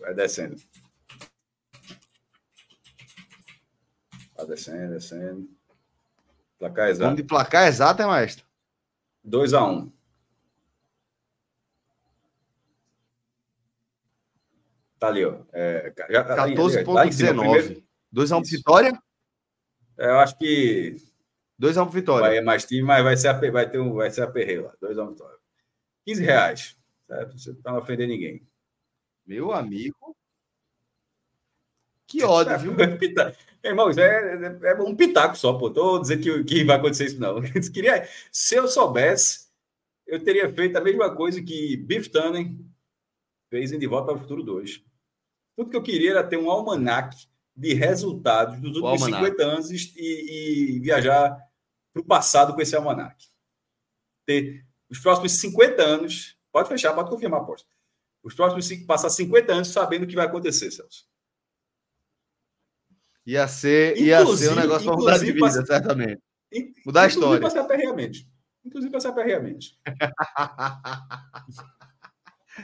[0.00, 0.60] Vai descendo.
[4.36, 5.48] Vai descendo, descendo.
[6.58, 7.04] Placar exato.
[7.04, 8.44] Vamos de placar exato, é, maestro?
[9.24, 9.62] 2x1.
[9.62, 9.92] Um.
[14.98, 15.38] Tá ali, ó.
[15.52, 17.84] É, 14,19.
[18.12, 19.02] 2x1 um vitória?
[19.96, 21.13] É, eu acho que.
[21.60, 22.28] 2x1 um vitória.
[22.28, 24.74] Vai mais time, mas vai ser a, vai ter um, vai ser a perreira lá.
[24.82, 25.38] 2x1 um vitória.
[26.06, 26.76] 15 reais.
[27.06, 27.38] Certo?
[27.38, 28.46] Você não ofender ninguém.
[29.26, 30.16] Meu amigo.
[32.06, 32.74] Que ódio, viu?
[33.62, 35.70] Irmão, isso é, é, é, um pitaco só, pô.
[35.70, 37.40] Tô dizendo que, que vai acontecer isso, não.
[37.72, 39.48] Queria, se eu soubesse,
[40.06, 42.58] eu teria feito a mesma coisa que Biff Tannen
[43.50, 44.82] fez em De Volta para o Futuro 2.
[45.56, 47.16] Tudo que eu queria era ter um almanac
[47.56, 51.36] de resultados dos últimos 50 anos e, e viajar
[51.92, 53.16] para o passado com esse almanac.
[54.26, 57.74] Ter os próximos 50 anos, pode fechar, pode confirmar a aposta
[58.24, 61.04] os próximos passar 50 anos sabendo o que vai acontecer, Celso.
[63.26, 66.22] Ia ser, ia ser um negócio para mudar de vida, passa, certamente.
[66.84, 67.36] Mudar a história.
[67.36, 68.28] Inclusive para aperreamente.
[68.64, 69.78] Inclusive para aperreamente.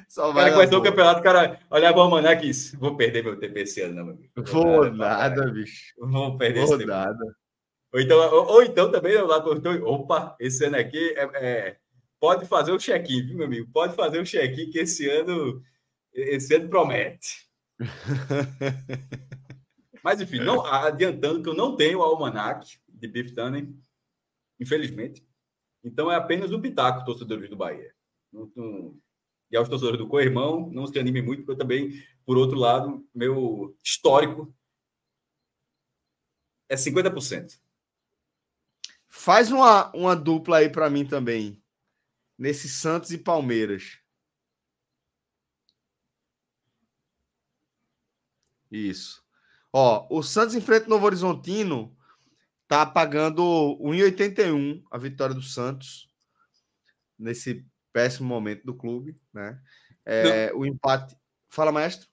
[0.08, 3.38] Só o cara começou o campeonato, o cara olhava o mané e vou perder meu
[3.38, 4.32] TP esse ano, não, meu amigo.
[4.36, 5.94] Vou, nada, nada, bicho.
[5.98, 7.36] Vou perder vou esse nada.
[7.92, 9.38] Ou então, ou, ou então também, lá,
[9.84, 11.76] opa, esse ano aqui é, é
[12.20, 13.68] pode fazer o check-in, viu, meu amigo?
[13.72, 15.60] Pode fazer o check-in que esse ano,
[16.12, 17.48] esse ano promete.
[20.04, 23.76] Mas, enfim, não, adiantando que eu não tenho o almanac de Biff Tannen,
[24.58, 25.26] infelizmente.
[25.82, 27.92] Então, é apenas um pitaco, torcedores do Bahia.
[28.32, 28.98] Não, não...
[29.50, 33.06] E aos torcedores do co-irmão, não se anime muito, porque eu também, por outro lado,
[33.14, 34.54] meu histórico
[36.68, 37.58] é 50%.
[39.08, 41.60] Faz uma, uma dupla aí para mim também
[42.38, 43.98] nesse Santos e Palmeiras.
[48.70, 49.22] Isso.
[49.72, 51.94] Ó, o Santos enfrenta o Novo Horizontino,
[52.66, 53.42] tá pagando
[53.80, 56.08] 1,81 a vitória do Santos
[57.18, 59.60] nesse péssimo momento do clube, né?
[60.04, 61.16] É, o empate.
[61.48, 62.08] Fala, mestre.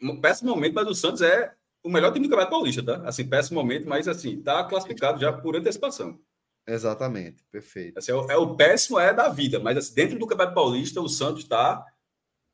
[0.00, 3.08] Um péssimo momento, mas o Santos é o melhor time do Campeonato Paulista, tá?
[3.08, 6.18] Assim, péssimo momento, mas assim, tá classificado já por antecipação.
[6.66, 7.98] Exatamente, perfeito.
[7.98, 11.00] Assim, é, o, é, o, péssimo é da vida, mas assim, dentro do Campeonato Paulista,
[11.00, 11.84] o Santos está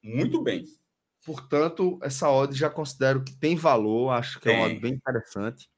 [0.03, 0.65] muito bem.
[1.25, 4.55] Portanto, essa odd já considero que tem valor, acho que tem.
[4.55, 5.69] é uma odd bem interessante.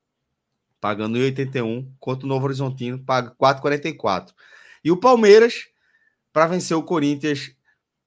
[0.80, 4.32] Pagando 1,81, enquanto o Novo Horizontino paga 4,44.
[4.82, 5.69] E o Palmeiras,
[6.32, 7.54] para vencer o Corinthians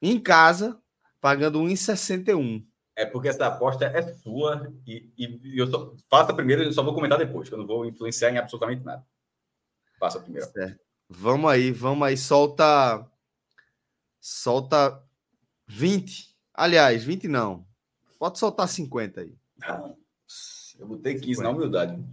[0.02, 0.80] em casa,
[1.20, 2.66] pagando 1,61.
[2.96, 6.94] É porque essa aposta é sua e, e eu só, faça primeiro, eu só vou
[6.94, 9.04] comentar depois, que eu não vou influenciar em absolutamente nada.
[10.00, 10.48] Passa primeiro.
[10.52, 10.80] Certo.
[11.10, 12.18] Vamos aí, vamos aí.
[12.18, 13.10] Solta.
[14.20, 15.02] Solta
[15.68, 16.36] 20.
[16.54, 17.66] Aliás, 20 não.
[18.20, 19.36] Pode soltar 50 aí.
[20.80, 21.44] Eu botei 15 50.
[21.44, 22.04] na humildade.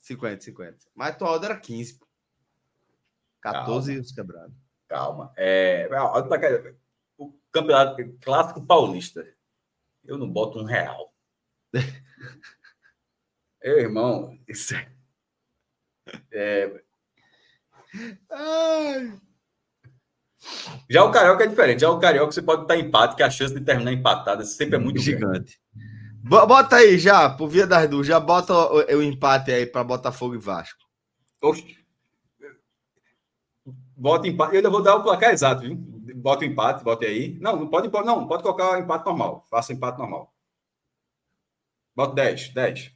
[0.00, 0.76] 50, 50.
[0.94, 2.00] Mas tua ordem era 15.
[3.40, 4.65] 14 e os quebrados.
[4.88, 5.32] Calma.
[5.36, 5.88] É,
[7.18, 9.26] o campeonato clássico paulista.
[10.04, 11.12] Eu não boto um real.
[13.62, 14.88] Meu irmão, isso é.
[16.30, 16.82] é...
[20.88, 21.80] Já o Carioca é diferente.
[21.80, 24.78] Já o Carioca você pode estar empate, que a chance de terminar empatada sempre é
[24.78, 25.60] muito gigante.
[25.74, 26.46] Grande.
[26.46, 30.34] Bota aí já, por via das duas, já bota o, o empate aí para Botafogo
[30.34, 30.78] e Vasco.
[31.42, 31.85] Oxe.
[33.96, 34.52] Bota empate.
[34.52, 35.74] Eu ainda vou dar o placar exato, viu?
[36.16, 37.38] Bota o empate, bota aí.
[37.40, 39.46] Não, não pode, não, pode colocar empate normal.
[39.50, 40.32] Faça empate normal.
[41.94, 42.92] Bota 10, 10.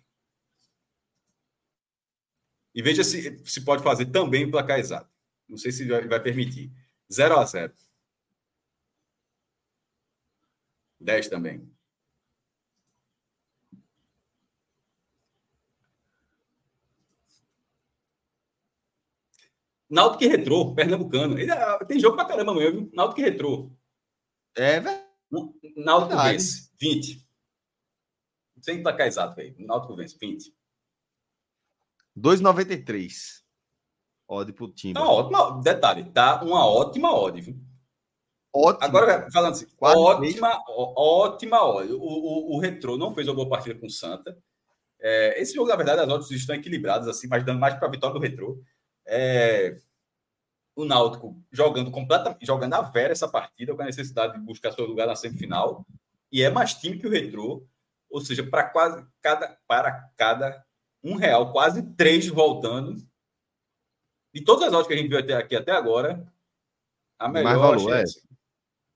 [2.75, 5.11] E veja se, se pode fazer também o placar exato.
[5.49, 6.71] Não sei se vai, vai permitir.
[7.13, 7.73] 0 a 0.
[11.01, 11.67] 10 também.
[19.91, 21.37] Náutico e Retrô, Pernambucano.
[21.53, 22.91] Ah, tem jogo pra caramba amanhã, viu?
[22.95, 23.73] Náutico e Retrô.
[24.57, 25.01] É, velho.
[25.77, 26.33] Náutico Verdade.
[26.33, 27.29] vence, 20.
[28.63, 29.55] Sem placar exato, velho.
[29.59, 30.55] Náutico vence, 20.
[32.17, 33.41] 2,93.
[34.29, 34.95] Odd pro time.
[34.95, 37.59] Tá ótima, detalhe, tá uma ótima odd, viu?
[38.53, 38.85] Ótimo.
[38.85, 41.93] Agora, falando assim, ótima, ótima odd.
[41.93, 44.39] O, o, o Retrô não fez uma boa partida com o Santa.
[45.01, 47.91] É, esse jogo, na verdade, as odds estão equilibradas, assim, mas dando mais para a
[47.91, 48.61] vitória do Retrô.
[49.13, 49.77] É,
[50.77, 54.87] o Náutico jogando completamente, jogando a vera essa partida, com a necessidade de buscar seu
[54.87, 55.85] lugar na semifinal,
[56.31, 57.67] e é mais time que o Retrô,
[58.09, 60.65] ou seja, para quase cada para cada
[61.03, 62.97] um real, quase três voltando.
[64.33, 66.25] De todas as odds que a gente viu até aqui até agora,
[67.19, 68.21] a melhor valor é essa.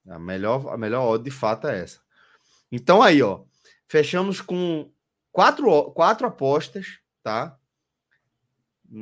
[0.08, 2.00] A melhor, a melhor odd de fato é essa.
[2.70, 3.44] Então aí, ó,
[3.88, 4.92] fechamos com
[5.32, 7.58] quatro, quatro apostas, tá?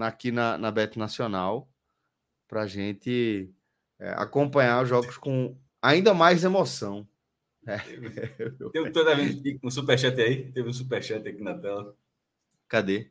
[0.00, 1.68] Aqui na, na Bet Nacional
[2.48, 3.50] para a gente
[3.98, 7.06] é, acompanhar os jogos com ainda mais emoção.
[7.66, 7.78] É.
[8.72, 10.50] Tem toda vez um superchat aí?
[10.52, 11.94] Teve um superchat aqui na tela.
[12.68, 13.10] Cadê?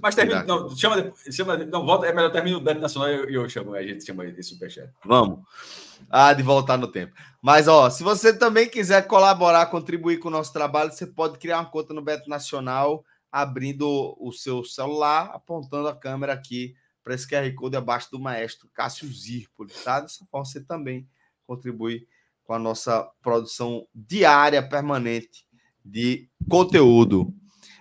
[0.00, 3.42] Mas termina, não, chama, chama, não, volta, é melhor terminar o Bet Nacional e eu,
[3.42, 4.88] eu, chamo, a gente chama de superchat.
[5.04, 5.40] Vamos.
[6.08, 7.12] Ah, de voltar no tempo.
[7.42, 11.58] Mas, ó, se você também quiser colaborar, contribuir com o nosso trabalho, você pode criar
[11.58, 17.26] uma conta no Bet Nacional abrindo o seu celular, apontando a câmera aqui para esse
[17.26, 20.00] QR Code abaixo do maestro Cássio Zirpoli, tá?
[20.00, 21.08] Dessa forma você também
[21.46, 22.06] contribui
[22.44, 25.46] com a nossa produção diária, permanente
[25.84, 27.34] de conteúdo.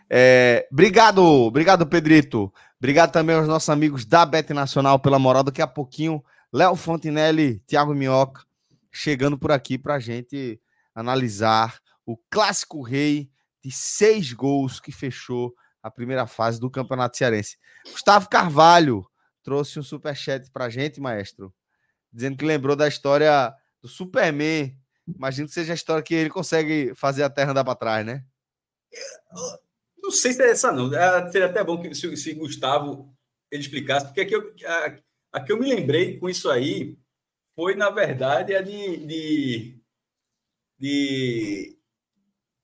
[0.10, 2.52] É, obrigado, obrigado, Pedrito.
[2.78, 5.44] Obrigado também aos nossos amigos da Bet Nacional pela moral.
[5.44, 8.44] Daqui a pouquinho, Léo Fontinelli, Thiago Minhoca,
[8.92, 10.60] chegando por aqui para a gente
[10.94, 13.31] analisar o clássico rei
[13.64, 17.58] de seis gols que fechou a primeira fase do Campeonato Cearense.
[17.86, 19.06] Gustavo Carvalho
[19.44, 21.54] trouxe um superchat para a gente, maestro,
[22.12, 24.78] dizendo que lembrou da história do Superman.
[25.08, 28.24] Imagino que seja a história que ele consegue fazer a terra andar para trás, né?
[29.98, 30.94] Não sei se é essa, não.
[30.94, 33.14] É, seria até bom que se, se Gustavo
[33.50, 34.98] ele explicasse, porque aqui eu, a,
[35.34, 36.98] a que eu me lembrei com isso aí
[37.56, 39.82] foi, na verdade, a de, de,
[40.80, 41.81] de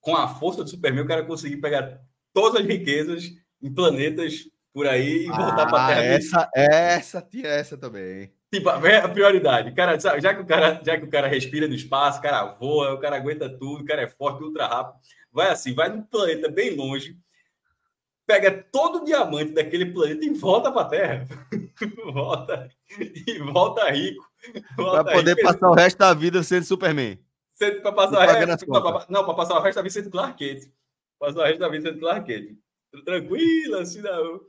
[0.07, 1.99] com a força do Superman, o cara conseguir pegar
[2.33, 3.25] todas as riquezas
[3.61, 6.01] em planetas por aí e voltar ah, para a Terra.
[6.01, 8.31] Essa, essa, tinha essa também.
[8.49, 9.73] Tipo, a prioridade.
[9.73, 12.93] Cara, já que o cara, já que o cara respira no espaço, o cara voa,
[12.93, 14.97] o cara aguenta tudo, o cara é forte, ultra rápido.
[15.29, 17.17] Vai assim, vai num planeta bem longe,
[18.25, 21.27] pega todo o diamante daquele planeta e volta para a Terra.
[22.13, 24.25] volta e volta rico.
[24.77, 25.51] Para poder rico.
[25.51, 27.19] passar o resto da vida sendo Superman
[27.57, 28.67] para passar o resto.
[29.09, 30.71] Não, para passar o resto da vida sendo Clark Kent.
[31.19, 32.57] Passar o resto da vida sendo Clark Kent.
[33.03, 34.41] Tranquilo, assim, não.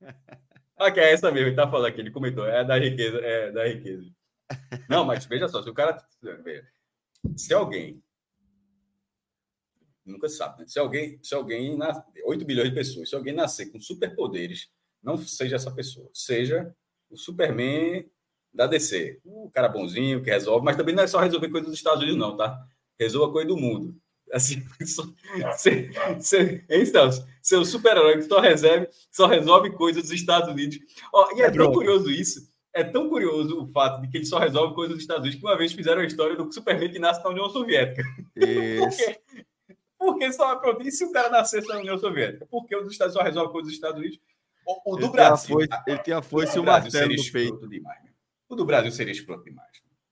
[0.80, 3.50] Ah, que é essa mesmo, ele tá falando aqui, ele comentou, é da riqueza, é
[3.50, 4.08] da riqueza.
[4.88, 6.00] Não, mas veja só, se o cara.
[7.36, 8.00] Se alguém.
[10.06, 10.68] Nunca sabe, né?
[10.68, 11.76] Se alguém, se alguém,
[12.24, 14.70] 8 bilhões de pessoas, se alguém nascer com superpoderes,
[15.02, 16.72] não seja essa pessoa, seja
[17.10, 18.08] o Superman
[18.58, 19.20] da DC.
[19.24, 22.18] O cara bonzinho que resolve, mas também não é só resolver coisas dos Estados Unidos,
[22.18, 22.60] não, tá?
[22.98, 23.94] Resolva coisa do mundo.
[24.32, 25.04] Assim, só,
[25.56, 27.08] cê, cê, então,
[27.40, 30.76] seu super-herói que só resolve, só resolve coisas dos Estados Unidos.
[31.14, 32.48] Ó, e é, é tão curioso isso.
[32.74, 35.46] É tão curioso o fato de que ele só resolve coisas dos Estados Unidos que
[35.46, 38.02] uma vez fizeram a história do Superman que nasce na União Soviética.
[38.34, 39.20] Por quê?
[39.96, 40.82] Porque só pronto.
[40.82, 42.46] E se o cara nascesse na União Soviética?
[42.50, 44.20] Porque o dos Estados só resolve coisas dos Estados Unidos.
[44.66, 45.54] O, o do Brasil.
[45.54, 47.68] Foice, ele tinha a foice e o martelo no peito.
[47.68, 48.07] Demais,
[48.48, 49.68] o do Brasil seria escroto demais.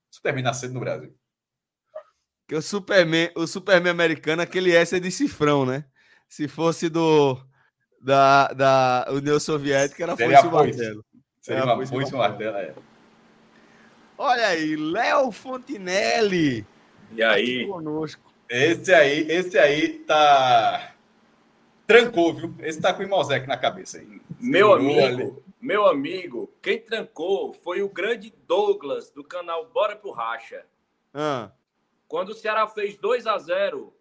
[0.09, 1.13] Superman nascendo no Brasil.
[2.47, 5.85] Que o Superman, o Superman americano, aquele S é de cifrão, né?
[6.29, 7.37] Se fosse do
[8.01, 11.05] da, da União Soviética, era seria foice o martelo.
[11.41, 12.73] Seria uma foice martelo, é.
[14.17, 16.65] Olha aí, Léo Fontinelli.
[17.11, 17.67] E aí?
[17.67, 18.33] Conosco.
[18.49, 20.93] Esse aí, esse aí tá.
[21.85, 22.55] Trancou, viu?
[22.59, 24.21] Esse tá com o Imosec na cabeça aí.
[24.39, 25.33] Meu amigo, ali.
[25.59, 30.65] Meu amigo, quem trancou foi o grande Douglas do canal Bora pro Racha.
[31.13, 31.51] Ah.
[32.07, 33.93] Quando o Ceará fez 2 a 0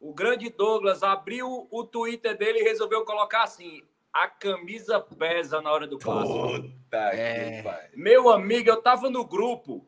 [0.00, 5.72] o grande Douglas abriu o Twitter dele e resolveu colocar assim: a camisa pesa na
[5.72, 6.62] hora do clássico.
[6.62, 7.56] Puta é.
[7.56, 7.90] que pai.
[7.94, 9.84] Meu amigo, eu tava no grupo.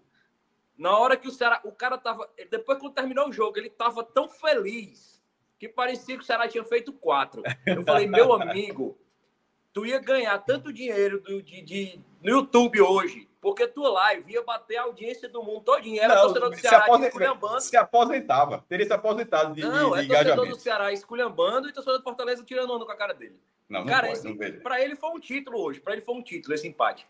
[0.77, 1.61] Na hora que o Ceará.
[1.65, 2.28] O cara tava.
[2.51, 5.23] Depois que terminou o jogo, ele tava tão feliz
[5.59, 7.43] que parecia que o Ceará tinha feito quatro.
[7.66, 8.99] Eu falei, meu amigo,
[9.72, 14.42] tu ia ganhar tanto dinheiro do, de, de, no YouTube hoje, porque tua live ia
[14.42, 16.01] bater a audiência do mundo todinho.
[16.01, 17.60] Era não, torcedor do Ceará se esculhambando.
[17.60, 18.64] Se aposentava.
[18.68, 22.44] Teria se aposentado de Não, de, é torcedor do Ceará esculhambando e torcedor do Fortaleza
[22.44, 23.36] tirando onda com a cara dele.
[23.68, 25.80] Não, cara, não pode, esse, pra ele foi um título hoje.
[25.80, 27.06] Pra ele foi um título, esse empate.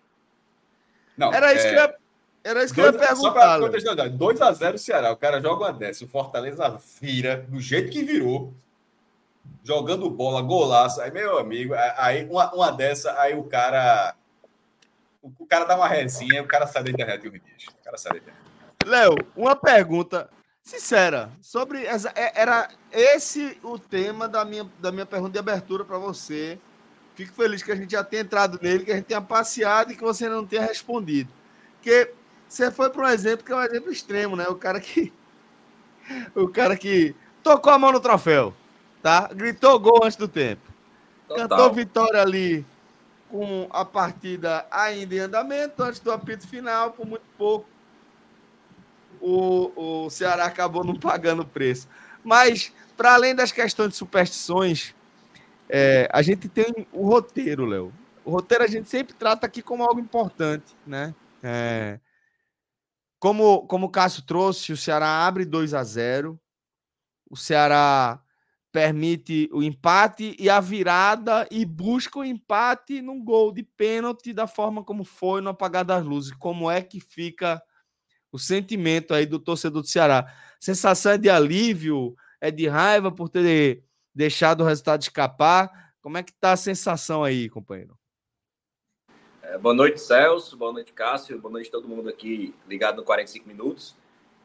[1.17, 1.71] Não, era isso é...
[1.71, 1.97] que eu ia,
[2.45, 3.29] era isso que dois, eu ia perguntar.
[3.29, 5.11] Só pra 2x0 Ceará.
[5.11, 6.05] O cara joga uma dessa.
[6.05, 8.55] O Fortaleza vira do jeito que virou
[9.63, 11.01] jogando bola, golaço.
[11.01, 14.15] Aí, meu amigo, aí uma, uma dessa, aí o cara.
[15.23, 17.43] O, cara dá uma resinha, o cara sai da internet um dia.
[17.69, 18.41] O cara sai da internet.
[18.87, 20.31] Léo, uma pergunta
[20.63, 25.85] sincera sobre essa, é, era esse o tema da minha, da minha pergunta de abertura
[25.85, 26.59] para você.
[27.15, 29.97] Fico feliz que a gente já tenha entrado nele, que a gente tenha passeado e
[29.97, 31.31] que você não tenha respondido.
[31.75, 32.15] Porque
[32.49, 34.49] você foi para um exemplo que é um exemplo extremo, né?
[34.49, 35.13] O cara que
[36.35, 38.55] o cara que tocou a mão no troféu
[39.03, 39.29] tá?
[39.33, 40.63] Gritou gol antes do tempo.
[41.29, 41.49] Total.
[41.49, 42.67] Cantou vitória ali
[43.29, 47.67] com a partida ainda em andamento, antes do apito final, por muito pouco.
[49.21, 51.89] O, o Ceará acabou não pagando o preço.
[52.25, 54.95] Mas, para além das questões de superstições,
[55.69, 57.93] é, a gente tem o roteiro, Léo.
[58.25, 61.15] O roteiro a gente sempre trata aqui como algo importante, né?
[61.43, 62.01] É,
[63.19, 66.41] como, como o Cássio trouxe, o Ceará abre 2 a 0
[67.31, 68.21] O Ceará
[68.73, 74.47] permite o empate e a virada e busca o empate num gol de pênalti da
[74.47, 76.33] forma como foi no apagar das luzes.
[76.33, 77.61] Como é que fica
[78.31, 80.33] o sentimento aí do torcedor do Ceará?
[80.61, 83.83] Sensação é de alívio, é de raiva por ter
[84.15, 85.93] deixado o resultado escapar.
[86.01, 87.99] Como é que tá a sensação aí, companheiro?
[89.43, 90.57] É, boa noite, Celso.
[90.57, 91.41] Boa noite, Cássio.
[91.41, 93.97] Boa noite todo mundo aqui ligado no 45 minutos.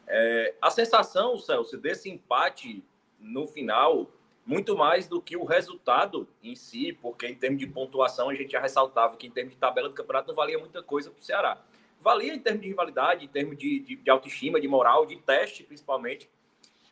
[0.07, 2.83] É, a sensação, Celso, desse empate
[3.19, 4.11] no final,
[4.45, 8.51] muito mais do que o resultado em si, porque em termos de pontuação a gente
[8.51, 11.23] já ressaltava que em termos de tabela do campeonato não valia muita coisa para o
[11.23, 11.61] Ceará.
[11.99, 15.63] Valia em termos de rivalidade, em termos de, de, de autoestima, de moral, de teste
[15.63, 16.29] principalmente.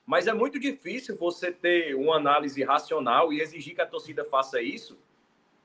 [0.05, 4.61] Mas é muito difícil você ter uma análise racional e exigir que a torcida faça
[4.61, 4.97] isso,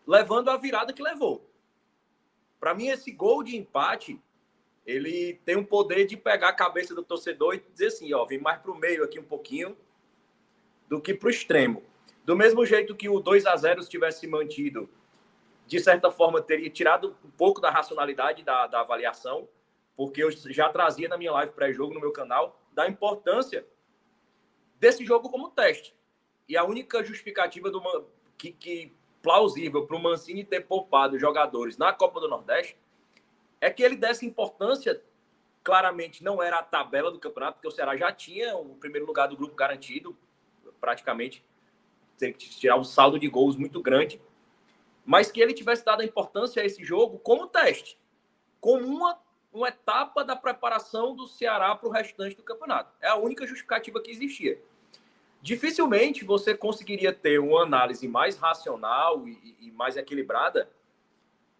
[0.06, 1.44] levando a virada que levou.
[2.60, 4.20] Para mim, esse gol de empate,
[4.86, 8.38] ele tem um poder de pegar a cabeça do torcedor e dizer assim, ó, vem
[8.38, 9.76] mais para o meio aqui um pouquinho,
[10.88, 11.82] do que para o extremo.
[12.24, 14.88] Do mesmo jeito que o 2 a 0 se tivesse mantido,
[15.66, 19.48] de certa forma, teria tirado um pouco da racionalidade da, da avaliação,
[19.96, 23.66] porque eu já trazia na minha live pré-jogo no meu canal da importância
[24.78, 25.94] desse jogo como teste.
[26.48, 27.82] E a única justificativa do
[28.36, 28.92] que, que
[29.22, 32.76] plausível para o Mancini ter poupado jogadores na Copa do Nordeste
[33.60, 35.02] é que ele desse importância.
[35.62, 39.26] Claramente não era a tabela do campeonato, porque o Ceará já tinha o primeiro lugar
[39.28, 40.16] do grupo garantido,
[40.80, 41.44] praticamente
[42.18, 44.20] ter que tirar um saldo de gols muito grande,
[45.04, 47.98] mas que ele tivesse dado a importância a esse jogo como teste,
[48.60, 49.18] como uma,
[49.52, 52.92] uma etapa da preparação do Ceará para o restante do campeonato.
[53.00, 54.60] É a única justificativa que existia.
[55.40, 60.68] Dificilmente você conseguiria ter uma análise mais racional e, e mais equilibrada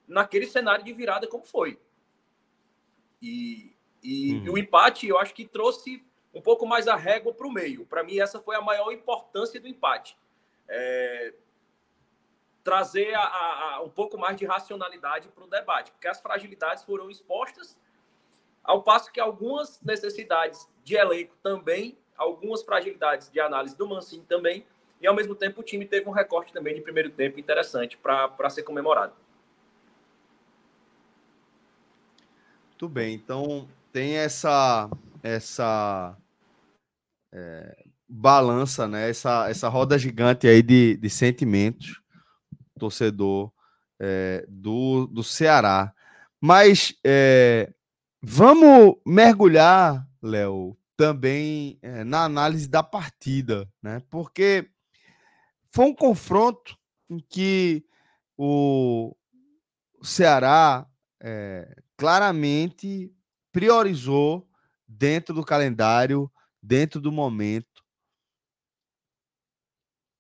[0.07, 1.78] naquele cenário de virada como foi.
[3.23, 3.73] E,
[4.03, 4.45] e, uhum.
[4.45, 7.86] e o empate, eu acho que trouxe um pouco mais a régua para o meio.
[7.86, 10.16] Para mim, essa foi a maior importância do empate.
[10.68, 11.34] É...
[12.62, 16.84] Trazer a, a, a, um pouco mais de racionalidade para o debate, porque as fragilidades
[16.84, 17.76] foram expostas,
[18.62, 24.66] ao passo que algumas necessidades de elenco também, algumas fragilidades de análise do Mancini também,
[25.00, 28.50] e ao mesmo tempo o time teve um recorte também de primeiro tempo interessante para
[28.50, 29.14] ser comemorado.
[32.70, 34.90] Muito bem, então tem essa
[35.23, 36.16] essa
[37.32, 39.11] é, balança, né?
[39.11, 42.01] Essa, essa roda gigante aí de, de sentimentos,
[42.78, 43.53] torcedor
[44.01, 45.93] é, do, do Ceará.
[46.40, 47.73] Mas é,
[48.23, 54.03] vamos mergulhar, Léo, também é, na análise da partida, né?
[54.09, 54.70] Porque
[55.70, 56.77] foi um confronto
[57.11, 57.85] em que
[58.36, 59.15] o
[60.03, 60.86] Ceará
[61.20, 63.12] é, claramente
[63.53, 64.47] priorizou
[64.98, 66.30] dentro do calendário,
[66.60, 67.84] dentro do momento,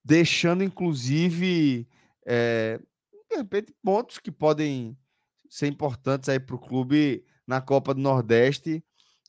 [0.04, 1.88] deixando inclusive
[2.24, 2.80] é,
[3.28, 4.96] de repente pontos que podem
[5.50, 8.84] ser importantes aí para o clube na Copa do Nordeste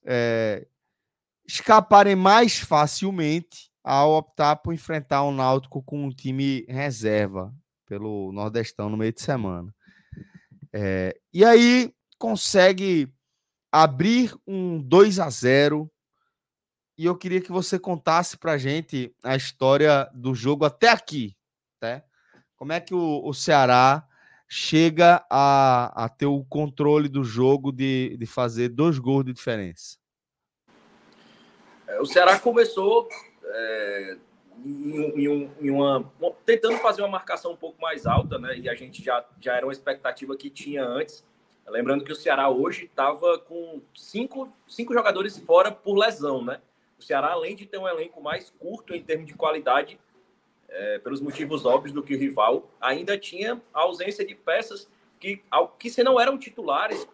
[0.05, 0.67] é,
[1.45, 7.53] escaparem mais facilmente ao optar por enfrentar o um Náutico com um time reserva
[7.87, 9.73] pelo Nordestão no meio de semana.
[10.71, 13.11] É, e aí consegue
[13.71, 15.89] abrir um 2 a 0
[16.97, 21.35] e eu queria que você contasse para gente a história do jogo até aqui,
[21.79, 22.03] tá?
[22.57, 24.05] Como é que o, o Ceará
[24.45, 29.97] chega a, a, ter o controle do jogo de, de fazer dois gols de diferença?
[31.87, 33.07] É, o Ceará começou
[33.45, 34.17] é,
[34.65, 36.11] em, em, em uma,
[36.45, 38.57] tentando fazer uma marcação um pouco mais alta, né?
[38.57, 41.23] E a gente já, já era uma expectativa que tinha antes.
[41.69, 46.61] Lembrando que o Ceará hoje estava com cinco, cinco jogadores fora por lesão, né?
[46.97, 49.99] O Ceará, além de ter um elenco mais curto em termos de qualidade,
[50.67, 54.89] é, pelos motivos óbvios do que o rival, ainda tinha a ausência de peças
[55.19, 55.41] que,
[55.77, 57.07] que se não eram titulares,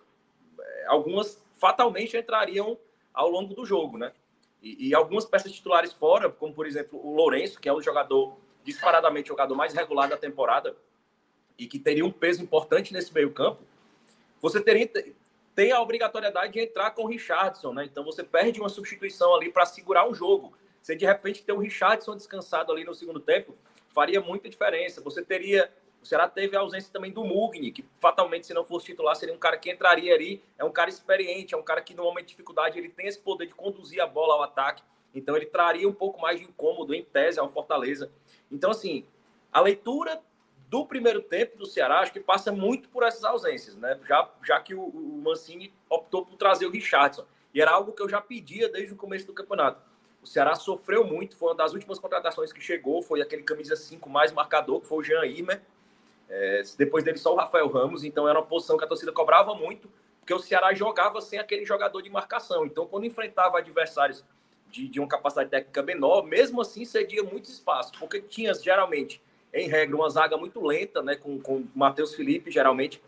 [0.60, 2.78] é, algumas fatalmente entrariam
[3.14, 4.12] ao longo do jogo, né?
[4.62, 8.38] E, e, algumas peças titulares fora, como por exemplo o Lourenço, que é o jogador
[8.64, 10.76] disparadamente jogador mais regular da temporada
[11.58, 13.62] e que teria um peso importante nesse meio campo,
[14.46, 14.88] você teria,
[15.56, 17.86] tem a obrigatoriedade de entrar com o Richardson, né?
[17.86, 20.54] Então você perde uma substituição ali para segurar um jogo.
[20.80, 23.58] Você de repente ter o Richardson descansado ali no segundo tempo,
[23.88, 25.02] faria muita diferença.
[25.02, 25.74] Você teria.
[26.00, 29.34] O Ceará teve a ausência também do Mugni, que fatalmente, se não fosse titular, seria
[29.34, 30.44] um cara que entraria ali.
[30.60, 33.20] É um cara experiente, é um cara que no momento de dificuldade ele tem esse
[33.20, 34.84] poder de conduzir a bola ao ataque.
[35.16, 38.12] Então ele traria um pouco mais de incômodo em tese ao Fortaleza.
[38.52, 39.08] Então, assim,
[39.52, 40.22] a leitura
[40.76, 43.98] do primeiro tempo do Ceará, acho que passa muito por essas ausências, né?
[44.06, 47.26] Já, já que o, o Mancini optou por trazer o Richardson.
[47.54, 49.82] E era algo que eu já pedia desde o começo do campeonato.
[50.22, 54.10] O Ceará sofreu muito, foi uma das últimas contratações que chegou, foi aquele camisa 5
[54.10, 55.62] mais marcador, que foi o Jean Imer.
[56.28, 59.56] É, depois dele só o Rafael Ramos, então era uma posição que a torcida cobrava
[59.56, 59.90] muito,
[60.20, 62.66] porque o Ceará jogava sem aquele jogador de marcação.
[62.66, 64.26] Então, quando enfrentava adversários
[64.70, 69.22] de, de uma capacidade técnica menor, mesmo assim cedia muito espaço, porque tinha geralmente
[69.56, 73.02] em regra, uma zaga muito lenta, né, com, com o Matheus Felipe, geralmente,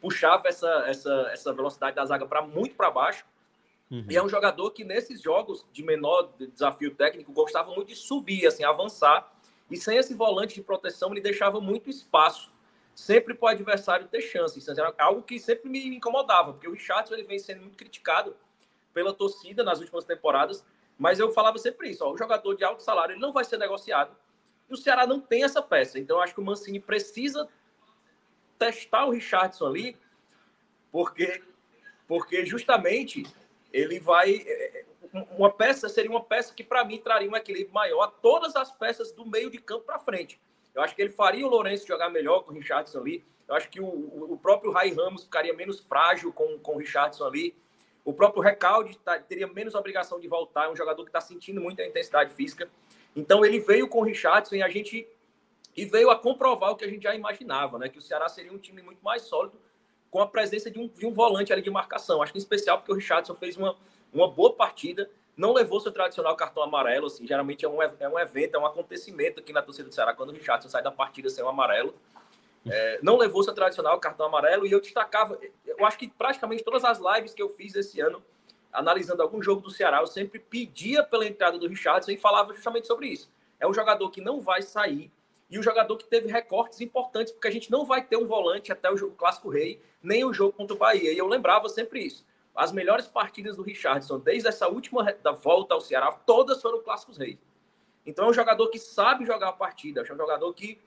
[0.00, 3.24] puxava essa, essa, essa velocidade da zaga para muito para baixo.
[3.88, 4.04] Uhum.
[4.10, 8.44] E é um jogador que, nesses jogos de menor desafio técnico, gostava muito de subir,
[8.46, 9.32] assim, avançar.
[9.70, 12.50] E sem esse volante de proteção, ele deixava muito espaço,
[12.96, 14.58] sempre para o adversário ter chance.
[14.58, 18.34] Isso era algo que sempre me incomodava, porque o Richardson ele vem sendo muito criticado
[18.92, 20.64] pela torcida nas últimas temporadas,
[20.98, 23.56] mas eu falava sempre isso: ó, o jogador de alto salário ele não vai ser
[23.56, 24.14] negociado
[24.74, 25.98] o Ceará não tem essa peça.
[25.98, 27.48] Então, acho que o Mancini precisa
[28.58, 29.96] testar o Richardson ali,
[30.90, 31.42] porque,
[32.06, 33.24] porque justamente
[33.72, 34.42] ele vai.
[34.46, 34.84] É, é,
[35.36, 38.72] uma peça seria uma peça que, para mim, traria um equilíbrio maior a todas as
[38.72, 40.40] peças do meio de campo para frente.
[40.74, 43.24] Eu acho que ele faria o Lourenço jogar melhor com o Richardson ali.
[43.46, 47.26] Eu acho que o, o próprio Rai Ramos ficaria menos frágil com, com o Richardson
[47.26, 47.54] ali.
[48.04, 50.66] O próprio Recalde tá, teria menos obrigação de voltar.
[50.66, 52.70] É um jogador que está sentindo muita intensidade física.
[53.14, 55.06] Então ele veio com o Richardson e a gente
[55.76, 57.88] e veio a comprovar o que a gente já imaginava, né?
[57.88, 59.58] Que o Ceará seria um time muito mais sólido
[60.10, 62.22] com a presença de um, de um volante ali de marcação.
[62.22, 63.74] Acho que em especial porque o Richardson fez uma,
[64.12, 68.18] uma boa partida, não levou seu tradicional cartão amarelo, assim, geralmente é um, é um
[68.18, 71.30] evento, é um acontecimento aqui na torcida do Ceará quando o Richardson sai da partida
[71.30, 71.94] sem o amarelo.
[72.66, 76.84] É, não levou seu tradicional cartão amarelo e eu destacava, eu acho que praticamente todas
[76.84, 78.22] as lives que eu fiz esse ano
[78.72, 82.86] analisando algum jogo do Ceará, eu sempre pedia pela entrada do Richardson e falava justamente
[82.86, 83.30] sobre isso.
[83.60, 85.12] É um jogador que não vai sair
[85.50, 88.72] e um jogador que teve recortes importantes, porque a gente não vai ter um volante
[88.72, 91.12] até o jogo Clássico Rei, nem o jogo contra o Bahia.
[91.12, 92.24] E eu lembrava sempre isso.
[92.54, 97.18] As melhores partidas do Richardson, desde essa última da volta ao Ceará, todas foram Clássicos
[97.18, 97.38] Rei.
[98.06, 100.80] Então é um jogador que sabe jogar a partida, é um jogador que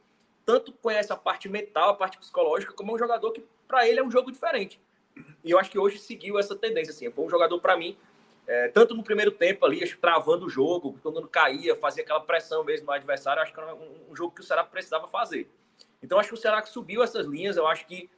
[0.46, 4.00] tanto conhece a parte mental, a parte psicológica, como é um jogador que, para ele,
[4.00, 4.80] é um jogo diferente.
[5.44, 6.92] E eu acho que hoje seguiu essa tendência.
[6.92, 7.10] Assim.
[7.12, 7.96] Foi um jogador, para mim,
[8.48, 12.88] é, tanto no primeiro tempo ali, travando o jogo, quando caía, fazia aquela pressão mesmo
[12.88, 13.42] no adversário.
[13.42, 15.50] Acho que era um, um, jogo que o Ceará precisava fazer.
[16.02, 17.58] Então, acho que o Ceará que subiu essas linhas.
[17.58, 18.10] Eu acho que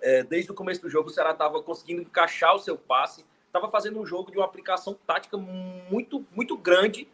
[0.00, 3.68] é, desde o começo do jogo, o Ceará estava conseguindo encaixar o seu passe, estava
[3.68, 7.08] fazendo um jogo de uma aplicação tática muito, muito grande.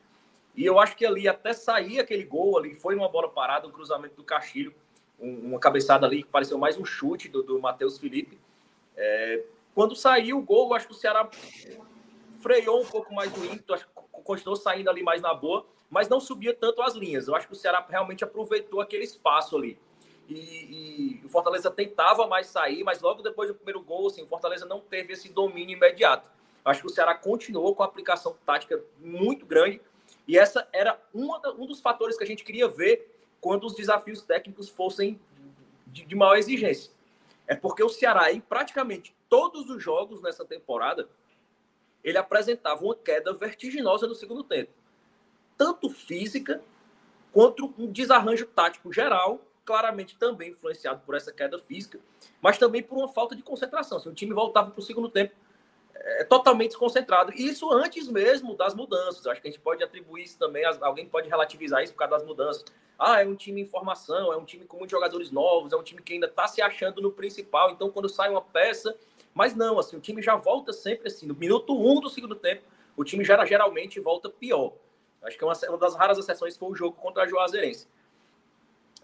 [0.57, 3.71] E eu acho que ali, até sair aquele gol ali, foi uma bola parada, um
[3.71, 4.75] cruzamento do Castilho,
[5.21, 8.39] um, uma cabeçada ali que pareceu mais um chute do, do Matheus Felipe
[9.01, 9.43] é,
[9.75, 11.29] quando saiu o gol, acho que o Ceará
[12.41, 16.09] freou um pouco mais o ímpeto, acho que continuou saindo ali mais na boa, mas
[16.09, 17.27] não subia tanto as linhas.
[17.27, 19.79] Eu acho que o Ceará realmente aproveitou aquele espaço ali.
[20.29, 24.27] e, e, o Fortaleza tentava mais sair, mas logo depois do primeiro gol, assim, o
[24.27, 26.31] Fortaleza não teve esse domínio imediato.
[26.65, 29.81] Acho que o Ceará continuou com a aplicação tática muito grande
[30.29, 33.11] e essa era uma, um dos fatores que a gente queria ver
[33.41, 35.19] quando os desafios técnicos fossem
[35.87, 36.93] de, de maior exigência.
[37.51, 41.09] É porque o Ceará, em praticamente todos os jogos nessa temporada,
[42.05, 44.71] ele apresentava uma queda vertiginosa no segundo tempo.
[45.59, 46.63] Tanto física
[47.33, 51.99] quanto um desarranjo tático geral, claramente também influenciado por essa queda física,
[52.41, 53.99] mas também por uma falta de concentração.
[53.99, 55.35] Se o time voltava para o segundo tempo
[56.03, 57.33] é, totalmente desconcentrado.
[57.35, 59.27] E isso antes mesmo das mudanças.
[59.27, 62.27] Acho que a gente pode atribuir isso também, alguém pode relativizar isso por causa das
[62.27, 62.65] mudanças.
[62.99, 65.83] Ah, é um time em formação, é um time com muitos jogadores novos, é um
[65.83, 67.71] time que ainda está se achando no principal.
[67.71, 68.97] Então, quando sai uma peça.
[69.33, 71.27] Mas não, assim, o time já volta sempre assim.
[71.27, 72.63] No minuto um do segundo tempo,
[72.97, 74.73] o time já geralmente volta pior.
[75.23, 77.87] Acho que uma, uma das raras exceções foi o jogo contra a Juazeirense.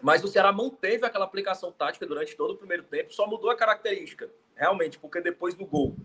[0.01, 3.55] Mas o Ceará manteve aquela aplicação tática durante todo o primeiro tempo, só mudou a
[3.55, 5.95] característica, realmente, porque depois do gol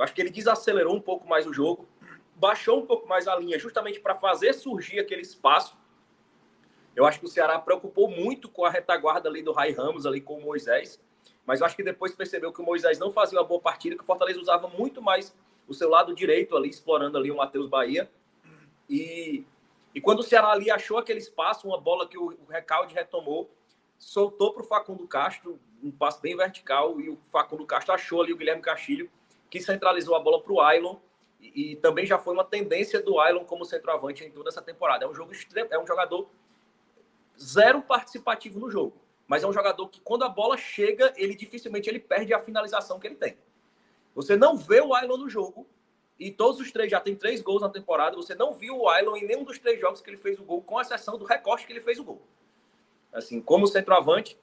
[0.00, 1.86] eu acho que ele desacelerou um pouco mais o jogo,
[2.34, 5.76] baixou um pouco mais a linha, justamente para fazer surgir aquele espaço.
[6.96, 10.22] Eu acho que o Ceará preocupou muito com a retaguarda ali do Rai Ramos, ali
[10.22, 10.98] com o Moisés,
[11.44, 14.02] mas eu acho que depois percebeu que o Moisés não fazia uma boa partida, que
[14.02, 15.36] o Fortaleza usava muito mais
[15.68, 18.10] o seu lado direito ali, explorando ali o Matheus Bahia.
[18.88, 19.44] E,
[19.94, 23.50] e quando o Ceará ali achou aquele espaço, uma bola que o, Recalde retomou,
[23.98, 28.32] soltou para o Facundo Castro, um passo bem vertical, e o Facundo Castro achou ali
[28.32, 29.10] o Guilherme Castilho
[29.50, 30.96] que centralizou a bola para o Ailon
[31.40, 35.04] e, e, também já foi uma tendência do Ailon como centroavante em toda essa temporada.
[35.04, 35.32] É um jogo
[35.70, 36.30] é um jogador
[37.38, 38.94] zero participativo no jogo,
[39.26, 43.00] mas é um jogador que quando a bola chega, ele dificilmente ele perde a finalização
[43.00, 43.36] que ele tem.
[44.14, 45.66] Você não vê o Ailon no jogo
[46.18, 48.16] e todos os três já tem três gols na temporada.
[48.16, 50.62] Você não viu o Ailon em nenhum dos três jogos que ele fez o gol,
[50.62, 52.22] com exceção do recorte que ele fez o gol.
[53.12, 54.38] Assim, como centroavante,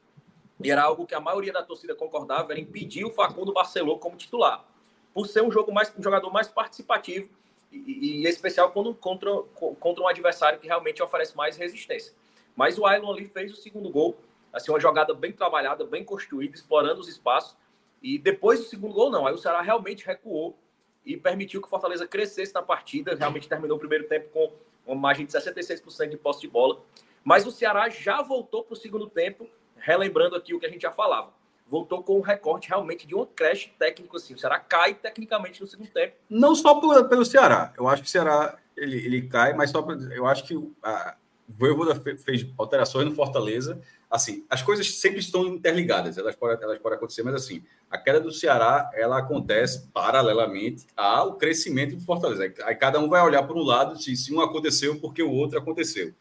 [0.63, 4.65] era algo que a maioria da torcida concordava, era impedir o Facundo Barceló como titular
[5.13, 7.29] por ser um jogo mais um jogador mais participativo
[7.71, 9.31] e, e especial quando contra,
[9.79, 12.13] contra um adversário que realmente oferece mais resistência.
[12.55, 14.17] Mas o Ailon ali fez o segundo gol,
[14.51, 17.55] assim, uma jogada bem trabalhada, bem construída, explorando os espaços.
[18.01, 19.27] E depois do segundo gol, não.
[19.27, 20.57] Aí o Ceará realmente recuou
[21.05, 23.15] e permitiu que o Fortaleza crescesse na partida.
[23.15, 24.51] Realmente terminou o primeiro tempo com
[24.85, 26.81] uma margem de 66% de posse de bola.
[27.23, 30.81] Mas o Ceará já voltou para o segundo tempo, relembrando aqui o que a gente
[30.81, 31.31] já falava
[31.69, 34.33] voltou com um recorte realmente de um crash técnico assim.
[34.33, 36.15] O Ceará cai tecnicamente no segundo tempo.
[36.29, 37.73] Não só por, pelo Ceará.
[37.77, 39.85] Eu acho que o Ceará ele, ele cai, mas só
[40.15, 41.15] eu acho que a
[41.49, 43.81] Voivoda fez alterações no Fortaleza.
[44.09, 46.17] Assim, as coisas sempre estão interligadas.
[46.17, 51.35] Elas podem, elas podem acontecer, mas assim, a queda do Ceará ela acontece paralelamente ao
[51.35, 52.53] crescimento do Fortaleza.
[52.63, 55.57] Aí cada um vai olhar para um lado se, se um aconteceu porque o outro
[55.57, 56.13] aconteceu.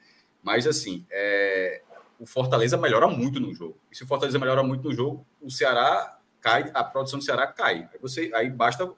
[0.42, 1.82] Mas assim, é,
[2.18, 3.78] o Fortaleza melhora muito no jogo.
[3.90, 7.46] E se o Fortaleza melhora muito no jogo, o Ceará cai, a produção do Ceará
[7.46, 7.88] cai.
[7.92, 8.90] Aí, você, aí basta.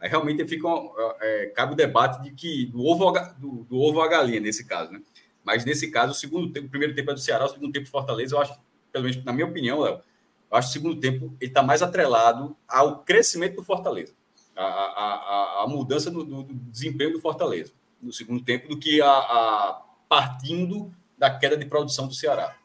[0.00, 0.68] Aí realmente fica
[1.20, 4.92] é, cabe o debate de que do ovo, do, do ovo à galinha, nesse caso,
[4.92, 5.00] né?
[5.44, 7.86] Mas nesse caso, o segundo tempo, o primeiro tempo é do Ceará, o segundo tempo
[7.86, 8.58] do Fortaleza, eu acho,
[8.92, 10.00] pelo menos na minha opinião, Léo,
[10.50, 14.12] eu acho que o segundo tempo ele está mais atrelado ao crescimento do Fortaleza,
[14.54, 15.14] a, a,
[15.60, 19.08] a, a mudança do, do, do, desempenho do Fortaleza no segundo tempo do que a,
[19.08, 22.56] a partindo da queda de produção do Ceará.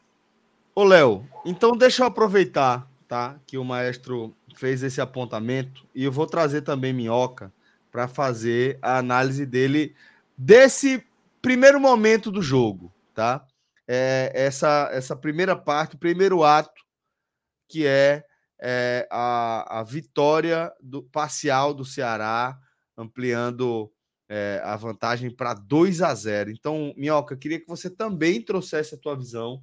[0.78, 3.40] Ô, Léo, então deixa eu aproveitar, tá?
[3.48, 7.52] Que o maestro fez esse apontamento e eu vou trazer também Minhoca
[7.90, 9.96] para fazer a análise dele
[10.36, 11.04] desse
[11.42, 13.44] primeiro momento do jogo, tá?
[13.88, 16.80] É, essa, essa primeira parte, o primeiro ato,
[17.68, 18.24] que é,
[18.60, 22.56] é a, a vitória do, parcial do Ceará,
[22.96, 23.92] ampliando
[24.28, 26.52] é, a vantagem para 2 a 0.
[26.52, 29.60] Então, Minhoca, queria que você também trouxesse a tua visão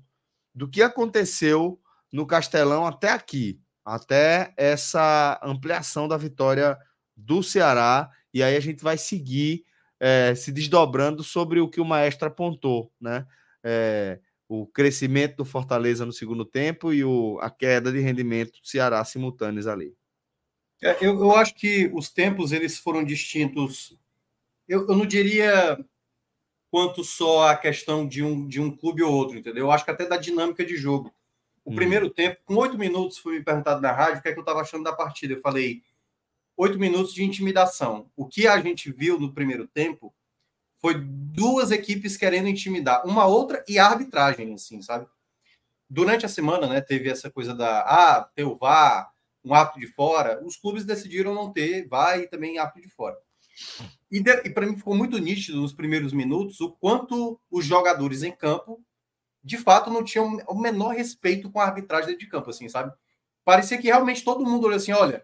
[0.55, 1.79] do que aconteceu
[2.11, 6.77] no Castelão até aqui, até essa ampliação da vitória
[7.15, 8.09] do Ceará.
[8.33, 9.65] E aí a gente vai seguir
[9.99, 13.27] é, se desdobrando sobre o que o maestro apontou, né?
[13.63, 18.67] É, o crescimento do Fortaleza no segundo tempo e o, a queda de rendimento do
[18.67, 19.95] Ceará simultâneos ali.
[20.81, 23.97] É, eu, eu, acho que os tempos eles foram distintos.
[24.67, 25.77] Eu, eu não diria
[26.75, 29.67] quanto só a questão de um, de um clube ou outro, entendeu?
[29.67, 31.09] Eu acho que até da dinâmica de jogo.
[31.63, 31.75] O hum.
[31.75, 34.41] primeiro tempo, com oito minutos, foi me perguntado na rádio o que, é que eu
[34.41, 35.33] estava achando da partida.
[35.33, 35.83] Eu falei,
[36.57, 38.11] oito minutos de intimidação.
[38.13, 40.13] O que a gente viu no primeiro tempo
[40.81, 45.07] foi duas equipes querendo intimidar uma outra e a arbitragem, assim, sabe?
[45.89, 49.09] Durante a semana, né, teve essa coisa da ah, ter o VAR,
[49.45, 50.43] um ato de fora.
[50.43, 53.15] Os clubes decidiram não ter VAR e também ato de fora.
[54.11, 58.31] E, e para mim ficou muito nítido nos primeiros minutos o quanto os jogadores em
[58.31, 58.83] campo
[59.45, 62.91] de fato, não tinham o menor respeito com a arbitragem de campo, assim, sabe?
[63.43, 65.23] Parecia que realmente todo mundo olhou assim: olha,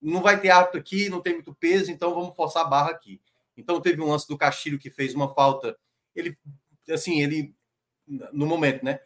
[0.00, 3.20] não vai ter árbitro aqui, não tem muito peso, então vamos forçar a barra aqui.
[3.56, 5.76] Então teve um lance do Castilho que fez uma falta,
[6.14, 6.38] ele,
[6.88, 7.52] assim, ele,
[8.32, 9.00] no momento, né?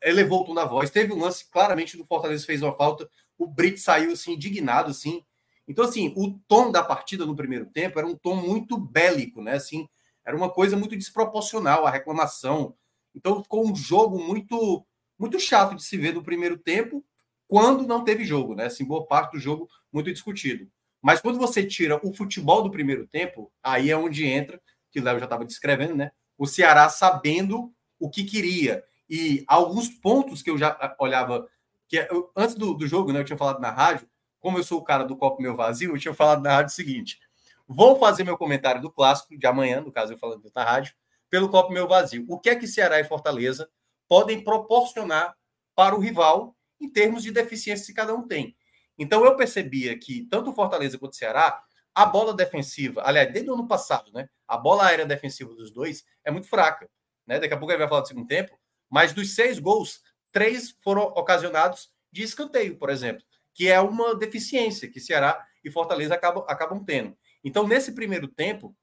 [0.00, 0.88] Elevou o tom da voz.
[0.88, 5.24] Teve um lance claramente do Fortaleza fez uma falta, o Brit saiu assim, indignado, assim.
[5.68, 9.54] Então, assim, o tom da partida no primeiro tempo era um tom muito bélico, né?
[9.54, 9.88] Assim,
[10.24, 12.74] era uma coisa muito desproporcional, a reclamação.
[13.14, 14.86] Então, ficou um jogo muito
[15.18, 17.02] muito chato de se ver no primeiro tempo,
[17.48, 18.66] quando não teve jogo, né?
[18.66, 20.70] Assim, boa parte do jogo muito discutido.
[21.00, 24.60] Mas quando você tira o futebol do primeiro tempo, aí é onde entra,
[24.90, 26.10] que o Léo já estava descrevendo, né?
[26.36, 28.84] O Ceará sabendo o que queria.
[29.08, 31.48] E alguns pontos que eu já olhava,
[31.88, 33.20] que eu, antes do, do jogo, né?
[33.20, 34.08] Eu tinha falado na rádio,
[34.46, 36.76] como eu sou o cara do copo meu vazio, eu tinha falado na rádio o
[36.76, 37.18] seguinte:
[37.66, 40.94] vou fazer meu comentário do clássico de amanhã, no caso eu falando na rádio,
[41.28, 42.24] pelo copo meu vazio.
[42.28, 43.68] O que é que Ceará e Fortaleza
[44.06, 45.34] podem proporcionar
[45.74, 48.56] para o rival em termos de deficiência que cada um tem.
[48.96, 51.60] Então eu percebia que tanto Fortaleza quanto Ceará,
[51.92, 54.28] a bola defensiva, aliás, desde o ano passado, né?
[54.46, 56.88] A bola aérea defensiva dos dois é muito fraca.
[57.26, 57.40] Né?
[57.40, 58.56] Daqui a pouco ele vai falar do segundo tempo,
[58.88, 63.24] mas dos seis gols, três foram ocasionados de escanteio, por exemplo,
[63.56, 67.16] que é uma deficiência que Ceará e Fortaleza acabam, acabam tendo.
[67.42, 68.76] Então, nesse primeiro tempo,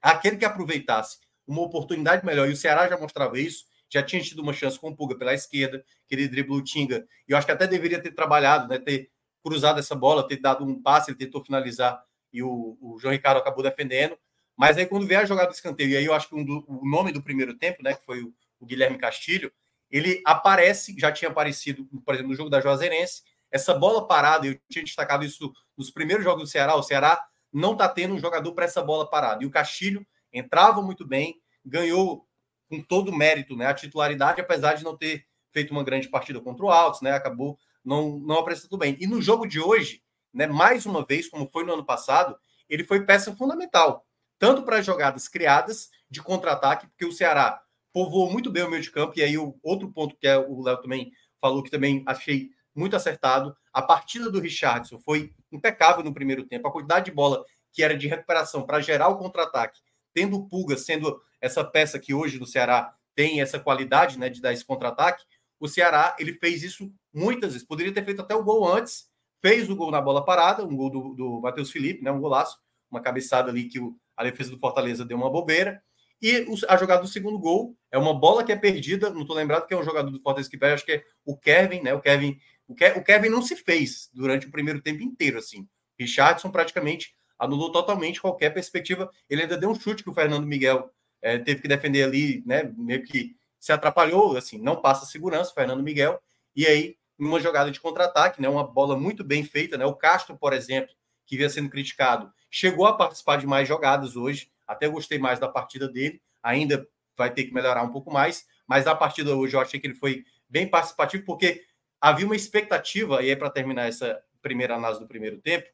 [0.00, 4.40] aquele que aproveitasse uma oportunidade melhor, e o Ceará já mostrava isso, já tinha tido
[4.40, 7.46] uma chance com o Puga pela esquerda, que ele driblou o Tinga, e eu acho
[7.46, 9.10] que até deveria ter trabalhado, né, ter
[9.42, 12.02] cruzado essa bola, ter dado um passe, ele tentou finalizar
[12.32, 14.18] e o, o João Ricardo acabou defendendo.
[14.56, 16.64] Mas aí quando veio a jogada do escanteio, e aí eu acho que um do,
[16.66, 19.52] o nome do primeiro tempo, né, que foi o, o, Guilherme Castilho,
[19.90, 24.58] ele aparece, já tinha aparecido, por exemplo, no jogo da Juazeirense, essa bola parada, eu
[24.68, 27.22] tinha destacado isso nos primeiros jogos do Ceará, o Ceará
[27.52, 29.42] não está tendo um jogador para essa bola parada.
[29.42, 32.26] E o Castilho entrava muito bem, ganhou
[32.68, 36.40] com todo o mérito, né, a titularidade, apesar de não ter feito uma grande partida
[36.40, 38.96] contra o Altos, né, acabou não, não apresentando bem.
[39.00, 40.02] E no jogo de hoje,
[40.32, 42.36] né, mais uma vez, como foi no ano passado,
[42.68, 44.06] ele foi peça fundamental,
[44.38, 47.62] tanto para jogadas criadas de contra-ataque, porque o Ceará
[47.92, 50.62] povoou muito bem o meio de campo, e aí o outro ponto que é, o
[50.62, 51.10] Léo também
[51.40, 56.68] falou, que também achei muito acertado, a partida do Richardson foi impecável no primeiro tempo,
[56.68, 59.80] a quantidade de bola que era de recuperação para gerar o contra-ataque,
[60.14, 64.40] tendo o Pulga sendo essa peça que hoje no Ceará tem essa qualidade né, de
[64.40, 65.24] dar esse contra-ataque,
[65.60, 67.66] o Ceará ele fez isso muitas vezes.
[67.66, 69.08] Poderia ter feito até o gol antes,
[69.40, 72.58] fez o gol na bola parada, um gol do, do Matheus Felipe, né, um golaço,
[72.90, 75.82] uma cabeçada ali que o, a defesa do Fortaleza deu uma bobeira.
[76.20, 79.66] E a jogada do segundo gol é uma bola que é perdida, não estou lembrado
[79.66, 81.94] que é um jogador do Fortaleza que perde, acho que é o Kevin, né?
[81.94, 82.36] O Kevin,
[82.68, 85.66] o, Ke, o Kevin não se fez durante o primeiro tempo inteiro, assim.
[85.98, 89.10] Richardson praticamente anulou totalmente qualquer perspectiva.
[89.28, 90.90] Ele ainda deu um chute que o Fernando Miguel
[91.22, 92.70] é, teve que defender ali, né?
[92.76, 96.20] Meio que se atrapalhou, assim, não passa segurança, Fernando Miguel.
[96.54, 98.48] E aí, numa jogada de contra-ataque, né?
[98.48, 99.86] Uma bola muito bem feita, né?
[99.86, 100.94] O Castro, por exemplo,
[101.26, 104.50] que vinha sendo criticado, chegou a participar de mais jogadas hoje.
[104.66, 106.20] Até gostei mais da partida dele.
[106.42, 106.86] Ainda
[107.16, 109.94] vai ter que melhorar um pouco mais, mas a partida hoje eu achei que ele
[109.94, 111.64] foi bem participativo, porque
[112.00, 115.68] havia uma expectativa, e aí para terminar essa primeira análise do primeiro tempo,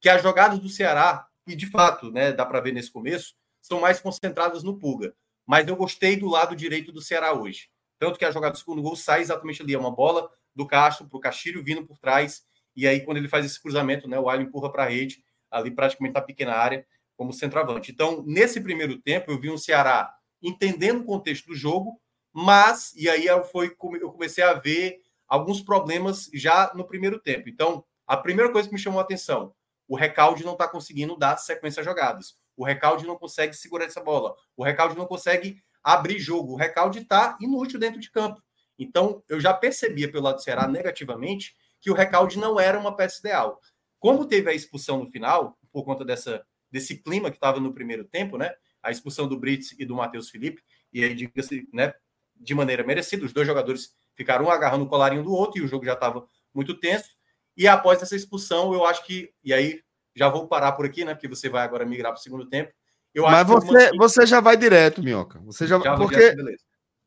[0.00, 3.80] que as jogadas do Ceará, e de fato, né, dá para ver nesse começo, são
[3.80, 5.14] mais concentradas no Pulga.
[5.46, 7.70] Mas eu gostei do lado direito do Ceará hoje.
[7.98, 9.74] Tanto que a jogada do segundo gol sai exatamente ali.
[9.74, 12.44] É uma bola do Castro para o Castilho vindo por trás.
[12.76, 15.70] E aí, quando ele faz esse cruzamento, né, o Alho empurra para a rede, ali
[15.70, 16.86] praticamente na pequena área,
[17.16, 17.90] como centroavante.
[17.90, 22.00] Então, nesse primeiro tempo, eu vi um Ceará entendendo o contexto do jogo,
[22.32, 27.48] mas, e aí eu, foi, eu comecei a ver alguns problemas já no primeiro tempo.
[27.48, 29.54] Então, a primeira coisa que me chamou a atenção,
[29.86, 32.36] o Recalde não está conseguindo dar sequência a jogadas.
[32.56, 34.34] O Recalde não consegue segurar essa bola.
[34.56, 36.54] O Recalde não consegue abrir jogo.
[36.54, 38.42] O Recalde está inútil dentro de campo.
[38.78, 42.96] Então, eu já percebia pelo lado do Ceará negativamente que o Recalde não era uma
[42.96, 43.60] peça ideal.
[43.98, 48.04] Como teve a expulsão no final, por conta dessa, desse clima que estava no primeiro
[48.04, 48.52] tempo, né?
[48.82, 51.92] A expulsão do Brits e do Matheus Felipe, e aí, diga-se, né,
[52.34, 55.68] de maneira merecida, os dois jogadores ficaram um agarrando o colarinho do outro e o
[55.68, 57.08] jogo já estava muito tenso.
[57.56, 59.80] E após essa expulsão, eu acho que, e aí
[60.14, 61.14] já vou parar por aqui, né?
[61.14, 62.72] Porque você vai agora migrar para o segundo tempo.
[63.14, 65.38] Eu Mas você, você já vai direto, Minhoca.
[65.44, 66.34] Você já, já porque,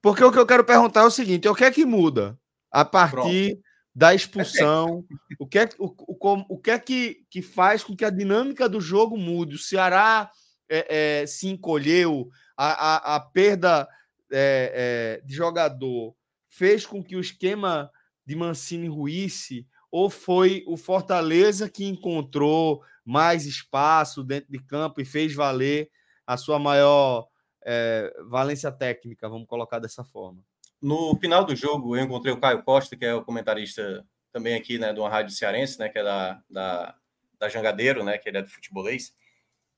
[0.01, 2.39] porque o que eu quero perguntar é o seguinte: o que é que muda
[2.71, 3.63] a partir Pronto.
[3.93, 5.05] da expulsão?
[5.37, 8.69] o que é, o, o, o que, é que, que faz com que a dinâmica
[8.69, 9.55] do jogo mude?
[9.55, 10.31] O Ceará
[10.69, 13.87] é, é, se encolheu, a, a, a perda
[14.31, 16.15] é, é de jogador
[16.51, 17.89] fez com que o esquema
[18.25, 25.05] de Mancini ruísse, ou foi o Fortaleza que encontrou mais espaço dentro de campo e
[25.05, 25.89] fez valer
[26.27, 27.25] a sua maior
[27.65, 30.43] é, valência técnica, vamos colocar dessa forma?
[30.81, 34.77] No final do jogo, eu encontrei o Caio Costa, que é o comentarista também aqui,
[34.77, 36.95] né, de uma rádio cearense, né, que é da, da,
[37.39, 39.13] da Jangadeiro, né, que ele é do futebolês.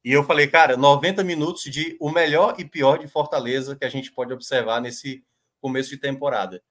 [0.03, 3.89] E eu falei, cara, 90 minutos de o melhor e pior de Fortaleza que a
[3.89, 5.23] gente pode observar nesse
[5.63, 6.61] começo de temporada.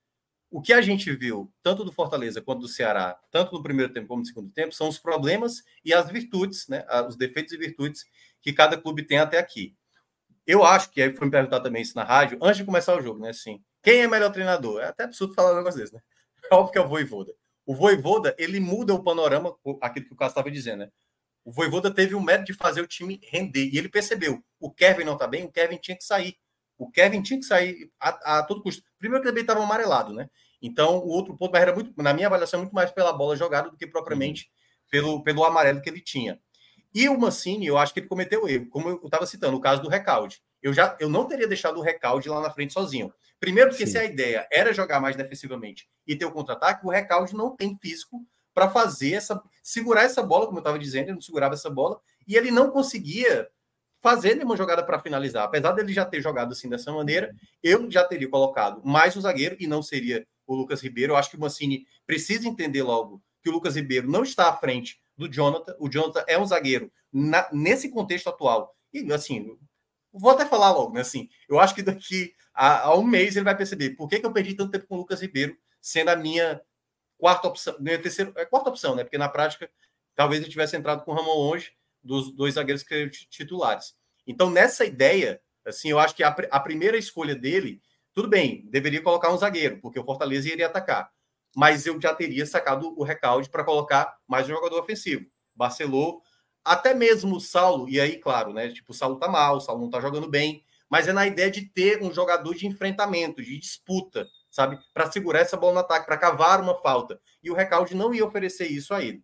[0.51, 4.09] O que a gente viu, tanto do Fortaleza quanto do Ceará, tanto no primeiro tempo
[4.09, 8.05] como no segundo tempo, são os problemas e as virtudes, né, os defeitos e virtudes
[8.43, 9.74] que cada clube tem até aqui.
[10.47, 13.01] Eu acho que aí foi me perguntar também isso na rádio, antes de começar o
[13.01, 13.31] jogo, né?
[13.31, 14.82] Assim, quem é melhor treinador?
[14.82, 16.01] É até absurdo falar um negócio desse, né?
[16.51, 17.32] É óbvio que é o Voivoda.
[17.64, 20.90] O Voivoda, ele muda o panorama, aquilo que o Cássio estava dizendo, né?
[21.44, 23.70] O Voivoda teve o mérito de fazer o time render.
[23.73, 26.36] E ele percebeu: o Kevin não está bem, o Kevin tinha que sair.
[26.82, 28.82] O Kevin tinha que sair a, a todo custo.
[28.98, 30.28] Primeiro que ele estava amarelado, né?
[30.60, 33.76] Então, o outro ponto, era muito, na minha avaliação, muito mais pela bola jogada do
[33.76, 34.50] que propriamente
[34.90, 36.38] pelo, pelo amarelo que ele tinha.
[36.94, 39.82] E o Mancini, eu acho que ele cometeu erro, como eu estava citando, o caso
[39.82, 40.42] do recalde.
[40.62, 43.12] Eu já eu não teria deixado o recalde lá na frente sozinho.
[43.40, 43.92] Primeiro, porque Sim.
[43.92, 47.76] se a ideia era jogar mais defensivamente e ter o contra-ataque, o recalde não tem
[47.76, 49.42] físico para fazer essa.
[49.62, 51.98] segurar essa bola, como eu estava dizendo, ele não segurava essa bola,
[52.28, 53.48] e ele não conseguia
[54.02, 55.44] fazer nenhuma jogada para finalizar.
[55.44, 59.56] Apesar dele já ter jogado assim dessa maneira, eu já teria colocado mais o zagueiro,
[59.60, 61.12] e não seria o Lucas Ribeiro.
[61.12, 64.56] Eu acho que o Mancini precisa entender logo que o Lucas Ribeiro não está à
[64.56, 65.76] frente do Jonathan.
[65.78, 68.76] O Jonathan é um zagueiro na, nesse contexto atual.
[68.92, 69.56] E assim,
[70.12, 71.00] vou até falar logo, né?
[71.00, 74.26] Assim, eu acho que daqui a, a um mês ele vai perceber por que, que
[74.26, 76.60] eu perdi tanto tempo com o Lucas Ribeiro, sendo a minha
[77.16, 79.04] quarta opção, minha terceira, é quarta opção, né?
[79.04, 79.70] Porque na prática,
[80.16, 81.72] talvez eu tivesse entrado com o Ramon hoje,
[82.02, 83.94] dos dois zagueiros que titulares.
[84.26, 87.80] Então, nessa ideia, assim, eu acho que a, a primeira escolha dele,
[88.14, 91.10] tudo bem, deveria colocar um zagueiro, porque o Fortaleza iria atacar
[91.54, 95.26] mas eu já teria sacado o recalde para colocar mais um jogador ofensivo.
[95.54, 96.22] Barcelou,
[96.64, 98.68] até mesmo o Saulo, e aí, claro, né?
[98.68, 101.50] Tipo, o Saulo tá mal, o Saulo não tá jogando bem, mas é na ideia
[101.50, 104.78] de ter um jogador de enfrentamento, de disputa, sabe?
[104.94, 107.20] Para segurar essa bola no ataque, para cavar uma falta.
[107.42, 109.22] E o recalde não ia oferecer isso a ele.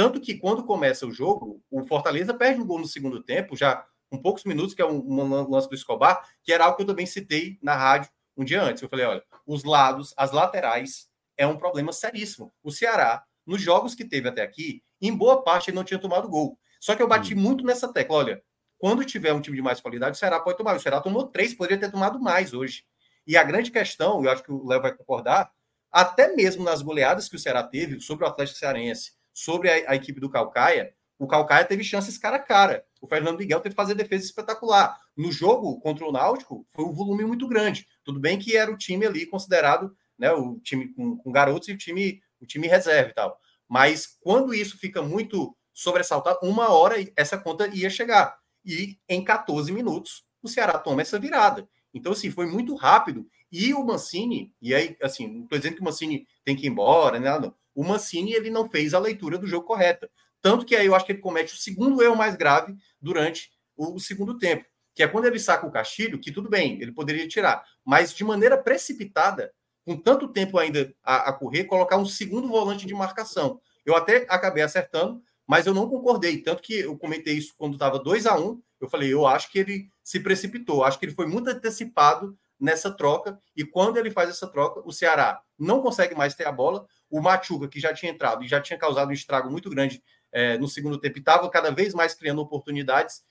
[0.00, 3.84] Tanto que quando começa o jogo, o Fortaleza perde um gol no segundo tempo, já
[4.08, 6.86] com poucos minutos, que é um, um lance do Escobar, que era algo que eu
[6.86, 8.82] também citei na rádio um dia antes.
[8.82, 11.06] Eu falei: olha, os lados, as laterais
[11.36, 12.50] é um problema seríssimo.
[12.62, 16.30] O Ceará, nos jogos que teve até aqui, em boa parte ele não tinha tomado
[16.30, 16.58] gol.
[16.80, 17.38] Só que eu bati hum.
[17.38, 18.16] muito nessa tecla.
[18.16, 18.42] Olha,
[18.78, 20.76] quando tiver um time de mais qualidade, o Ceará pode tomar.
[20.76, 22.86] O Ceará tomou três, poderia ter tomado mais hoje.
[23.26, 25.52] E a grande questão, eu acho que o Léo vai concordar,
[25.92, 29.94] até mesmo nas goleadas que o Ceará teve sobre o Atlético Cearense, sobre a, a
[29.94, 32.84] equipe do Calcaia, o Calcaia teve chances cara a cara.
[33.00, 34.98] O Fernando Miguel teve que fazer defesa espetacular.
[35.16, 37.86] No jogo contra o Náutico, foi um volume muito grande.
[38.02, 40.30] Tudo bem que era o time ali considerado né?
[40.32, 43.40] O time com, com garotos e o time, o time reserva e tal.
[43.66, 48.36] Mas quando isso fica muito sobressaltado, uma hora essa conta ia chegar.
[48.62, 51.66] E em 14 minutos o Ceará toma essa virada.
[51.94, 53.26] Então, assim, foi muito rápido.
[53.50, 56.68] E o Mancini, e aí, assim, não estou dizendo que o Mancini tem que ir
[56.68, 57.36] embora, né?
[57.38, 57.54] Não.
[57.80, 60.10] O Mancini, ele não fez a leitura do jogo correta.
[60.42, 63.98] Tanto que aí eu acho que ele comete o segundo erro mais grave durante o,
[63.98, 67.64] segundo tempo, que é quando ele saca o Castilho, que tudo bem, ele poderia tirar,
[67.82, 69.50] mas de maneira precipitada,
[69.82, 73.58] com tanto tempo ainda a, a, correr, colocar um segundo volante de marcação.
[73.86, 76.36] Eu até acabei acertando, mas eu não concordei.
[76.36, 79.50] Tanto que eu comentei isso quando estava 2 a 1 um, Eu falei, eu acho
[79.50, 83.40] que ele se precipitou, acho que ele foi muito antecipado nessa troca.
[83.56, 86.86] E quando ele faz essa troca, o Ceará não consegue mais ter a bola.
[87.10, 90.56] O Machuca, que já tinha entrado e já tinha causado um estrago muito grande é,
[90.56, 93.22] no segundo tempo, estava cada vez mais criando oportunidades,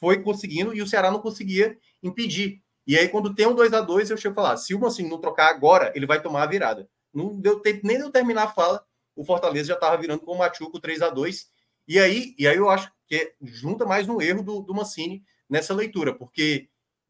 [0.00, 2.62] foi conseguindo e o Ceará não conseguia impedir.
[2.86, 5.10] E aí, quando tem um 2 a 2 eu chego a falar: se o Mancini
[5.10, 6.88] não trocar agora, ele vai tomar a virada.
[7.12, 8.82] Não deu tempo nem de eu terminar a fala,
[9.14, 11.46] o Fortaleza já estava virando com o Machuco 3 a 2
[11.86, 15.74] E aí, e aí eu acho que junta mais no erro do, do Mancini nessa
[15.74, 16.68] leitura, porque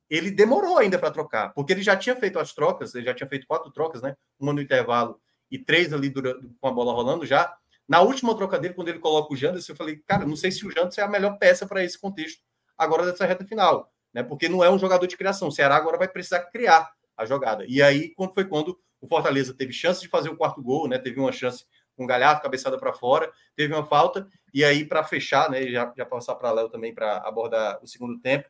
[0.09, 3.28] ele demorou ainda para trocar, porque ele já tinha feito as trocas, ele já tinha
[3.28, 4.16] feito quatro trocas, né?
[4.39, 7.54] Uma no intervalo e três ali durante, com a bola rolando já.
[7.88, 10.66] Na última troca dele, quando ele coloca o Janderson, eu falei, cara, não sei se
[10.66, 12.42] o Janderson é a melhor peça para esse contexto
[12.76, 14.22] agora dessa reta final né?
[14.22, 15.48] Porque não é um jogador de criação.
[15.48, 17.64] O Ceará agora vai precisar criar a jogada.
[17.66, 20.98] E aí, quando foi quando o Fortaleza teve chance de fazer o quarto gol, né?
[20.98, 21.64] Teve uma chance
[21.96, 25.66] com um galhardo, cabeçada para fora, teve uma falta, e aí, para fechar, né?
[25.68, 28.48] Já, já passar para Léo também para abordar o segundo tempo.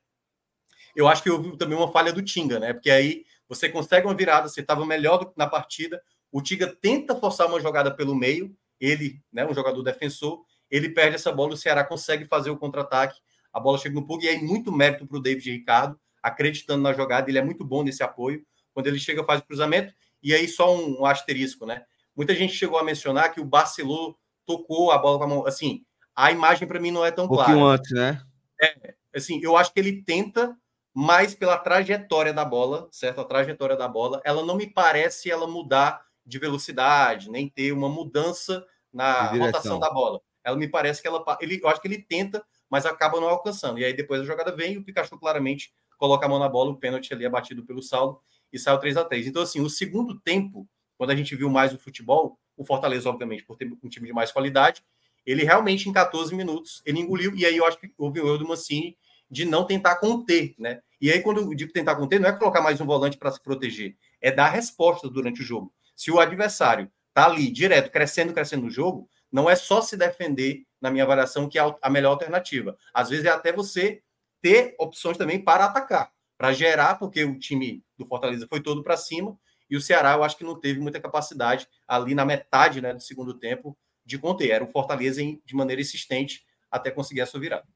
[0.95, 2.73] Eu acho que houve também uma falha do Tinga, né?
[2.73, 6.03] Porque aí você consegue uma virada, você estava melhor na partida.
[6.31, 11.17] O Tinga tenta forçar uma jogada pelo meio, ele, né, um jogador defensor, ele perde
[11.17, 13.19] essa bola, o Ceará consegue fazer o contra-ataque
[13.53, 16.93] a bola chega no Pug e aí muito mérito para o David Ricardo, acreditando na
[16.93, 18.45] jogada, ele é muito bom nesse apoio.
[18.73, 19.93] Quando ele chega, faz o cruzamento,
[20.23, 21.83] e aí só um, um asterisco, né?
[22.15, 24.15] Muita gente chegou a mencionar que o Barcelona
[24.47, 25.47] tocou a bola com a mão.
[25.47, 25.83] Assim,
[26.15, 27.57] a imagem para mim não é tão um clara.
[27.57, 28.21] Um antes, né?
[28.61, 30.57] É, assim, eu acho que ele tenta,
[30.95, 33.21] mas pela trajetória da bola, certo?
[33.21, 37.89] A trajetória da bola, ela não me parece ela mudar de velocidade, nem ter uma
[37.89, 40.21] mudança na rotação da bola.
[40.45, 43.79] Ela me parece que ela, ele, eu acho que ele tenta, mas acaba não alcançando.
[43.79, 46.71] E aí depois a jogada vem e o Pikachu claramente coloca a mão na bola,
[46.71, 48.21] o pênalti ali é batido pelo saldo
[48.53, 51.73] e saiu 3 a 3 Então, assim, o segundo tempo, quando a gente viu mais
[51.73, 54.83] o futebol, o Fortaleza, obviamente, por ter um time de mais qualidade,
[55.25, 58.39] ele realmente, em 14 minutos, ele engoliu, e aí eu acho que houve o erro
[58.39, 58.97] do Mancini
[59.31, 60.81] de não tentar conter, né?
[61.01, 63.43] E aí, quando eu digo tentar conter, não é colocar mais um volante para se
[63.43, 65.73] proteger, é dar resposta durante o jogo.
[65.99, 70.63] Se o adversário tá ali, direto, crescendo, crescendo no jogo, não é só se defender,
[70.81, 72.79] na minha avaliação, que é a melhor alternativa.
[72.95, 74.01] Às vezes é até você
[74.41, 78.97] ter opções também para atacar, para gerar, porque o time do Fortaleza foi todo para
[78.97, 79.37] cima,
[79.69, 83.03] e o Ceará eu acho que não teve muita capacidade ali na metade né, do
[83.03, 84.53] segundo tempo de conter.
[84.53, 87.67] Era o Fortaleza de maneira insistente até conseguir a sua virada.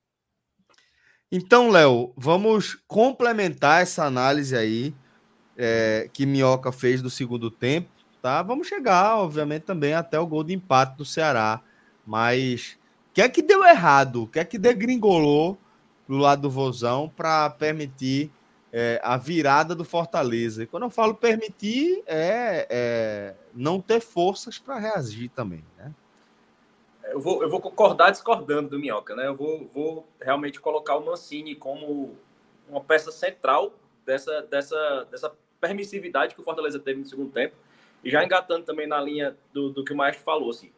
[1.31, 4.95] Então, Léo, vamos complementar essa análise aí
[5.57, 7.91] é, que Minhoca fez do segundo tempo,
[8.23, 8.41] tá?
[8.43, 11.61] Vamos chegar, obviamente, também até o gol de empate do Ceará.
[12.07, 12.79] Mas
[13.11, 14.23] o que é que deu errado?
[14.23, 15.59] O que é que degringolou
[16.09, 18.31] do lado do Vozão para permitir
[18.73, 20.63] é, a virada do Fortaleza.
[20.63, 25.93] E quando eu falo permitir, é, é não ter forças para reagir também, né?
[27.05, 29.27] Eu vou, eu vou concordar discordando do Minhoca, né?
[29.27, 32.17] Eu vou, vou realmente colocar o Mancini como
[32.67, 33.75] uma peça central
[34.07, 37.55] dessa, dessa, dessa permissividade que o Fortaleza teve no segundo tempo.
[38.05, 40.73] E já engatando também na linha do, do que o Maestro falou, assim.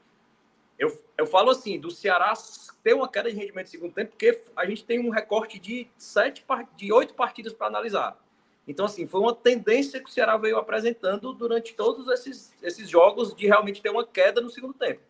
[0.79, 2.35] Eu, eu falo assim, do Ceará
[2.83, 5.89] ter uma queda de rendimento no segundo tempo, porque a gente tem um recorte de
[5.97, 6.45] sete,
[6.77, 8.19] de oito partidas para analisar.
[8.67, 13.35] Então, assim, foi uma tendência que o Ceará veio apresentando durante todos esses, esses jogos
[13.35, 15.01] de realmente ter uma queda no segundo tempo.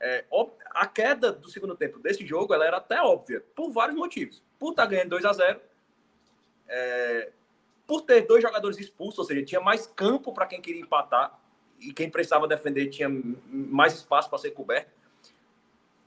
[0.00, 0.24] É,
[0.70, 4.42] a queda do segundo tempo desse jogo ela era até óbvia, por vários motivos.
[4.58, 5.60] Por estar tá ganhando 2 a 0
[6.68, 7.32] é,
[7.88, 11.40] por ter dois jogadores expulsos, ou seja, tinha mais campo para quem queria empatar
[11.80, 14.92] e quem precisava defender tinha mais espaço para ser coberto.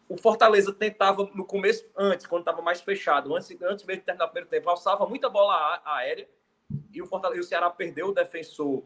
[0.07, 4.25] O Fortaleza tentava no começo, antes, quando estava mais fechado, antes, antes mesmo de terminar
[4.25, 6.29] o primeiro tempo, alçava muita bola aérea
[6.93, 8.83] e o, Fortaleza, o Ceará perdeu o defensor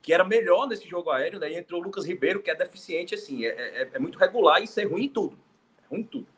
[0.00, 3.44] que era melhor nesse jogo aéreo, daí entrou o Lucas Ribeiro, que é deficiente, assim,
[3.44, 5.36] é, é, é muito regular e ser ruim em tudo.
[5.82, 6.28] É ruim em tudo.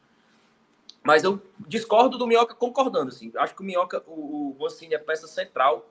[1.09, 3.33] Mas eu discordo do Minhoca concordando, assim.
[3.37, 5.87] Acho que o Minhoca, o, o Mancini é peça central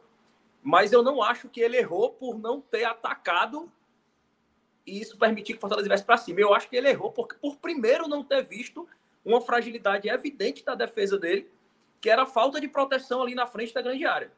[0.69, 3.71] mas eu não acho que ele errou por não ter atacado
[4.85, 6.41] e isso permitir que o Fortaleza viesse para cima.
[6.41, 8.85] Eu acho que ele errou porque, por primeiro, não ter visto
[9.23, 11.49] uma fragilidade evidente da defesa dele,
[12.01, 14.29] que era a falta de proteção ali na frente da grande área.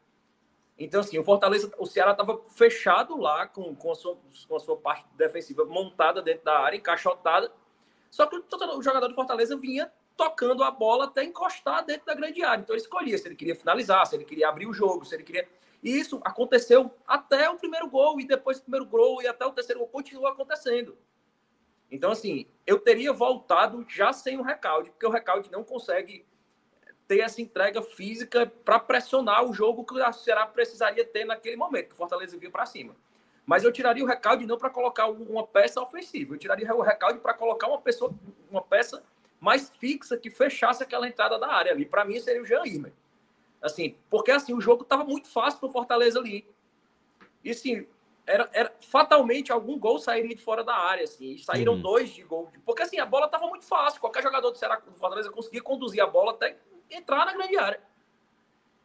[0.78, 4.16] Então, assim, o Fortaleza, o Ceará estava fechado lá com, com, a sua,
[4.48, 7.52] com a sua parte defensiva montada dentro da área, encaixotada.
[8.08, 9.90] Só que o jogador do Fortaleza vinha
[10.20, 12.60] tocando a bola até encostar dentro da grande área.
[12.60, 15.22] Então ele escolhia se ele queria finalizar, se ele queria abrir o jogo, se ele
[15.22, 15.48] queria.
[15.82, 19.50] E isso aconteceu até o primeiro gol, e depois do primeiro gol, e até o
[19.50, 20.98] terceiro gol, continua acontecendo.
[21.90, 26.26] Então, assim, eu teria voltado já sem o recalde, porque o recalde não consegue
[27.08, 31.88] ter essa entrega física para pressionar o jogo que o Ceará precisaria ter naquele momento,
[31.88, 32.94] que o Fortaleza viu para cima.
[33.46, 37.18] Mas eu tiraria o recalde não para colocar uma peça ofensiva, eu tiraria o recalde
[37.20, 38.14] para colocar uma pessoa,
[38.50, 39.02] uma peça
[39.40, 41.86] mais fixa que fechasse aquela entrada da área ali.
[41.86, 42.92] Para mim seria o Jean Irmer.
[43.62, 46.46] Assim, porque assim, o jogo estava muito fácil para o Fortaleza ali.
[47.42, 47.86] E assim,
[48.26, 51.38] era, era, fatalmente algum gol sairia de fora da área, assim.
[51.38, 51.82] saíram uhum.
[51.82, 52.52] dois de gol.
[52.64, 54.00] Porque assim, a bola estava muito fácil.
[54.00, 56.58] Qualquer jogador do Ceará do Fortaleza conseguia conduzir a bola até
[56.90, 57.80] entrar na grande área.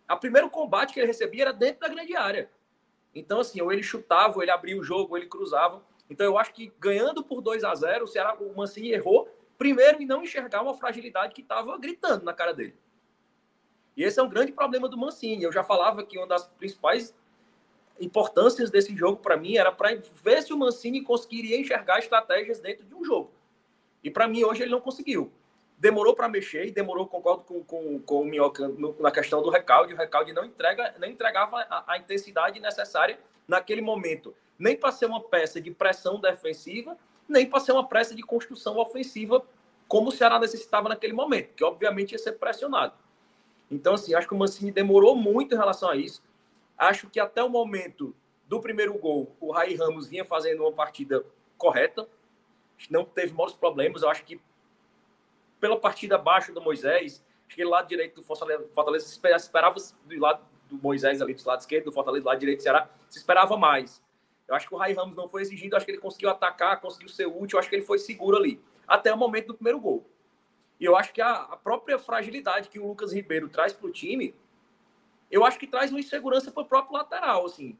[0.09, 2.49] O primeiro combate que ele recebia era dentro da grande área.
[3.13, 5.81] Então, assim, ou ele chutava, ou ele abria o jogo, ou ele cruzava.
[6.09, 10.01] Então, eu acho que ganhando por 2 a 0 o Ceará, o Mancini errou primeiro
[10.01, 12.75] em não enxergar uma fragilidade que estava gritando na cara dele.
[13.95, 15.43] E esse é um grande problema do Mancini.
[15.43, 17.15] Eu já falava que uma das principais
[17.99, 22.85] importâncias desse jogo para mim era para ver se o Mancini conseguiria enxergar estratégias dentro
[22.85, 23.31] de um jogo.
[24.03, 25.31] E para mim hoje ele não conseguiu.
[25.77, 28.69] Demorou para mexer e demorou, concordo com, com, com o Minhoca
[28.99, 29.93] na questão do recalde.
[29.93, 34.35] O recalde não, entrega, não entregava a, a intensidade necessária naquele momento.
[34.57, 38.77] Nem para ser uma peça de pressão defensiva, nem para ser uma peça de construção
[38.77, 39.45] ofensiva,
[39.87, 42.93] como o Ceará necessitava naquele momento, que obviamente ia ser pressionado.
[43.69, 46.21] Então, assim, acho que o Mancini demorou muito em relação a isso.
[46.77, 48.15] Acho que até o momento
[48.47, 51.23] do primeiro gol, o Rai Ramos vinha fazendo uma partida
[51.57, 52.07] correta.
[52.89, 54.03] Não teve muitos problemas.
[54.03, 54.39] Eu acho que
[55.59, 59.75] pela partida abaixo do Moisés, acho que do lado direito do Fortaleza, Fortaleza esperava
[60.05, 62.89] do lado do Moisés ali do lado esquerdo, do Fortaleza do lado direito do Ceará,
[63.09, 64.03] se esperava mais.
[64.47, 67.09] Eu acho que o Rai Ramos não foi exigido, acho que ele conseguiu atacar, conseguiu
[67.09, 70.05] ser útil, acho que ele foi seguro ali, até o momento do primeiro gol.
[70.79, 73.91] E eu acho que a, a própria fragilidade que o Lucas Ribeiro traz para o
[73.91, 74.35] time
[75.29, 77.77] eu acho que traz uma insegurança para o próprio lateral, assim.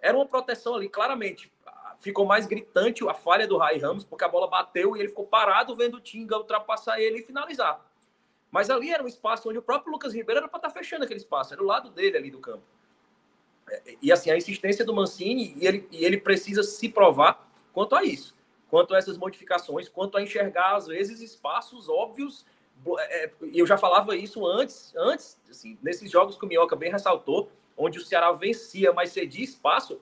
[0.00, 1.52] Era uma proteção ali, claramente.
[1.98, 5.26] Ficou mais gritante a falha do Rai Ramos, porque a bola bateu e ele ficou
[5.26, 7.84] parado vendo o Tinga ultrapassar ele e finalizar.
[8.50, 11.04] Mas ali era um espaço onde o próprio Lucas Ribeiro era para estar tá fechando
[11.04, 12.62] aquele espaço, era o lado dele ali do campo.
[14.00, 18.02] E assim, a insistência do Mancini, e ele, e ele precisa se provar quanto a
[18.02, 18.34] isso,
[18.68, 22.44] quanto a essas modificações, quanto a enxergar, às vezes, espaços óbvios.
[22.98, 27.50] É, eu já falava isso antes, antes assim, nesses jogos que o Minhoca bem ressaltou,
[27.76, 30.00] onde o Ceará vencia, mas cedia espaço,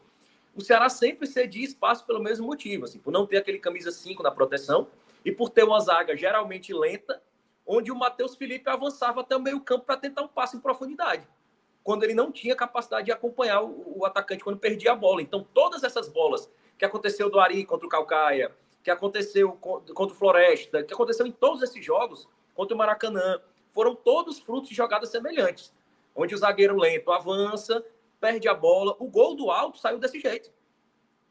[0.55, 4.23] o Ceará sempre cedia espaço pelo mesmo motivo, assim, por não ter aquele camisa 5
[4.23, 4.89] na proteção
[5.25, 7.23] e por ter uma zaga geralmente lenta,
[7.67, 11.27] onde o Matheus Felipe avançava até o meio campo para tentar um passe em profundidade
[11.87, 15.23] quando ele não tinha capacidade de acompanhar o, o, atacante quando perdia a bola.
[15.23, 18.51] Então, todas essas bolas que aconteceu do Ari contra o Calcaia,
[18.83, 23.41] que aconteceu contra o Floresta, que aconteceu em todos esses jogos, contra o Maracanã,
[23.71, 25.73] foram todos frutos de jogadas semelhantes,
[26.13, 27.85] onde o zagueiro lento avança,
[28.21, 28.97] perde a bola.
[28.99, 30.51] O gol do alto saiu desse jeito.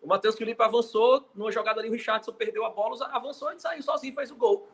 [0.01, 3.83] O Matheus Felipe avançou, numa jogada ali, o Richardson perdeu a bola, avançou e saiu
[3.83, 4.69] sozinho, fez o gol.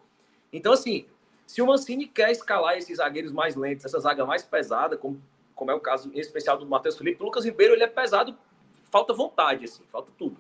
[0.54, 1.08] Então, assim,
[1.48, 5.20] se o Mancini quer escalar esses zagueiros mais lentos, essa zaga mais pesada, como
[5.56, 7.22] como é o caso em especial do Matheus Felipe.
[7.22, 8.38] O Lucas Ribeiro ele é pesado,
[8.90, 10.38] falta vontade, assim, falta tudo.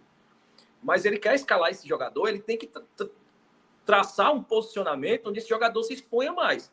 [0.82, 2.70] Mas ele quer escalar esse jogador, ele tem que
[3.86, 6.72] traçar um posicionamento onde esse jogador se exponha mais.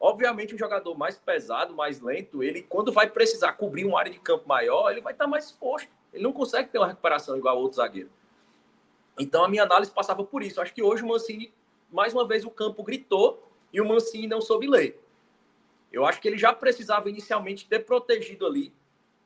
[0.00, 4.20] Obviamente, um jogador mais pesado, mais lento, ele, quando vai precisar cobrir uma área de
[4.20, 5.88] campo maior, ele vai estar mais exposto.
[6.12, 8.10] Ele não consegue ter uma recuperação igual ao outro zagueiro.
[9.18, 10.60] Então, a minha análise passava por isso.
[10.60, 11.52] Acho que hoje o Mancini,
[11.90, 15.02] mais uma vez, o campo gritou e o Mancini não soube ler.
[15.92, 18.74] Eu acho que ele já precisava inicialmente ter protegido ali,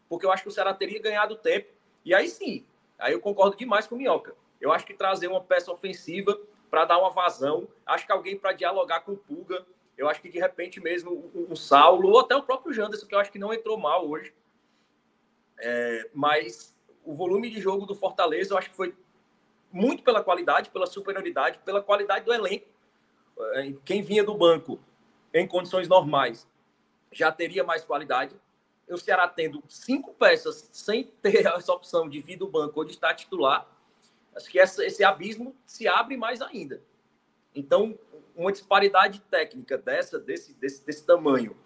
[0.09, 1.68] porque eu acho que o Ceará teria ganhado tempo.
[2.05, 2.64] E aí sim,
[2.98, 4.34] aí eu concordo demais com o Minhoca.
[4.60, 6.39] Eu acho que trazer uma peça ofensiva
[6.70, 9.66] para dar uma vazão, acho que alguém para dialogar com o Puga,
[9.98, 13.14] eu acho que de repente mesmo o, o Saulo, ou até o próprio Janderson, que
[13.14, 14.32] eu acho que não entrou mal hoje.
[15.59, 16.74] É, mas
[17.05, 18.94] o volume de jogo do Fortaleza, eu acho que foi
[19.70, 22.66] muito pela qualidade, pela superioridade, pela qualidade do elenco.
[23.55, 24.80] É, quem vinha do banco
[25.32, 26.48] em condições normais
[27.12, 28.34] já teria mais qualidade.
[28.89, 32.93] O Ceará tendo cinco peças sem ter essa opção de vir do banco ou de
[32.93, 33.66] estar titular,
[34.34, 36.82] acho que essa, esse abismo se abre mais ainda.
[37.55, 37.98] Então,
[38.34, 41.56] uma disparidade técnica dessa, desse, desse, desse tamanho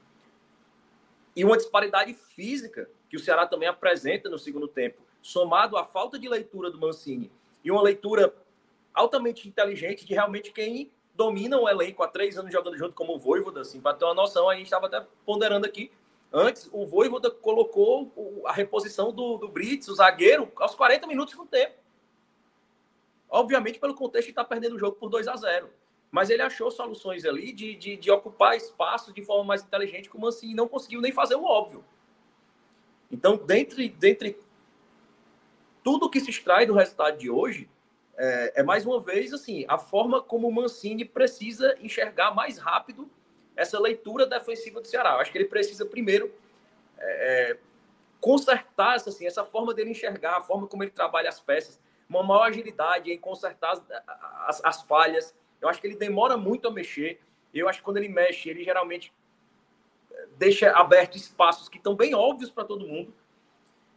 [1.35, 6.19] e uma disparidade física que o Ceará também apresenta no segundo tempo, somado à falta
[6.19, 7.31] de leitura do Mancini
[7.63, 8.35] e uma leitura
[8.93, 13.19] altamente inteligente de realmente quem dominam o elenco há três anos jogando junto como o
[13.19, 15.91] Voivoda, assim, para ter uma noção, a gente estava até ponderando aqui.
[16.33, 21.47] Antes, o Voivoda colocou a reposição do, do Brits, o zagueiro, aos 40 minutos do
[21.47, 21.75] tempo.
[23.29, 25.71] Obviamente, pelo contexto, está perdendo o jogo por 2 a 0
[26.11, 30.29] Mas ele achou soluções ali de, de, de ocupar espaços de forma mais inteligente, como
[30.29, 31.85] assim, não conseguiu nem fazer o óbvio.
[33.11, 34.39] Então, dentre, dentre
[35.83, 37.69] tudo que se extrai do resultado de hoje,
[38.17, 43.11] é, é, mais uma vez assim a forma como o Mancini precisa enxergar mais rápido
[43.55, 45.13] essa leitura defensiva do Ceará.
[45.13, 46.33] Eu acho que ele precisa primeiro
[46.99, 47.59] é, é,
[48.21, 52.23] consertar essa, assim, essa forma dele enxergar, a forma como ele trabalha as peças, uma
[52.23, 53.83] maior agilidade em consertar as,
[54.47, 55.35] as, as falhas.
[55.61, 57.21] Eu acho que ele demora muito a mexer.
[57.53, 59.13] Eu acho que quando ele mexe, ele geralmente
[60.13, 63.13] é, deixa aberto espaços que estão bem óbvios para todo mundo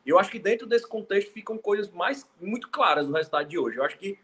[0.06, 3.78] eu acho que dentro desse contexto ficam coisas mais muito claras no resultado de hoje.
[3.78, 4.18] Eu acho que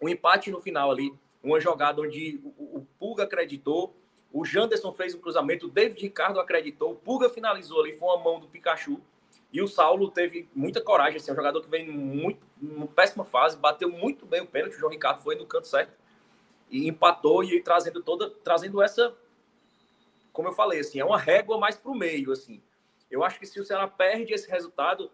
[0.00, 1.12] o empate no final ali,
[1.42, 3.94] uma jogada onde o, o Pulga acreditou,
[4.32, 8.18] o Janderson fez um cruzamento, o David Ricardo acreditou, o Pulga finalizou ali, foi uma
[8.18, 9.00] mão do Pikachu.
[9.50, 13.24] E o Saulo teve muita coragem, assim, é um jogador que vem muito, numa péssima
[13.24, 15.92] fase, bateu muito bem o pênalti, o João Ricardo foi no canto certo
[16.70, 19.16] e empatou e trazendo toda, trazendo essa,
[20.32, 22.62] como eu falei, assim, é uma régua mais para o meio, assim.
[23.10, 25.10] Eu acho que se o Ceará perde esse resultado,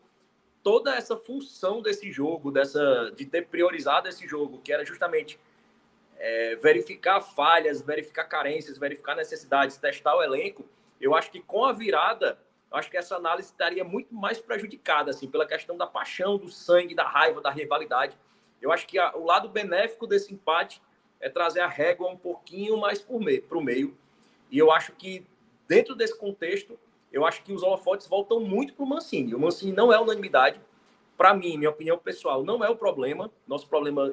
[0.63, 5.39] toda essa função desse jogo, dessa de ter priorizado esse jogo, que era justamente
[6.17, 10.65] é, verificar falhas, verificar carências, verificar necessidades, testar o elenco,
[11.01, 12.39] eu acho que com a virada,
[12.71, 16.49] eu acho que essa análise estaria muito mais prejudicada, assim, pela questão da paixão, do
[16.49, 18.17] sangue, da raiva, da rivalidade.
[18.61, 20.81] Eu acho que a, o lado benéfico desse empate
[21.21, 23.97] é trazer a régua um pouquinho mais para o meio.
[24.51, 25.27] E eu acho que,
[25.69, 26.79] dentro desse contexto,
[27.15, 29.37] eu acho que os holofotes voltam muito para o Mancini.
[29.37, 30.61] O Mancini não é unanimidade.
[31.17, 33.31] Para mim, minha opinião pessoal, não é o problema.
[33.47, 34.13] Nosso problema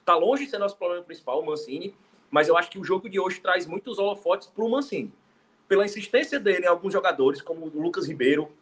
[0.00, 1.94] está longe de ser nosso problema principal, o Mancini.
[2.30, 5.10] Mas eu acho que o jogo de hoje traz muitos holofotes para o Mancini.
[5.66, 8.52] Pela insistência dele em alguns jogadores, como o Lucas Ribeiro,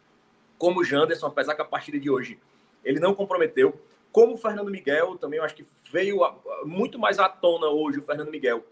[0.57, 2.39] como o Janderson, apesar que a partida de hoje
[2.85, 3.77] ele não comprometeu.
[4.13, 6.21] Como o Fernando Miguel, também eu acho que veio
[6.63, 8.63] muito mais à tona hoje o Fernando Miguel,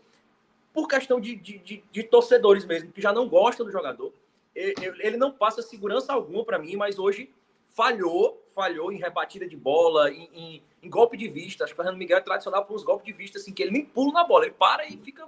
[0.72, 4.14] por questão de, de, de, de torcedores mesmo, que já não gostam do jogador
[4.56, 7.34] ele não passa segurança alguma para mim, mas hoje
[7.74, 11.64] falhou, falhou em rebatida de bola, em, em, em, golpe de vista.
[11.64, 13.72] Acho que o Fernando Miguel é tradicional para os golpes de vista, assim, que ele
[13.72, 15.28] nem pula na bola, ele para e fica.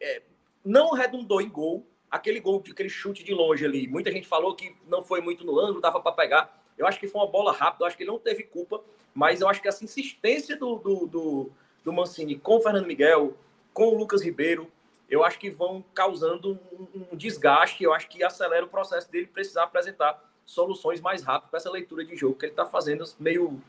[0.00, 0.22] É,
[0.64, 1.86] não redundou em gol.
[2.10, 3.86] Aquele gol, aquele chute de longe ali.
[3.86, 6.60] Muita gente falou que não foi muito no ângulo, dava para pegar.
[6.76, 8.82] Eu acho que foi uma bola rápida, eu acho que ele não teve culpa,
[9.14, 11.52] mas eu acho que essa insistência do, do, do,
[11.84, 13.36] do Mancini com o Fernando Miguel,
[13.72, 14.68] com o Lucas Ribeiro,
[15.10, 19.26] eu acho que vão causando um, um desgaste, eu acho que acelera o processo dele
[19.26, 23.60] precisar apresentar soluções mais rápidas para essa leitura de jogo que ele está fazendo meio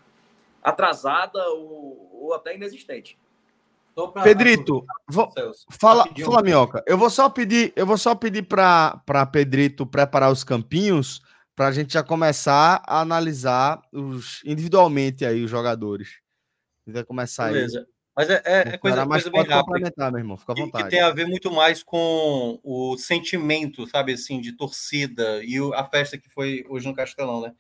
[0.63, 3.17] atrasada ou, ou até inexistente.
[4.13, 4.23] Pra...
[4.23, 5.29] Pedrito, vou...
[5.69, 6.83] fala, fala minhoca.
[6.87, 11.21] Eu vou só pedir, eu vou só pedir para Pedrito preparar os campinhos
[11.55, 16.19] para a gente já começar a analisar os individualmente aí os jogadores.
[16.87, 17.79] Vai começar Beleza.
[17.79, 17.85] aí.
[18.15, 20.11] Mas é, é, é coisa, mais coisa bem rápida.
[20.11, 20.37] meu irmão.
[20.37, 20.83] Fica à vontade.
[20.83, 25.57] Que, que tem a ver muito mais com o sentimento, sabe, assim, de torcida e
[25.73, 27.53] a festa que foi hoje no Castelão, né?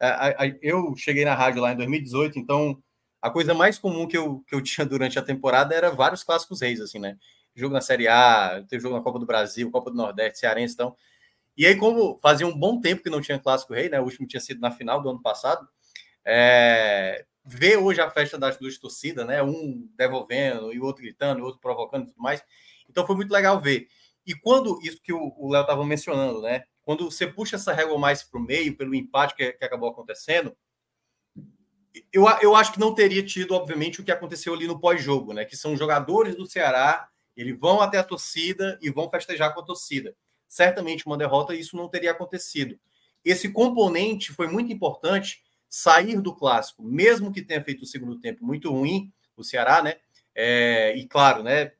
[0.00, 2.80] É, eu cheguei na rádio lá em 2018, então
[3.20, 6.62] a coisa mais comum que eu, que eu tinha durante a temporada era vários clássicos
[6.62, 7.16] reis, assim, né?
[7.54, 10.96] Jogo na Série A, teve jogo na Copa do Brasil, Copa do Nordeste, Cearense, então.
[11.56, 14.00] E aí, como fazia um bom tempo que não tinha clássico rei, né?
[14.00, 15.68] O último tinha sido na final do ano passado,
[16.24, 19.42] é, ver hoje a festa das duas torcidas, né?
[19.42, 22.42] Um devolvendo e o outro gritando, o outro provocando e tudo mais.
[22.88, 23.88] Então foi muito legal ver.
[24.26, 26.64] E quando isso que o Léo estava mencionando, né?
[26.82, 30.54] Quando você puxa essa régua mais para o meio, pelo empate que, que, acabou acontecendo,
[32.12, 35.46] eu, eu acho que não teria tido, obviamente, o que aconteceu ali no pós-jogo, né?
[35.46, 39.64] Que são jogadores do Ceará, eles vão até a torcida e vão festejar com a
[39.64, 40.14] torcida.
[40.46, 42.78] Certamente uma derrota, isso não teria acontecido.
[43.24, 48.44] Esse componente foi muito importante sair do clássico, mesmo que tenha feito o segundo tempo
[48.44, 49.96] muito ruim, o Ceará, né?
[50.34, 51.72] É, e claro, né?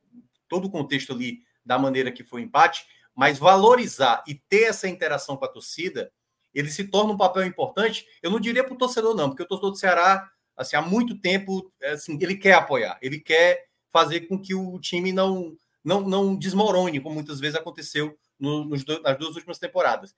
[0.47, 2.85] Todo o contexto ali da maneira que foi o empate,
[3.15, 6.11] mas valorizar e ter essa interação com a torcida,
[6.53, 8.05] ele se torna um papel importante.
[8.21, 11.19] Eu não diria para o torcedor, não, porque o torcedor do Ceará, assim, há muito
[11.19, 16.35] tempo, assim, ele quer apoiar, ele quer fazer com que o time não, não, não
[16.35, 20.15] desmorone, como muitas vezes aconteceu no, nos, nas duas últimas temporadas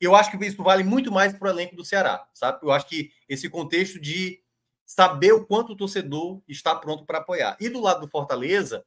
[0.00, 2.58] eu acho que isso vale muito mais para o elenco do Ceará, sabe?
[2.62, 4.42] Eu acho que esse contexto de
[4.84, 7.56] saber o quanto o torcedor está pronto para apoiar.
[7.58, 8.84] E do lado do Fortaleza,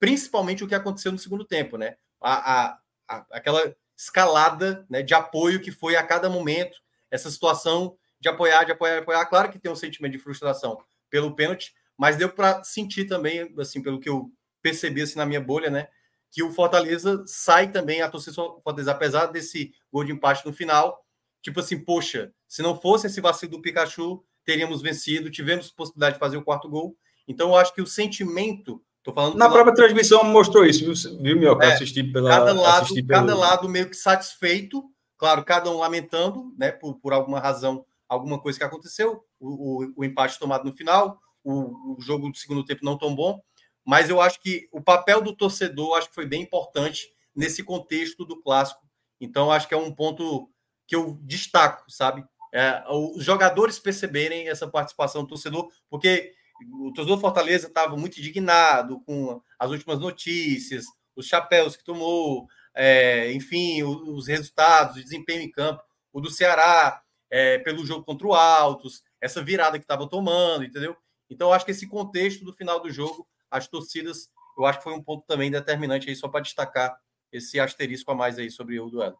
[0.00, 1.96] principalmente o que aconteceu no segundo tempo, né?
[2.20, 2.78] A, a,
[3.08, 6.78] a, aquela escalada né, de apoio que foi a cada momento,
[7.10, 9.26] essa situação de apoiar, de apoiar, de apoiar.
[9.26, 10.78] Claro que tem um sentimento de frustração
[11.10, 14.32] pelo pênalti, mas deu para sentir também, assim, pelo que eu
[14.62, 15.88] percebi assim, na minha bolha, né?
[16.32, 21.04] Que o Fortaleza sai também, a torcida Fortaleza, apesar desse gol de empate no final,
[21.42, 26.18] tipo assim, poxa, se não fosse esse vacilo do Pikachu, teríamos vencido, tivemos possibilidade de
[26.20, 26.96] fazer o quarto gol.
[27.28, 28.82] Então, eu acho que o sentimento.
[29.02, 31.60] Tô falando Na própria transmissão mostrou isso, viu, viu meu?
[31.60, 32.30] É, assisti pela.
[32.30, 33.06] Cada lado, pelo...
[33.06, 34.82] cada lado meio que satisfeito,
[35.18, 39.92] claro, cada um lamentando, né, por, por alguma razão, alguma coisa que aconteceu, o, o,
[39.96, 43.42] o empate tomado no final, o, o jogo do segundo tempo não tão bom,
[43.84, 48.24] mas eu acho que o papel do torcedor acho que foi bem importante nesse contexto
[48.24, 48.80] do clássico.
[49.20, 50.50] Então, acho que é um ponto
[50.86, 52.24] que eu destaco, sabe?
[52.52, 56.32] É, os jogadores perceberem essa participação do torcedor, porque
[56.70, 60.84] o torcedor Fortaleza estava muito indignado com as últimas notícias,
[61.16, 65.82] os chapéus que tomou, é, enfim, os, os, resultados, o desempenho em campo,
[66.12, 70.96] o do Ceará, é, pelo jogo contra o Altos, essa virada que estava tomando, entendeu?
[71.30, 74.94] Então, acho que esse contexto do final do jogo as torcidas, eu acho que foi
[74.94, 76.96] um ponto também determinante aí, só para destacar
[77.30, 79.16] esse asterisco a mais aí sobre o duelo.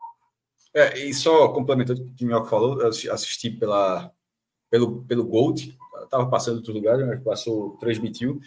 [0.74, 4.10] É, e só complementando o que o Minhoca falou, assisti pela,
[4.70, 8.40] pelo, pelo Gold, estava passando em outro lugar, mas passou, transmitiu.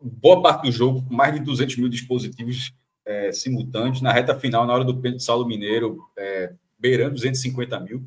[0.00, 2.72] Boa parte do jogo, mais de 200 mil dispositivos
[3.04, 4.02] é, simultâneos.
[4.02, 8.04] Na reta final, na hora do pênalti Saulo Mineiro, é, beirando 250 mil.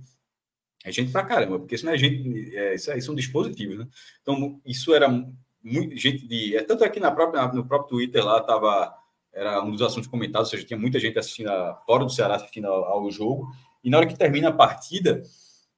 [0.84, 3.88] É gente pra caramba, porque isso não é gente, é, isso aí são dispositivos, né?
[4.22, 5.08] Então, isso era
[5.64, 6.56] muita gente de.
[6.56, 8.96] É, tanto aqui é na própria, no próprio Twitter lá estava.
[9.34, 12.36] Era um dos assuntos comentados, ou seja, tinha muita gente assistindo a, fora do Ceará
[12.36, 13.48] assistindo ao, ao, jogo.
[13.82, 15.24] E na hora que termina a partida,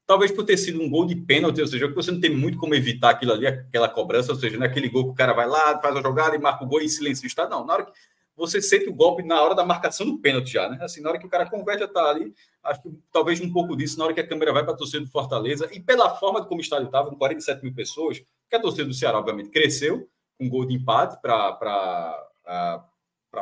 [0.07, 2.57] talvez por ter sido um gol de pênalti, ou seja, que você não tem muito
[2.57, 5.80] como evitar aquilo ali, aquela cobrança, ou seja, naquele gol que o cara vai lá,
[5.80, 7.47] faz a jogada e marca o gol e silêncio está.
[7.47, 7.91] Não, na hora que
[8.35, 10.80] você sente o golpe na hora da marcação do pênalti já, né?
[10.81, 12.34] Assim, na hora que o cara converte, já tá ali.
[12.64, 15.05] Acho que talvez um pouco disso, na hora que a câmera vai para a torcida
[15.05, 18.61] do Fortaleza, e pela forma como o estádio estava, com 47 mil pessoas, que a
[18.61, 20.07] torcida do Ceará, obviamente, cresceu,
[20.38, 22.30] com um gol de empate para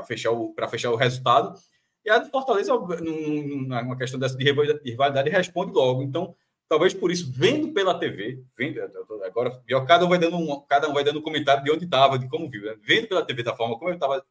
[0.06, 1.60] fechar, o, fechar o resultado.
[2.04, 6.02] E a do Fortaleza, numa questão dessa de rivalidade, responde logo.
[6.02, 6.36] Então,
[6.68, 8.80] talvez por isso, vendo pela TV, vendo,
[9.26, 12.18] agora cada um vai dando um, cada um vai dando um comentário de onde estava,
[12.18, 12.76] de como viu, né?
[12.82, 14.24] vendo pela TV da forma como eu estava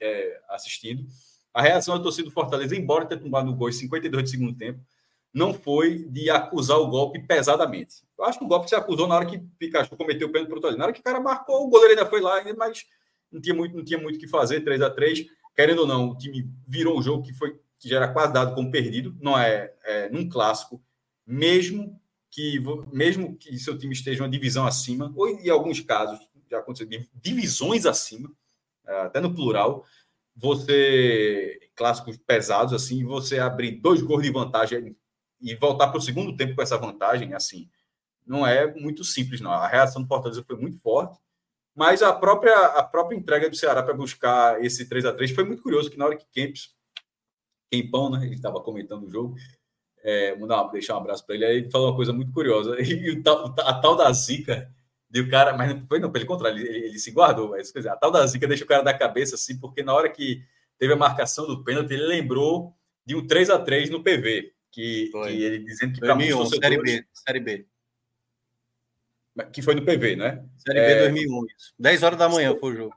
[0.00, 1.06] é, assistindo,
[1.52, 4.56] A reação da torcida do Fortaleza, embora tenha tomado o gol em 52 de segundo
[4.56, 4.80] tempo,
[5.32, 8.02] não foi de acusar o golpe pesadamente.
[8.18, 10.60] Eu acho que o golpe se acusou na hora que Pikachu cometeu o pênalti pro
[10.60, 10.78] Tolino.
[10.78, 12.84] Na hora que o cara marcou, o goleiro ainda foi lá, mas
[13.30, 16.10] não tinha muito, não tinha muito o que fazer, 3 a 3 Querendo ou não,
[16.10, 19.36] o time virou um jogo que foi que já era quase dado como perdido, não
[19.36, 20.80] é, é num clássico,
[21.26, 22.00] mesmo
[22.30, 26.88] que mesmo que seu time esteja uma divisão acima, ou em alguns casos já aconteceu
[27.14, 28.30] divisões acima,
[28.86, 29.84] é, até no plural,
[30.34, 34.96] você clássicos pesados assim, você abrir dois gols de vantagem
[35.42, 37.68] e voltar para o segundo tempo com essa vantagem, assim,
[38.26, 39.50] não é muito simples, não.
[39.50, 41.18] A reação do Fortaleza foi muito forte,
[41.74, 45.44] mas a própria, a própria entrega do Ceará para buscar esse 3 a 3 foi
[45.44, 46.70] muito curioso, que na hora que Kempis,
[47.70, 49.34] Kempão, né, ele estava comentando o jogo,
[50.02, 53.22] é, mandar, deixar um abraço para ele, aí ele falou uma coisa muito curiosa, e
[53.58, 54.70] a tal da zica,
[55.08, 57.80] de o cara, mas não foi não, pelo contrário, ele, ele, se guardou, mas quer
[57.80, 60.42] dizer, a tal da zica deixa o cara da cabeça assim, porque na hora que
[60.78, 62.74] teve a marcação do pênalti, ele lembrou
[63.04, 66.82] de um 3 a 3 no PV, que, que ele dizendo que para muitos Série
[66.82, 67.66] B, Série B.
[69.52, 70.44] Que foi no PV, né?
[70.58, 71.00] Série B é...
[71.08, 71.74] 2001, isso.
[71.78, 72.94] 10 horas da manhã foi o jogo.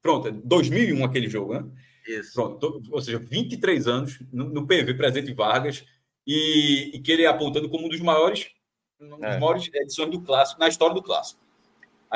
[0.00, 1.64] Pronto, 2001 aquele jogo, né?
[2.06, 2.32] Isso.
[2.34, 5.84] Pronto, ou seja, 23 anos no, no PV presente Vargas
[6.24, 8.48] e, e que ele é apontando como um dos maiores,
[9.00, 9.38] é.
[9.38, 11.40] maiores edições do clássico, na história do clássico.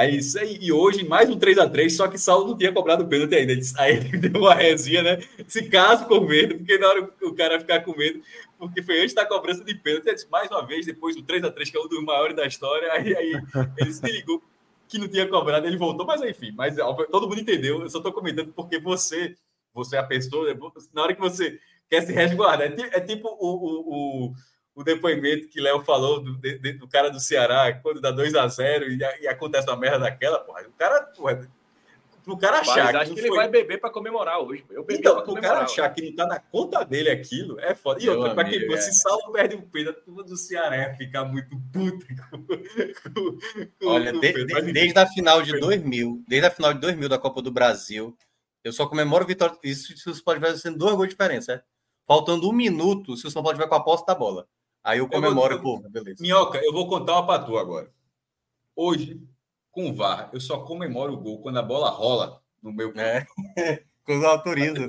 [0.01, 3.07] Aí, isso aí, e hoje, mais um 3x3, só que Saulo não tinha cobrado o
[3.07, 3.53] pênalti ainda.
[3.77, 5.19] Aí ele deu uma resinha, né?
[5.47, 8.23] Se caso com medo, porque na hora o cara ficar com medo,
[8.59, 10.11] porque foi antes da cobrança de pênalti.
[10.11, 13.15] Disse, mais uma vez, depois do 3x3, que é um dos maiores da história, aí,
[13.15, 13.33] aí
[13.77, 14.43] ele se ligou
[14.89, 16.77] que não tinha cobrado, ele voltou, mas enfim, mas
[17.11, 17.83] todo mundo entendeu.
[17.83, 19.37] Eu só estou comentando porque você,
[19.75, 20.59] você é a pessoa,
[20.95, 21.61] na hora que você
[21.91, 24.35] quer se resguardar, é, é tipo o, o, o
[24.81, 28.49] o depoimento que Léo falou do, de, do cara do Ceará, quando dá 2 a
[28.49, 31.49] 0 e, e, acontece uma merda daquela, porra, o cara, porra,
[32.25, 33.37] pro cara achar Mas acho que, que ele foi...
[33.37, 34.65] vai beber para comemorar hoje.
[34.71, 38.01] Eu bebi então, pro cara achar que não tá na conta dele aquilo, é foda.
[38.01, 38.77] E Meu outra, para quem é.
[38.79, 43.39] se Saulo perde um peito, a turma do Ceará ficar muito puta com, com,
[43.81, 47.19] com Olha, de, de, desde a final de 2000, desde a final de 2000 da
[47.19, 48.17] Copa do Brasil,
[48.65, 49.57] eu só comemoro vitória.
[49.63, 51.63] Isso se o pode ver sendo dois gols de diferença, é?
[52.07, 54.49] Faltando um minuto, se o São Paulo tiver com a posse da bola.
[54.83, 56.23] Aí eu comemoro, eu vou, pô, beleza.
[56.23, 57.91] Minhoca, eu vou contar uma para tu agora.
[58.75, 59.21] Hoje,
[59.71, 62.93] com o VAR, eu só comemoro o gol quando a bola rola no meu.
[62.97, 63.27] É.
[64.11, 64.87] quando autoriza.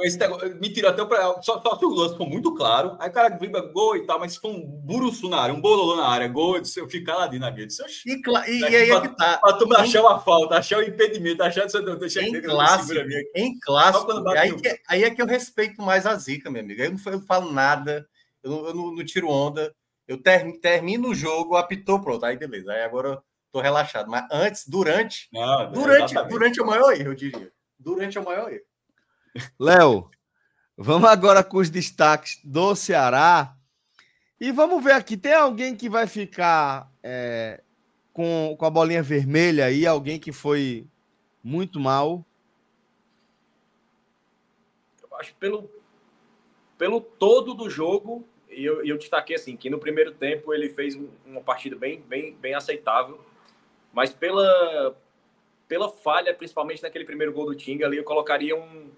[0.00, 1.40] Esse negócio, me tirou até para.
[1.42, 2.96] Só, só que o lance foi muito claro.
[3.00, 5.60] Aí o cara vibra gol e tal, mas se for um buruçu na área, um
[5.60, 7.74] bololô na área, gol, eu fico caladinho na rede.
[8.04, 9.38] E, e, e aí é que tá.
[9.38, 11.66] Pra tu achar uma falta, achar o um impedimento, achar
[11.98, 13.00] deixa em clássico,
[13.34, 14.28] em clássico.
[14.28, 16.80] Aí, que, aí é que eu respeito mais a zica, meu amigo.
[16.80, 18.06] Eu eu não falo nada
[18.46, 19.74] eu não, eu não, não tiro onda.
[20.06, 22.24] Eu ter, termino o jogo, apitou, pronto.
[22.24, 22.72] Aí beleza.
[22.72, 24.08] Aí agora eu tô relaxado.
[24.08, 25.28] Mas antes, durante.
[25.32, 27.52] Não, durante, durante é o maior erro, eu diria.
[27.78, 28.64] Durante é o maior erro.
[29.58, 30.10] Léo,
[30.76, 33.56] vamos agora com os destaques do Ceará.
[34.40, 37.62] E vamos ver aqui: tem alguém que vai ficar é,
[38.12, 39.84] com, com a bolinha vermelha aí?
[39.84, 40.86] Alguém que foi
[41.42, 42.24] muito mal?
[45.02, 45.68] Eu acho que pelo,
[46.78, 48.24] pelo todo do jogo,
[48.56, 52.34] e eu, eu destaquei assim que no primeiro tempo ele fez uma partida bem, bem,
[52.34, 53.20] bem aceitável,
[53.92, 54.96] mas pela,
[55.68, 58.90] pela falha, principalmente naquele primeiro gol do Tinga ali, eu colocaria um,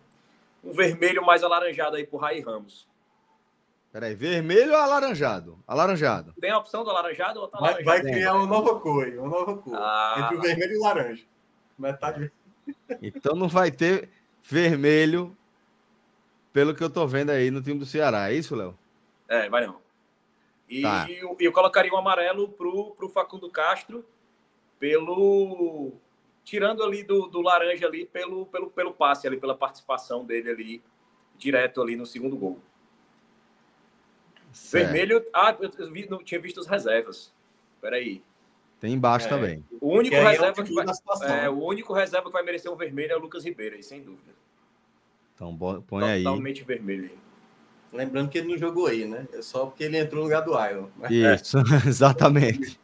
[0.63, 2.87] um vermelho mais alaranjado aí pro Rai Ramos.
[3.91, 5.59] Peraí, vermelho ou alaranjado?
[5.67, 6.35] Alaranjado.
[6.41, 9.57] Tem a opção do alaranjado ou tá vai, vai, criar uma nova cor, uma nova
[9.57, 9.75] cor.
[9.75, 11.25] Ah, entre o vermelho e o laranja.
[11.77, 12.31] Metade.
[13.03, 14.09] Então não vai ter
[14.45, 15.37] vermelho,
[16.53, 18.31] pelo que eu tô vendo aí no time do Ceará.
[18.31, 18.79] É isso, Léo?
[19.29, 19.81] É, vai não.
[20.69, 21.07] E tá.
[21.11, 24.05] eu, eu, colocaria um amarelo pro, pro Facundo Castro
[24.79, 25.93] pelo
[26.45, 30.83] tirando ali do, do laranja ali pelo, pelo, pelo passe ali, pela participação dele ali
[31.37, 32.59] direto ali no segundo gol.
[34.53, 34.85] Certo.
[34.85, 37.33] Vermelho, ah, eu vi, não tinha visto as reservas.
[37.81, 38.23] Peraí.
[38.81, 39.65] Tem embaixo é, também.
[39.81, 40.87] O único, é reserva que vai,
[41.45, 44.03] é, o único reserva que vai merecer um vermelho é o Lucas Ribeiro, aí, sem
[44.03, 44.33] dúvida.
[45.35, 45.57] Então
[45.87, 46.25] põe aí.
[46.25, 47.28] Totalmente vermelho aí.
[47.93, 49.27] Lembrando que ele não jogou aí, né?
[49.33, 50.89] É só porque ele entrou no lugar do Iron.
[51.11, 51.63] Isso, é.
[51.89, 52.79] exatamente.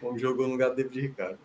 [0.00, 1.38] Como jogou no lugar do David Ricardo.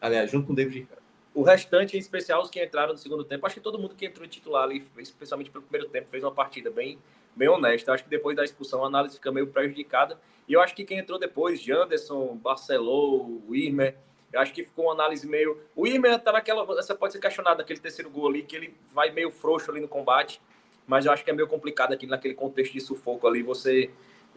[0.00, 1.02] Aliás, junto com o David Ricardo.
[1.34, 4.06] O restante, em especial os que entraram no segundo tempo, acho que todo mundo que
[4.06, 6.98] entrou titular ali, especialmente pelo primeiro tempo, fez uma partida bem,
[7.34, 7.92] bem honesta.
[7.92, 10.18] Acho que depois da expulsão a análise fica meio prejudicada.
[10.46, 13.96] E eu acho que quem entrou depois, Janderson, Barcelô, Wirmer,
[14.32, 15.58] eu acho que ficou uma análise meio.
[15.74, 16.64] O Wirmer tá naquela.
[16.64, 19.88] Você pode ser questionado naquele terceiro gol ali, que ele vai meio frouxo ali no
[19.88, 20.40] combate
[20.88, 23.90] mas eu acho que é meio complicado aqui naquele contexto de sufoco ali você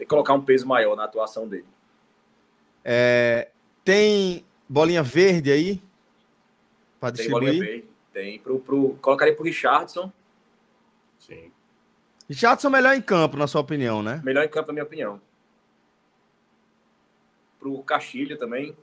[0.06, 1.64] colocar um peso maior na atuação dele.
[2.84, 3.48] É,
[3.82, 5.82] tem bolinha verde aí?
[7.00, 7.50] Para distribuir?
[7.50, 7.88] Tem bolinha verde.
[8.12, 8.38] Tem.
[8.38, 10.12] Pro, pro, colocaria para o Richardson.
[11.18, 11.50] Sim.
[12.28, 14.20] Richardson melhor em campo, na sua opinião, né?
[14.22, 15.20] Melhor em campo, na minha opinião.
[17.58, 18.76] Pro Castilho também.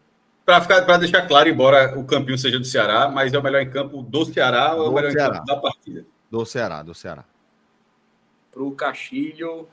[0.44, 4.02] Para deixar claro, embora o campinho seja do Ceará, mas é o melhor em campo
[4.02, 5.36] do Ceará ou é o melhor Ceará.
[5.36, 6.06] em campo da partida?
[6.32, 7.26] Do Ceará, do Ceará.
[8.52, 9.68] Pro Castilho.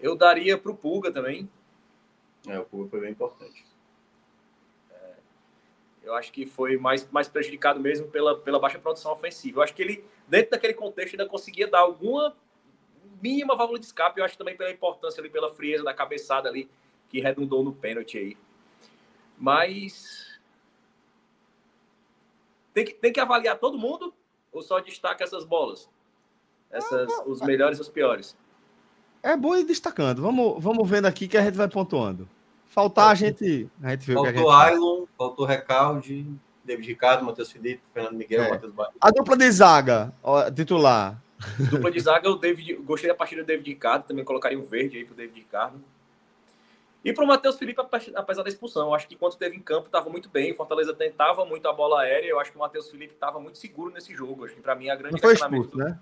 [0.00, 1.48] Eu daria pro Pulga também.
[2.46, 3.64] É, o Pulga foi bem importante.
[4.90, 5.14] É,
[6.04, 9.58] eu acho que foi mais, mais prejudicado mesmo pela, pela baixa produção ofensiva.
[9.58, 12.36] Eu acho que ele, dentro daquele contexto, ainda conseguia dar alguma
[13.22, 14.20] mínima válvula de escape.
[14.20, 16.70] Eu acho também pela importância ali, pela frieza da cabeçada ali,
[17.08, 18.36] que redundou no pênalti aí.
[19.38, 20.38] Mas.
[22.72, 24.14] Tem que, tem que avaliar todo mundo
[24.52, 25.88] ou só destaca essas bolas?
[26.70, 28.36] Essas, os melhores e os piores.
[29.22, 30.22] É bom ir destacando.
[30.22, 32.28] Vamos, vamos vendo aqui que a gente vai pontuando.
[32.66, 36.26] Faltar, a gente, a gente vê faltou o que a gente Ailon, faltou Recalde,
[36.62, 38.50] David Ricardo, Matheus Felipe, Fernando Miguel, é.
[38.50, 38.92] Matheus Bahia.
[39.00, 41.22] A dupla de zaga, ó, titular.
[41.70, 44.98] Dupla de zaga, o David, gostei da partida do David Ricardo, também colocaria um verde
[44.98, 45.80] aí pro David Ricardo.
[47.04, 47.80] E para o Matheus Felipe,
[48.16, 50.50] apesar da expulsão, eu acho que enquanto teve em campo, estava muito bem.
[50.50, 52.28] O Fortaleza tentava muito a bola aérea.
[52.28, 54.44] Eu acho que o Matheus Felipe estava muito seguro nesse jogo.
[54.44, 55.78] Acho que para mim a grande Não foi expulso, do...
[55.78, 55.96] né?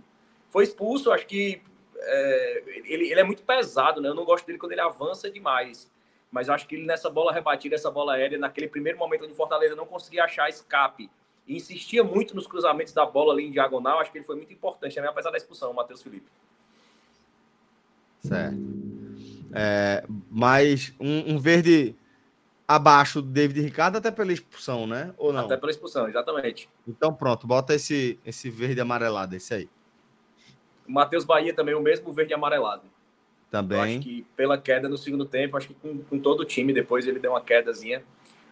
[0.54, 1.10] Foi expulso.
[1.10, 1.60] Acho que
[1.98, 4.08] é, ele, ele é muito pesado, né?
[4.08, 5.90] Eu não gosto dele quando ele avança demais.
[6.30, 9.74] Mas acho que ele nessa bola rebatida, essa bola aérea, naquele primeiro momento onde Fortaleza
[9.74, 11.10] não conseguia achar escape
[11.44, 14.52] e insistia muito nos cruzamentos da bola ali em diagonal, acho que ele foi muito
[14.52, 16.30] importante, também, apesar da expulsão, o Matheus Felipe.
[18.20, 18.56] Certo.
[19.52, 21.94] É, mas um, um, verde
[22.66, 25.12] abaixo do David Ricardo até pela expulsão, né?
[25.18, 25.46] Ou não?
[25.46, 26.68] Até pela expulsão, exatamente.
[26.88, 29.68] Então pronto, bota esse, esse verde amarelado, esse aí.
[30.86, 32.82] O Matheus Bahia também, o mesmo verde amarelado.
[33.50, 33.78] Também.
[33.78, 36.72] Eu acho que pela queda no segundo tempo, acho que com, com todo o time,
[36.72, 38.04] depois ele deu uma quedazinha.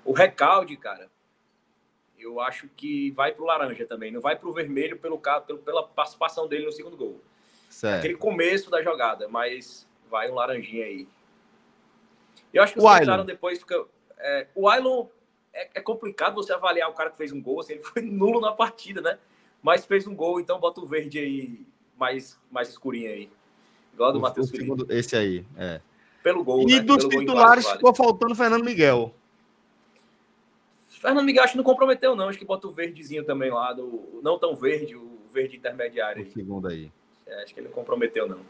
[0.04, 1.10] O recalde, cara,
[2.18, 4.10] eu acho que vai pro laranja também.
[4.10, 7.20] Não vai pro vermelho pelo, pelo, pela participação dele no segundo gol.
[7.68, 7.98] Certo.
[7.98, 11.08] Aquele começo da jogada, mas vai um laranjinha aí.
[12.52, 13.84] Eu acho que os comentaram depois fica.
[14.18, 15.06] É, o Ailon
[15.52, 18.40] é, é, complicado você avaliar o cara que fez um gol, assim, ele foi nulo
[18.40, 19.18] na partida, né?
[19.62, 21.66] Mas fez um gol, então bota o verde aí
[22.02, 23.30] mais, mais escurinho aí.
[23.94, 24.86] Igual do Matheus Felipe.
[24.88, 25.80] Esse aí, é.
[26.20, 26.68] Pelo gol.
[26.68, 26.80] E né?
[26.80, 29.14] dos Pelo titulares ficou faltando Fernando Miguel.
[30.88, 32.28] Fernando Miguel acho que não comprometeu, não.
[32.28, 36.24] Acho que bota o verdezinho também lá, do, não tão verde, o verde intermediário.
[36.24, 36.90] O segundo aí.
[37.24, 38.40] É, acho que ele não comprometeu, não.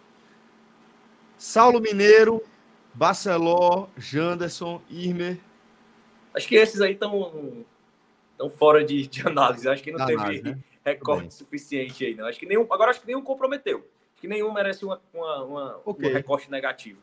[1.37, 2.43] Saulo Mineiro,
[2.95, 5.39] Barceló, Janderson, Irmer.
[6.35, 7.65] Acho que esses aí estão
[8.39, 9.69] tão fora de, de análise.
[9.69, 10.59] Acho que não teve análise, né?
[10.85, 12.27] Recorte suficiente aí, não.
[12.27, 13.79] Acho que nenhum, agora acho que nenhum comprometeu.
[14.13, 16.11] Acho que nenhum merece uma, uma, uma okay.
[16.11, 17.03] um recorte negativo.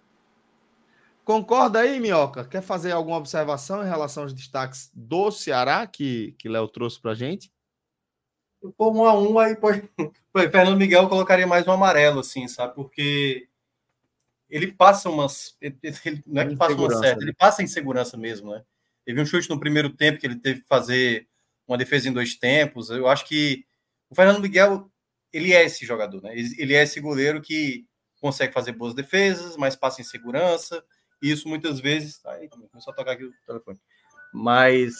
[1.24, 2.44] Concorda aí, Minhoca?
[2.44, 7.12] Quer fazer alguma observação em relação aos destaques do Ceará que, que Léo trouxe para
[7.12, 7.52] a gente?
[8.76, 9.88] Por um a um, aí pode.
[10.52, 12.74] Fernando Miguel colocaria mais um amarelo, assim, sabe?
[12.74, 13.48] Porque
[14.50, 15.56] ele passa umas.
[15.62, 18.64] Ele, ele, não é que passa uma certa, ele passa insegurança mesmo, né?
[19.06, 21.28] Teve um chute no primeiro tempo que ele teve que fazer
[21.68, 22.90] uma defesa em dois tempos.
[22.90, 23.66] Eu acho que
[24.10, 24.92] o Fernando Miguel,
[25.32, 26.34] ele é esse jogador, né?
[26.36, 27.86] Ele é esse goleiro que
[28.20, 30.84] consegue fazer boas defesas, mas passa em segurança
[31.22, 32.24] isso muitas vezes.
[32.26, 33.80] Aí, começou a tocar aqui o telefone.
[34.34, 34.94] Mas.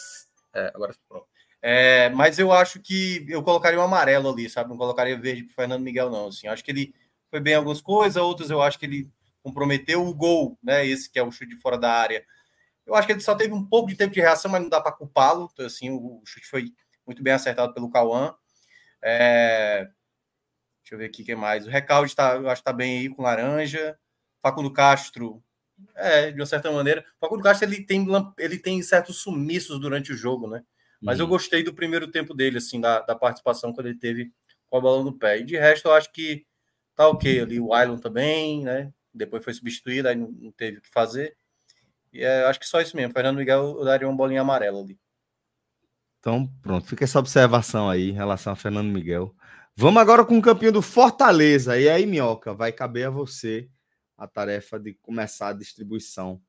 [0.54, 1.26] É, agora pronto.
[1.62, 4.70] É, mas eu acho que eu colocaria um amarelo ali, sabe?
[4.70, 6.28] Não colocaria verde para Fernando Miguel, não.
[6.28, 6.94] Assim, acho que ele
[7.30, 9.10] foi bem em algumas coisas, outras eu acho que ele
[9.42, 10.86] comprometeu o gol, né?
[10.86, 12.24] Esse que é o chute fora da área.
[12.86, 14.80] Eu acho que ele só teve um pouco de tempo de reação, mas não dá
[14.80, 15.48] para culpá-lo.
[15.52, 16.72] Então, assim, o chute foi
[17.06, 18.34] muito bem acertado pelo Cauã.
[19.02, 19.88] É...
[20.82, 21.66] Deixa eu ver aqui o que mais.
[21.66, 23.98] O Recalde tá, eu acho que tá bem aí com laranja.
[24.40, 25.42] Facundo Castro
[25.94, 27.04] é, de uma certa maneira.
[27.16, 28.06] O Facundo Castro ele tem,
[28.38, 30.62] ele tem certos sumiços durante o jogo, né?
[31.00, 31.26] Mas uhum.
[31.26, 34.30] eu gostei do primeiro tempo dele, assim, da, da participação quando ele teve
[34.68, 35.38] com a bola no pé.
[35.38, 36.44] E de resto, eu acho que
[36.94, 37.60] tá ok ali.
[37.60, 38.92] O Ailon também, né?
[39.12, 41.36] Depois foi substituído, aí não, não teve o que fazer.
[42.12, 43.12] E é, acho que só isso mesmo.
[43.12, 44.98] Fernando Miguel eu daria uma bolinha amarela ali.
[46.20, 49.34] Então, pronto, fica essa observação aí em relação a Fernando Miguel.
[49.74, 51.80] Vamos agora com o campeão do Fortaleza.
[51.80, 53.70] E aí, Minhoca, vai caber a você
[54.18, 56.40] a tarefa de começar a distribuição.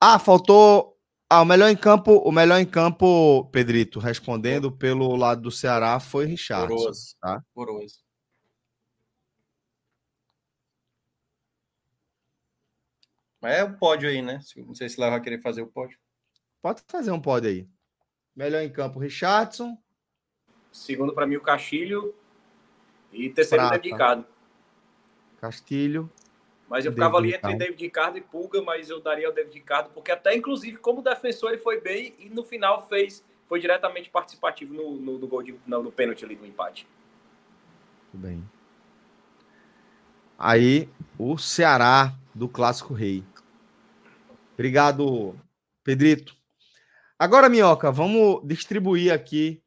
[0.00, 0.96] Ah, faltou.
[1.28, 5.98] Ah, o melhor em campo, o melhor em campo, Pedrito, respondendo pelo lado do Ceará,
[5.98, 6.68] foi Richard.
[6.68, 7.42] Coroso, tá?
[7.52, 8.04] Coroso.
[13.40, 14.38] Mas é o pódio aí, né?
[14.58, 15.98] Não sei se lá vai querer fazer o pódio.
[16.60, 17.68] Pode fazer um pódio aí.
[18.34, 19.76] Melhor em campo, Richardson.
[20.70, 22.14] Segundo para mim, o Castilho.
[23.12, 23.78] E terceiro, Prata.
[23.78, 24.26] dedicado.
[25.40, 26.10] Castilho.
[26.68, 29.54] Mas eu ficava David ali entre David Ricardo e Pulga, mas eu daria o David
[29.54, 34.08] Ricardo, porque até inclusive como defensor ele foi bem e no final fez foi diretamente
[34.08, 36.86] participativo no, no, no gol de, no, no pênalti ali do empate.
[38.10, 38.42] Tudo bem.
[40.38, 40.88] Aí,
[41.18, 43.22] o Ceará do Clássico Rei.
[44.54, 45.36] Obrigado,
[45.84, 46.34] Pedrito.
[47.22, 49.62] Agora, Minhoca, vamos distribuir aqui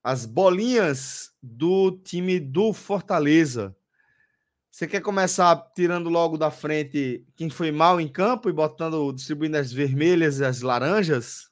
[0.00, 3.76] as bolinhas do time do Fortaleza.
[4.70, 9.56] Você quer começar tirando logo da frente quem foi mal em campo e botando, distribuindo
[9.56, 11.50] as vermelhas e as laranjas?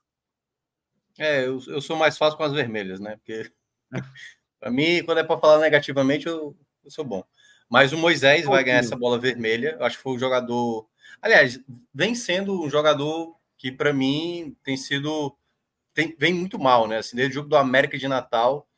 [1.19, 3.17] É, eu, eu sou mais fácil com as vermelhas, né?
[3.17, 3.51] Porque
[4.61, 7.25] para mim, quando é para falar negativamente, eu, eu, sou bom.
[7.69, 9.77] Mas o Moisés vai ganhar essa bola vermelha.
[9.77, 10.89] Eu acho que foi o jogador.
[11.21, 11.59] Aliás,
[11.93, 15.37] vem sendo um jogador que, para mim, tem sido.
[15.99, 16.99] Tem, vem muito mal, né?
[16.99, 18.69] Assim, desde o jogo do América de Natal,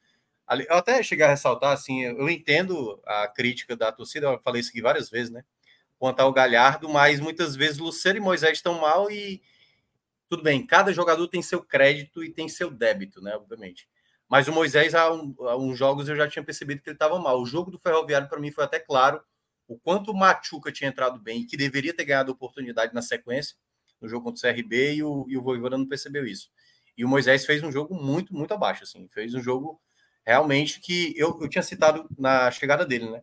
[0.66, 4.70] eu até cheguei a ressaltar, assim, eu entendo a crítica da torcida, eu falei isso
[4.70, 5.44] aqui várias vezes, né?
[5.98, 9.42] Quanto ao Galhardo, mas muitas vezes Luciano e Moisés estão mal e
[10.30, 13.36] tudo bem, cada jogador tem seu crédito e tem seu débito, né?
[13.36, 13.86] Obviamente.
[14.26, 17.18] Mas o Moisés, há, um, há uns jogos, eu já tinha percebido que ele estava
[17.18, 17.42] mal.
[17.42, 19.20] O jogo do Ferroviário, para mim, foi até claro
[19.68, 23.56] o quanto o Machuca tinha entrado bem e que deveria ter ganhado oportunidade na sequência,
[24.00, 26.48] no jogo contra o CRB, e o, e o Voivoda não percebeu isso.
[27.00, 29.08] E o Moisés fez um jogo muito, muito abaixo, assim.
[29.08, 29.80] Fez um jogo
[30.22, 33.22] realmente que eu, eu tinha citado na chegada dele, né?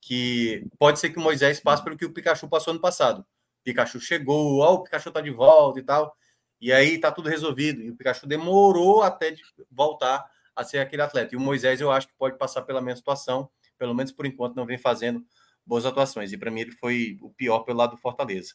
[0.00, 3.20] Que pode ser que o Moisés passe pelo que o Pikachu passou no passado.
[3.20, 6.16] O Pikachu chegou, ó, o Pikachu tá de volta e tal,
[6.58, 7.82] e aí tá tudo resolvido.
[7.82, 10.24] E o Pikachu demorou até de voltar
[10.56, 11.34] a ser aquele atleta.
[11.34, 14.56] E o Moisés eu acho que pode passar pela mesma situação, pelo menos por enquanto
[14.56, 15.22] não vem fazendo
[15.66, 16.32] boas atuações.
[16.32, 18.54] E para mim ele foi o pior pelo lado do Fortaleza.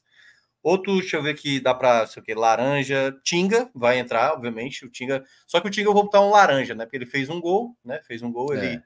[0.64, 3.14] Outro, deixa eu ver que dá para, sei o que, laranja.
[3.22, 4.85] Tinga vai entrar, obviamente.
[4.85, 5.22] O Tinga.
[5.45, 6.85] Só que o Tinga eu vou botar um laranja, né?
[6.85, 8.02] Porque ele fez um gol, né?
[8.07, 8.57] Fez um gol, é.
[8.57, 8.84] ele,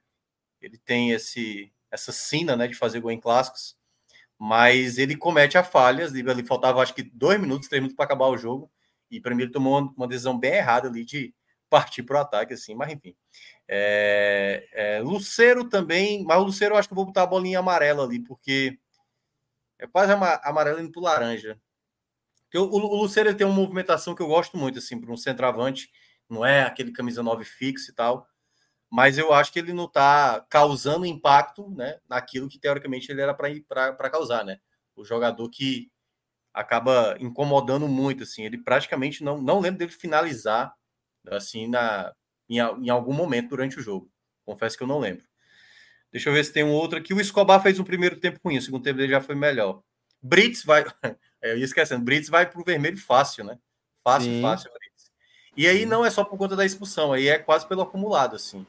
[0.59, 2.67] ele tem esse, essa sina, né?
[2.67, 3.77] De fazer gol em clássicos.
[4.39, 6.15] Mas ele comete a falhas.
[6.15, 8.71] Ele faltava, acho que, dois minutos, três minutos para acabar o jogo.
[9.11, 11.31] E para mim ele tomou uma decisão bem errada ali de
[11.69, 12.73] partir para o ataque, assim.
[12.73, 13.15] Mas enfim.
[13.67, 16.23] É, é, Luceiro também.
[16.23, 18.79] Mas o Luceiro eu acho que eu vou botar a bolinha amarela ali, porque.
[19.79, 21.61] É quase amarelo indo para laranja.
[22.47, 25.89] Porque o, o Luceiro tem uma movimentação que eu gosto muito, assim, para um centroavante.
[26.29, 28.27] Não é aquele camisa 9 fixo e tal.
[28.89, 33.33] Mas eu acho que ele não está causando impacto né, naquilo que teoricamente ele era
[33.33, 34.59] para causar, né?
[34.95, 35.91] O jogador que
[36.53, 38.43] acaba incomodando muito, assim.
[38.43, 40.73] Ele praticamente não, não lembro dele finalizar
[41.29, 42.13] assim na,
[42.49, 44.09] em, em algum momento durante o jogo.
[44.45, 45.25] Confesso que eu não lembro.
[46.11, 47.13] Deixa eu ver se tem um outro aqui.
[47.13, 49.83] O Escobar fez um primeiro tempo ruim, o segundo tempo dele já foi melhor.
[50.21, 50.85] Brits vai.
[51.41, 53.57] É, eu ia esquecendo, Brits vai para o vermelho fácil, né?
[54.03, 54.41] Fácil, Sim.
[54.41, 55.11] fácil, Brits.
[55.55, 58.65] E aí não é só por conta da expulsão, aí é quase pelo acumulado, assim.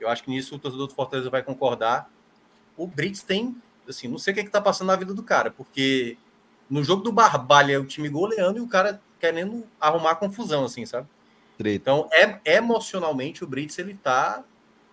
[0.00, 2.10] Eu acho que nisso o torcedor do Fortaleza vai concordar.
[2.76, 3.56] O Brits tem,
[3.88, 6.16] assim, não sei o que, é que tá passando na vida do cara, porque
[6.70, 10.86] no jogo do Barbalha é o time goleando e o cara querendo arrumar confusão, assim,
[10.86, 11.08] sabe?
[11.64, 14.44] Então, é, emocionalmente, o Brits, ele tá.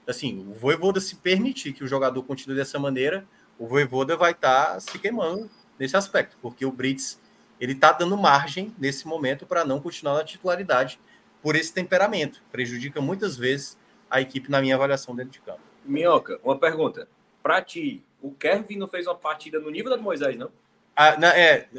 [0.07, 3.27] Assim, o Voivoda se permitir que o jogador continue dessa maneira,
[3.57, 5.49] o Voivoda vai estar tá se queimando
[5.80, 7.19] nesse aspecto, porque o Brits
[7.60, 10.99] ele está dando margem nesse momento para não continuar na titularidade
[11.41, 12.43] por esse temperamento.
[12.52, 13.77] Prejudica muitas vezes
[14.10, 15.61] a equipe na minha avaliação dentro de campo.
[15.84, 17.07] Minhoca, uma pergunta.
[17.41, 20.49] Para ti, o Kevin não fez uma partida no nível da do Moisés, não?
[20.95, 21.69] Ah, na, é,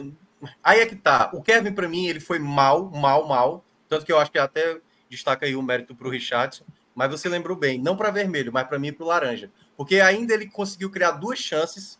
[0.62, 1.30] aí é que tá.
[1.32, 3.64] O Kevin, para mim, ele foi mal, mal, mal.
[3.88, 6.64] Tanto que eu acho que até destaca aí o mérito para o Richardson.
[6.94, 9.50] Mas você lembrou bem, não para vermelho, mas para mim para o laranja.
[9.76, 11.98] Porque ainda ele conseguiu criar duas chances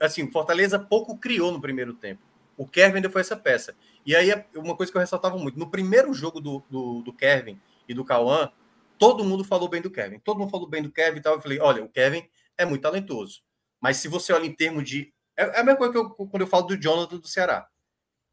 [0.00, 2.22] assim, o Fortaleza pouco criou no primeiro tempo.
[2.56, 3.76] O Kevin foi essa peça.
[4.04, 7.60] E aí, uma coisa que eu ressaltava muito: no primeiro jogo do, do, do Kevin
[7.88, 8.50] e do Cauã,
[8.98, 10.18] todo mundo falou bem do Kevin.
[10.20, 11.34] Todo mundo falou bem do Kevin e tal.
[11.34, 13.42] Eu falei: olha, o Kevin é muito talentoso.
[13.80, 15.12] Mas se você olha em termos de.
[15.36, 17.68] É, é a mesma coisa que eu, quando eu falo do Jonathan do Ceará.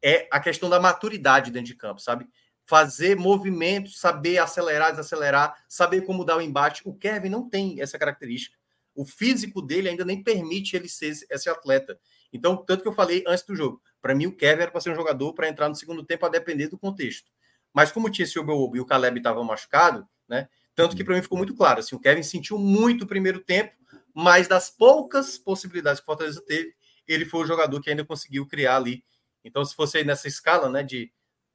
[0.02, 2.26] É a questão da maturidade dentro de campo, sabe?
[2.66, 6.82] Fazer movimentos, saber acelerar, desacelerar, saber como dar o embate.
[6.84, 8.54] O Kevin não tem essa característica
[8.94, 11.98] o físico dele ainda nem permite ele ser esse atleta.
[12.32, 14.90] Então, tanto que eu falei antes do jogo, para mim o Kevin era para ser
[14.90, 17.30] um jogador para entrar no segundo tempo a depender do contexto.
[17.72, 20.48] Mas como tinha esse Obo e o Caleb estava machucado, né?
[20.74, 23.72] Tanto que para mim ficou muito claro, assim, o Kevin sentiu muito o primeiro tempo,
[24.12, 26.74] mas das poucas possibilidades que o Fortaleza teve,
[27.06, 29.04] ele foi o jogador que ainda conseguiu criar ali.
[29.44, 31.12] Então, se fosse nessa escala, né, de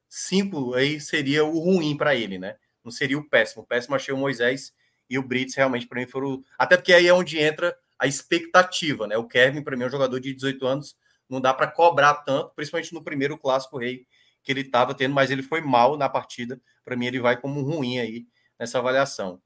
[0.08, 2.56] cinco, aí seria o ruim para ele, né?
[2.84, 3.64] Não seria o péssimo.
[3.64, 4.74] O péssimo achei o Moisés
[5.10, 6.44] e o Brits realmente para mim foram.
[6.58, 9.18] Até porque aí é onde entra a expectativa, né?
[9.18, 10.96] O Kevin, para mim, é um jogador de 18 anos,
[11.30, 14.06] não dá para cobrar tanto, principalmente no primeiro clássico rei
[14.44, 16.62] que ele estava tendo, mas ele foi mal na partida.
[16.86, 18.26] Para mim, ele vai como ruim aí
[18.58, 19.42] nessa avaliação.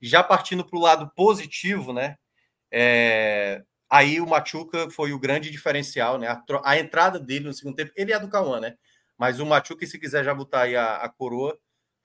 [0.00, 2.16] Já partindo para o lado positivo, né?
[2.72, 3.62] É...
[3.90, 6.28] Aí o Machuca foi o grande diferencial, né?
[6.28, 6.60] A, tro...
[6.64, 8.76] a, entrada dele no segundo tempo, ele é do Cauã, né?
[9.16, 11.58] Mas o Machuca, se quiser já botar aí a, a coroa,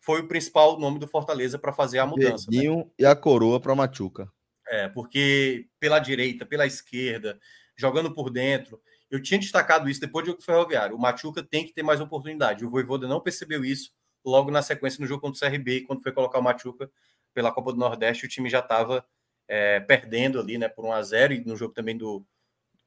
[0.03, 2.45] foi o principal nome do Fortaleza para fazer a mudança.
[2.51, 2.85] Né?
[2.99, 4.29] e a coroa para Machuca.
[4.67, 7.39] É, porque pela direita, pela esquerda,
[7.77, 10.95] jogando por dentro, eu tinha destacado isso depois do jogo ferroviário.
[10.95, 12.65] O Machuca tem que ter mais oportunidade.
[12.65, 13.91] O Voivoda não percebeu isso
[14.25, 16.89] logo na sequência no jogo contra o CRB, quando foi colocar o Machuca
[17.33, 19.05] pela Copa do Nordeste, o time já estava
[19.47, 22.25] é, perdendo ali, né, por 1 a 0 e no jogo também do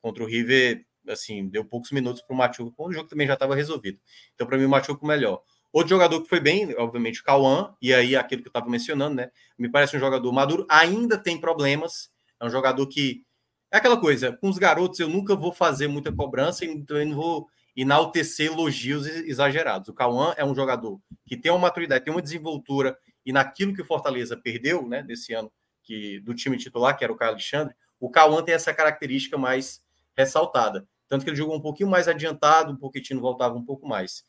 [0.01, 3.35] contra o River, assim, deu poucos minutos para o Machuca, quando o jogo também já
[3.35, 3.99] estava resolvido.
[4.35, 5.43] Então, para mim, o Machuca o melhor.
[5.73, 9.17] Outro jogador que foi bem, obviamente, o Cauã, e aí aquele que eu estava mencionando,
[9.17, 9.31] né?
[9.59, 12.11] Me parece um jogador maduro, ainda tem problemas.
[12.41, 13.25] É um jogador que.
[13.71, 17.17] É aquela coisa, com os garotos eu nunca vou fazer muita cobrança e também não
[17.17, 19.89] vou enaltecer elogios exagerados.
[19.89, 23.83] O Cauã é um jogador que tem uma maturidade, tem uma desenvoltura, e naquilo que
[23.83, 25.53] o Fortaleza perdeu, né, desse ano,
[25.83, 29.83] que do time titular, que era o Caio Alexandre, o Cauã tem essa característica mais
[30.17, 30.87] ressaltada.
[31.09, 34.25] Tanto que ele jogou um pouquinho mais adiantado, um pouquinho voltava um pouco mais.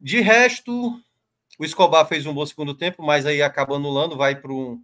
[0.00, 0.98] De resto,
[1.58, 4.82] o Escobar fez um bom segundo tempo, mas aí acaba anulando, vai para um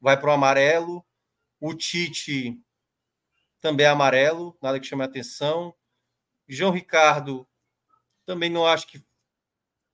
[0.00, 1.04] vai para o amarelo.
[1.60, 2.60] O Tite
[3.60, 5.74] também é amarelo, nada que chame a atenção.
[6.48, 7.46] João Ricardo
[8.26, 9.04] também não acho que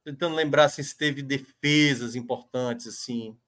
[0.05, 3.39] tentando lembrar se teve defesas importantes assim.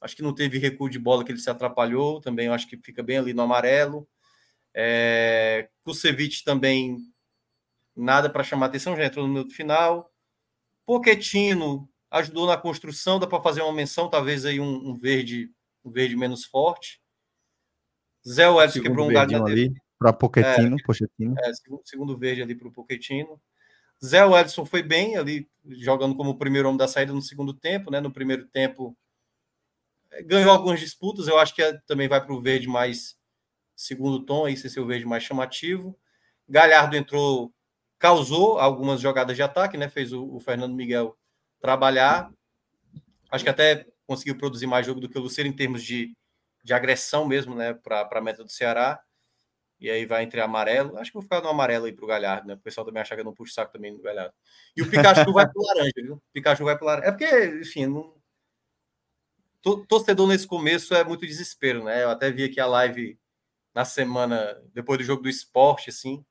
[0.00, 3.02] Acho que não teve recuo de bola que ele se atrapalhou, também acho que fica
[3.02, 4.08] bem ali no amarelo.
[4.74, 6.98] É, Kusevich também
[7.94, 10.12] nada para chamar atenção, já entrou no minuto final.
[10.86, 15.50] Poquetino ajudou na construção, dá para fazer uma menção, talvez aí um, um, verde,
[15.84, 17.00] um verde menos forte.
[18.26, 21.34] Zé Welles quebrou um galho ali para Poquetino, é, Pochettino.
[21.40, 23.40] É, segundo, segundo verde ali para o Poquetino.
[24.04, 28.00] Zé Edson foi bem ali, jogando como primeiro homem da saída no segundo tempo, né?
[28.00, 28.96] No primeiro tempo
[30.10, 33.16] é, ganhou algumas disputas, eu acho que é, também vai para o verde mais
[33.74, 35.98] segundo tom, aí ser o verde mais chamativo.
[36.48, 37.52] Galhardo entrou
[37.98, 39.88] causou algumas jogadas de ataque, né?
[39.88, 41.16] Fez o, o, Fernando Miguel
[41.60, 42.30] trabalhar.
[43.30, 46.16] Acho que até conseguiu produzir mais jogo do que o Luceiro em termos de,
[46.62, 47.74] de agressão mesmo, né?
[47.74, 49.00] Para a meta do Ceará.
[49.78, 50.96] E aí vai entre amarelo.
[50.98, 52.54] Acho que vou ficar no amarelo aí pro Galhardo, né?
[52.54, 54.34] O pessoal também acha que eu não puxo saco também no Galhardo.
[54.74, 56.14] E o Pikachu vai pro laranja, viu?
[56.14, 57.08] O Pikachu vai pro laranja.
[57.08, 58.14] É porque, enfim, não...
[59.86, 62.04] torcedor nesse começo é muito desespero, né?
[62.04, 63.18] Eu até vi aqui a live
[63.74, 66.24] na semana depois do jogo do esporte, assim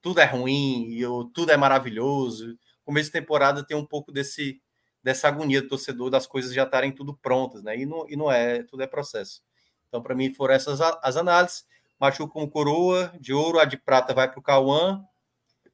[0.00, 2.58] tudo é ruim, e eu, tudo é maravilhoso.
[2.84, 4.60] Começo de temporada tem um pouco desse
[5.02, 7.78] dessa agonia do torcedor das coisas já estarem tudo prontas, né?
[7.78, 9.42] E não, e não é, tudo é processo.
[9.88, 11.64] Então, para mim, foram essas as análises.
[11.98, 15.04] Machu com coroa de ouro, a de prata vai para o Cauã.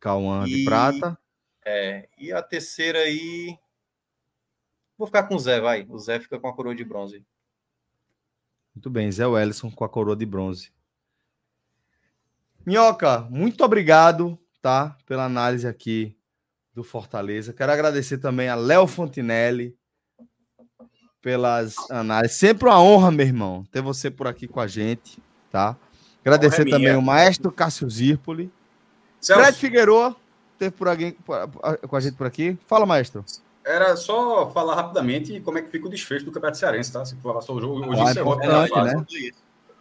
[0.00, 1.18] Cauã de prata.
[1.64, 3.58] É, e a terceira aí.
[4.96, 5.86] Vou ficar com o Zé, vai.
[5.88, 7.26] O Zé fica com a coroa de bronze.
[8.74, 10.72] Muito bem, Zé Wellison com a coroa de bronze.
[12.66, 14.96] Minhoca, muito obrigado, tá?
[15.06, 16.16] Pela análise aqui
[16.74, 17.52] do Fortaleza.
[17.52, 19.76] Quero agradecer também a Léo Fontinelli
[21.20, 22.36] pelas análises.
[22.36, 25.76] Sempre uma honra, meu irmão, ter você por aqui com a gente, tá?
[26.22, 28.50] Agradecer é também o maestro Cássio Zirpoli.
[29.20, 29.42] Celso.
[29.42, 30.16] Fred Figueroa
[30.58, 32.58] teve por alguém com a gente por aqui.
[32.66, 33.24] Fala, maestro.
[33.64, 37.04] Era só falar rapidamente como é que fica o desfejo do Campeonato Cearense, tá?
[37.04, 38.96] Se for o jogo, hoje ah, encerrou é a primeira fase.
[38.96, 39.30] Né?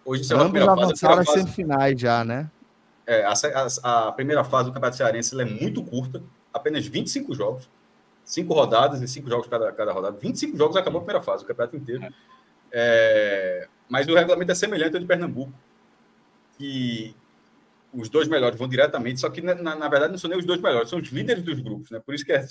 [0.06, 0.84] Hoje encerrou a primeira fase.
[0.84, 2.50] avançaram as semifinais já, né?
[3.06, 6.24] É, a, a, a, primeira fase do Campeonato Cearense é muito curta,
[6.54, 7.70] apenas 25 jogos,
[8.24, 10.18] 5 rodadas e 5 jogos cada, cada rodada.
[10.18, 12.14] 25 jogos acabou a primeira fase, o campeonato inteiro.
[12.72, 15.54] É, mas o regulamento é semelhante ao de Pernambuco,
[16.58, 17.16] que
[17.94, 20.60] os dois melhores vão diretamente, só que na, na, verdade não são nem os dois
[20.60, 22.00] melhores, são os líderes dos grupos, né?
[22.00, 22.44] Por isso que é,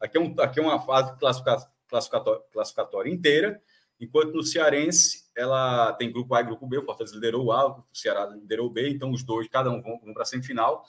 [0.00, 3.60] aqui, é um, aqui é uma fase classificatória, classificatória inteira,
[3.98, 7.66] enquanto no Cearense ela tem grupo A e grupo B, o Fortaleza liderou o A,
[7.68, 10.82] o Ceará liderou o B, então os dois, cada um vão, vão para a semifinal.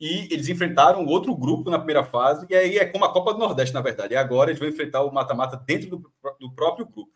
[0.00, 3.38] E eles enfrentaram outro grupo na primeira fase, e aí é como a Copa do
[3.38, 4.14] Nordeste, na verdade.
[4.14, 7.12] E agora eles vão enfrentar o mata-mata dentro do, do, próprio grupo.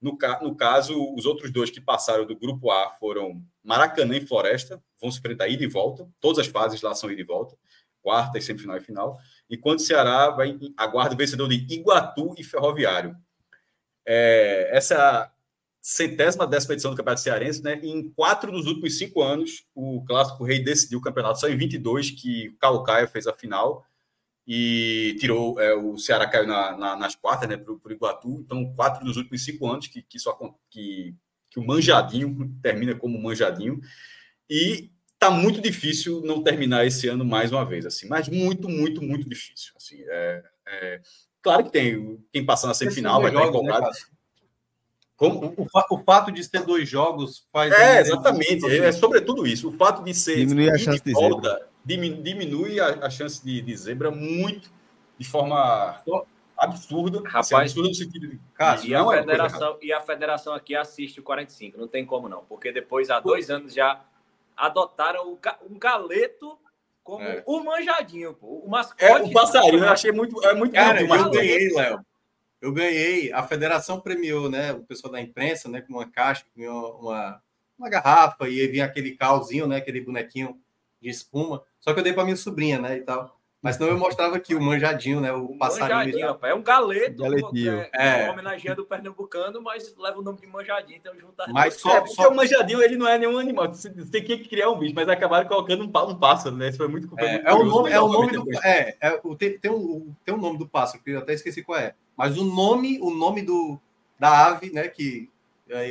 [0.00, 4.80] No, no caso, os outros dois que passaram do grupo A foram Maracanã e Floresta,
[5.00, 6.08] vão se enfrentar ida e volta.
[6.20, 7.56] Todas as fases lá são ida e volta,
[8.02, 9.18] quarta e semifinal e final.
[9.50, 13.16] Enquanto o Ceará vai aguarda o vencedor de Iguatu e Ferroviário.
[14.06, 15.32] É, essa
[15.88, 17.78] centésima décima edição do Campeonato Cearense, né?
[17.80, 21.38] Em quatro dos últimos cinco anos, o Clássico Rei decidiu o campeonato.
[21.38, 23.86] Só em 22 que o Calcaia fez a final
[24.44, 27.56] e tirou é, o Ceará caiu na, na, nas quartas, né?
[27.56, 28.40] Para o Iguatu.
[28.44, 30.36] Então, quatro dos últimos cinco anos que, que, só,
[30.68, 31.14] que,
[31.48, 33.80] que o manjadinho termina como manjadinho.
[34.50, 34.90] E
[35.20, 39.28] tá muito difícil não terminar esse ano mais uma vez, assim, mas muito, muito, muito
[39.28, 39.72] difícil.
[39.76, 41.00] Assim, é, é...
[41.40, 43.86] claro que tem quem passar na semifinal vai estar né, empolgado.
[43.86, 44.15] Né,
[45.16, 45.54] como?
[45.56, 47.72] O, o, fato de ter dois jogos faz.
[47.72, 48.66] É, exatamente.
[48.66, 49.70] É, é sobretudo isso.
[49.70, 50.36] O fato de ser.
[50.36, 54.70] Diminui a chance de, de volta, diminui a, a chance de, de, zebra muito,
[55.18, 56.02] de forma.
[56.56, 57.22] absurda.
[57.24, 58.40] Rapaz, assim, absurda no sentido de.
[58.54, 62.28] Cássio, e, a é federação, e a federação aqui assiste o 45, não tem como
[62.28, 64.04] não, porque depois, há dois anos, já
[64.54, 65.38] adotaram
[65.68, 66.58] um galeto
[67.02, 67.42] como é.
[67.46, 68.62] o manjadinho, pô.
[68.64, 69.04] O mascote.
[69.04, 70.44] É o passarinho, eu achei muito.
[70.44, 72.04] É muito Cara, eu ganhei, Léo.
[72.66, 74.72] Eu ganhei, a federação premiou, né?
[74.72, 75.80] O pessoal da imprensa, né?
[75.80, 76.60] Com uma caixa, com
[77.00, 77.40] uma,
[77.78, 79.76] uma garrafa, e aí vinha aquele calzinho, né?
[79.76, 80.60] Aquele bonequinho
[81.00, 81.62] de espuma.
[81.78, 82.96] Só que eu dei para minha sobrinha, né?
[82.96, 83.35] E tal.
[83.66, 85.32] Mas não eu mostrava aqui o manjadinho, né?
[85.32, 85.98] O passarinho.
[85.98, 86.52] Manjadinho, rapaz.
[86.52, 87.20] É um galeto.
[87.20, 87.80] Galetinho.
[87.92, 88.30] É, é.
[88.30, 91.48] homenageando o pernambucano, mas leva o nome de manjadinho, então juntar.
[91.48, 92.28] Mas só, é, só...
[92.28, 93.66] o manjadinho ele não é nenhum animal.
[93.74, 96.68] Você tem que criar um bicho, mas acabaram colocando um, um pássaro, né?
[96.68, 97.08] Isso foi muito.
[97.18, 98.44] É, muito é, o nome, é o nome do.
[98.64, 101.60] É, é o, tem, tem, um, tem um nome do pássaro, que eu até esqueci
[101.60, 101.94] qual é.
[102.16, 103.80] Mas o nome, o nome do,
[104.16, 104.86] da ave, né?
[104.86, 105.28] Que.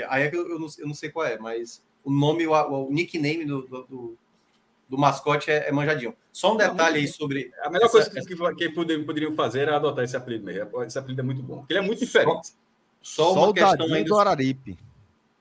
[0.08, 2.54] Aí é que eu, eu, não, eu não sei qual é, mas o nome, o,
[2.54, 4.18] o nickname do, do do
[4.90, 6.16] mascote é, é manjadinho.
[6.32, 7.52] Só um detalhe aí sobre.
[7.62, 8.70] A melhor essa, coisa que, que,
[9.04, 10.84] poderiam fazer era adotar esse apelido mesmo.
[10.84, 11.60] Esse apelido é muito bom.
[11.60, 12.50] Porque ele é muito diferente.
[13.02, 14.10] Só, só uma questão ainda...
[14.10, 14.78] do Araripe.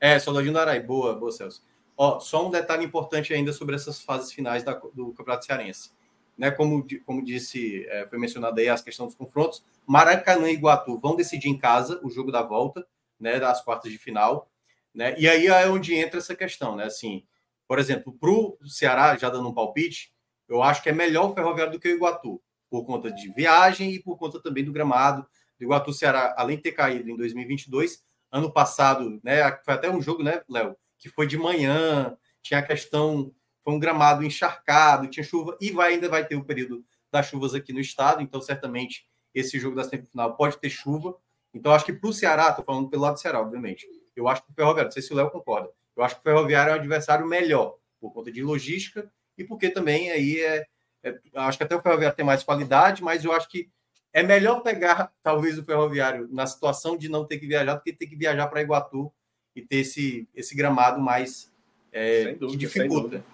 [0.01, 0.87] É, soldadinho do Araripe.
[0.87, 1.63] Boa, boa, Celso.
[1.97, 5.91] Ó, só um detalhe importante ainda sobre essas fases finais da, do Campeonato Cearense.
[6.37, 10.99] Né, como, como disse, é, foi mencionado aí as questões dos confrontos, Maracanã e Iguatu
[10.99, 12.85] vão decidir em casa o jogo da volta,
[13.21, 14.51] né, das quartas de final,
[14.93, 17.23] né, e aí é onde entra essa questão, né, assim,
[17.67, 20.13] por exemplo, para o Ceará, já dando um palpite,
[20.49, 23.93] eu acho que é melhor o Ferroviário do que o Iguatu, por conta de viagem
[23.93, 25.27] e por conta também do gramado.
[25.61, 30.03] O Iguatu Ceará, além de ter caído em 2022, ano passado, né, foi até um
[30.03, 35.25] jogo, né, Léo, que foi de manhã, tinha a questão, foi um gramado encharcado, tinha
[35.25, 39.07] chuva, e vai, ainda vai ter o período das chuvas aqui no estado, então certamente
[39.33, 41.17] esse jogo da semifinal pode ter chuva.
[41.53, 43.87] Então, acho que para o Ceará, estou falando pelo lado do Ceará, obviamente,
[44.17, 46.25] eu acho que o Ferroviário, não sei se o Léo concorda, eu acho que o
[46.25, 50.67] Ferroviário é um adversário melhor, por conta de logística e porque também aí é,
[51.03, 53.69] é acho que até o Ferroviário tem mais qualidade, mas eu acho que
[54.13, 57.93] é melhor pegar talvez o Ferroviário na situação de não ter que viajar do que
[57.93, 59.13] ter que viajar para Iguatu
[59.57, 61.53] e ter esse, esse gramado mais
[61.93, 63.25] é, dúvida, que dificulta,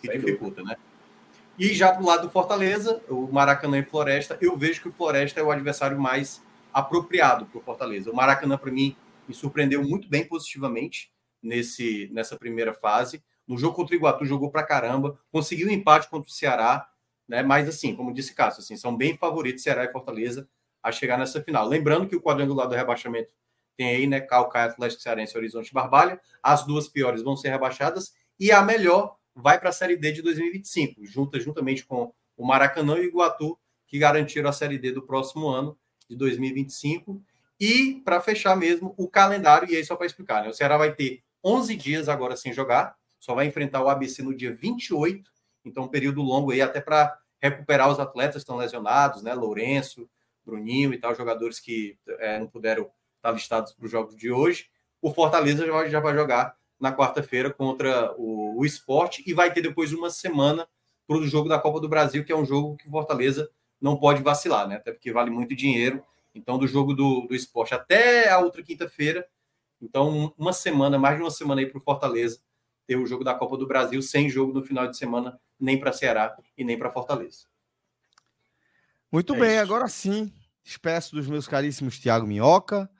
[0.00, 0.76] que dificulta, né?
[1.58, 4.92] E já para o lado do Fortaleza, o Maracanã e Floresta, eu vejo que o
[4.92, 8.10] Floresta é o adversário mais apropriado para o Fortaleza.
[8.10, 8.94] O Maracanã, para mim,
[9.26, 11.10] me surpreendeu muito bem positivamente
[11.42, 13.22] nesse, nessa primeira fase.
[13.46, 16.88] No jogo contra o Iguatu, jogou para caramba, conseguiu um empate contra o Ceará,
[17.26, 17.42] né?
[17.42, 20.48] Mas, assim, como disse Cássio, assim, são bem favoritos Ceará e Fortaleza
[20.82, 21.66] a chegar nessa final.
[21.66, 23.32] Lembrando que o quadrangular do rebaixamento
[23.76, 24.20] tem aí, né?
[24.20, 26.20] Calcaia, Atlético Cearense Horizonte Barbalha.
[26.42, 30.22] As duas piores vão ser rebaixadas e a melhor vai para a Série D de
[30.22, 35.02] 2025, junta juntamente com o Maracanã e o Iguatu, que garantiram a Série D do
[35.02, 37.22] próximo ano, de 2025.
[37.60, 40.48] E, para fechar mesmo, o calendário, e aí só para explicar, né?
[40.48, 44.34] O Ceará vai ter 11 dias agora sem jogar, só vai enfrentar o ABC no
[44.34, 45.28] dia 28,
[45.64, 49.34] então um período longo aí até para recuperar os atletas que estão lesionados, né?
[49.34, 50.08] Lourenço,
[50.44, 54.66] Bruninho e tal, jogadores que é, não puderam estar listados para os jogos de hoje.
[55.00, 59.52] O Fortaleza já vai, já vai jogar na quarta-feira contra o, o esporte e vai
[59.52, 60.68] ter depois uma semana
[61.06, 63.50] para o jogo da Copa do Brasil, que é um jogo que o Fortaleza
[63.80, 64.76] não pode vacilar, né?
[64.76, 66.02] Até porque vale muito dinheiro.
[66.34, 69.26] Então, do jogo do, do esporte até a outra quinta-feira,
[69.80, 72.40] então, uma semana, mais de uma semana aí para o Fortaleza
[72.86, 75.92] ter o jogo da Copa do Brasil, sem jogo no final de semana, nem para
[75.92, 77.46] Ceará e nem para Fortaleza.
[79.12, 79.62] Muito é bem, isso.
[79.62, 80.32] agora sim,
[80.64, 82.90] despeço dos meus caríssimos Thiago Minhoca,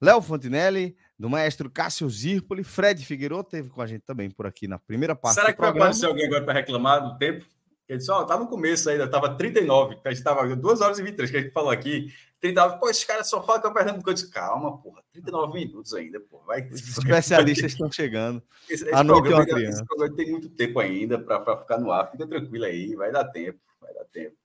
[0.00, 4.66] Léo Fontinelli, do maestro Cássio Zirpoli, Fred Figueiredo teve com a gente também por aqui
[4.66, 7.44] na primeira parte Será que vai aparecer alguém agora para reclamar do tempo?
[7.88, 10.98] Ele disse, ó, oh, tá no começo ainda, tava 39, a gente tava 2 horas
[10.98, 12.12] e 23, que a gente falou aqui.
[12.40, 14.08] 39, pô, esses caras só falam que eu Pernambuco.
[14.08, 16.40] Eu disse, calma, porra, 39 minutos ainda, pô.
[16.46, 18.42] Vai, Os especialistas estão chegando.
[18.68, 22.10] Esse, esse, programa, tem, esse programa tem muito tempo ainda para ficar no ar.
[22.10, 24.36] Fica tranquilo aí, vai dar tempo, vai dar tempo.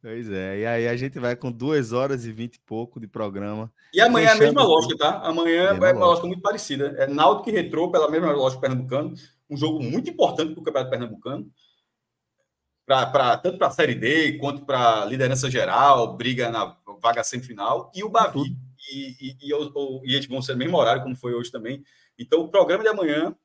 [0.00, 3.08] Pois é, e aí a gente vai com 2 horas e 20 e pouco de
[3.08, 3.72] programa.
[3.92, 5.20] E amanhã é a mesma lógica, tá?
[5.24, 5.98] Amanhã é uma lógica.
[5.98, 6.94] lógica muito parecida.
[6.98, 9.14] É Náutico que retrô pela mesma lógica pernambucano.
[9.50, 11.50] Um jogo muito importante para o Campeonato Pernambucano
[12.88, 17.22] pra, pra, tanto para a Série D quanto para a liderança geral, briga na vaga
[17.22, 18.56] semifinal, e o Bavi.
[18.90, 21.84] E, e, e, e, eles vão ser no mesmo horário, como foi hoje também.
[22.18, 23.36] Então, o programa de amanhã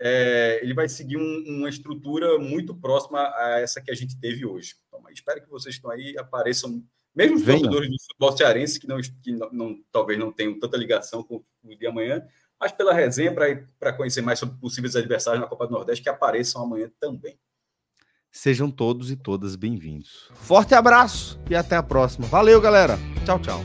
[0.00, 4.46] é, ele vai seguir um, uma estrutura muito próxima a essa que a gente teve
[4.46, 4.74] hoje.
[4.88, 6.82] Então, espero que vocês estão aí, apareçam,
[7.14, 10.78] mesmo os torcedores do futebol cearense, que, não, que não, não, talvez não tenham tanta
[10.78, 12.26] ligação com o de amanhã,
[12.58, 13.34] mas pela resenha,
[13.78, 17.38] para conhecer mais sobre possíveis adversários na Copa do Nordeste, que apareçam amanhã também.
[18.36, 20.28] Sejam todos e todas bem-vindos.
[20.34, 22.26] Forte abraço e até a próxima.
[22.26, 22.98] Valeu, galera.
[23.24, 23.60] Tchau, tchau.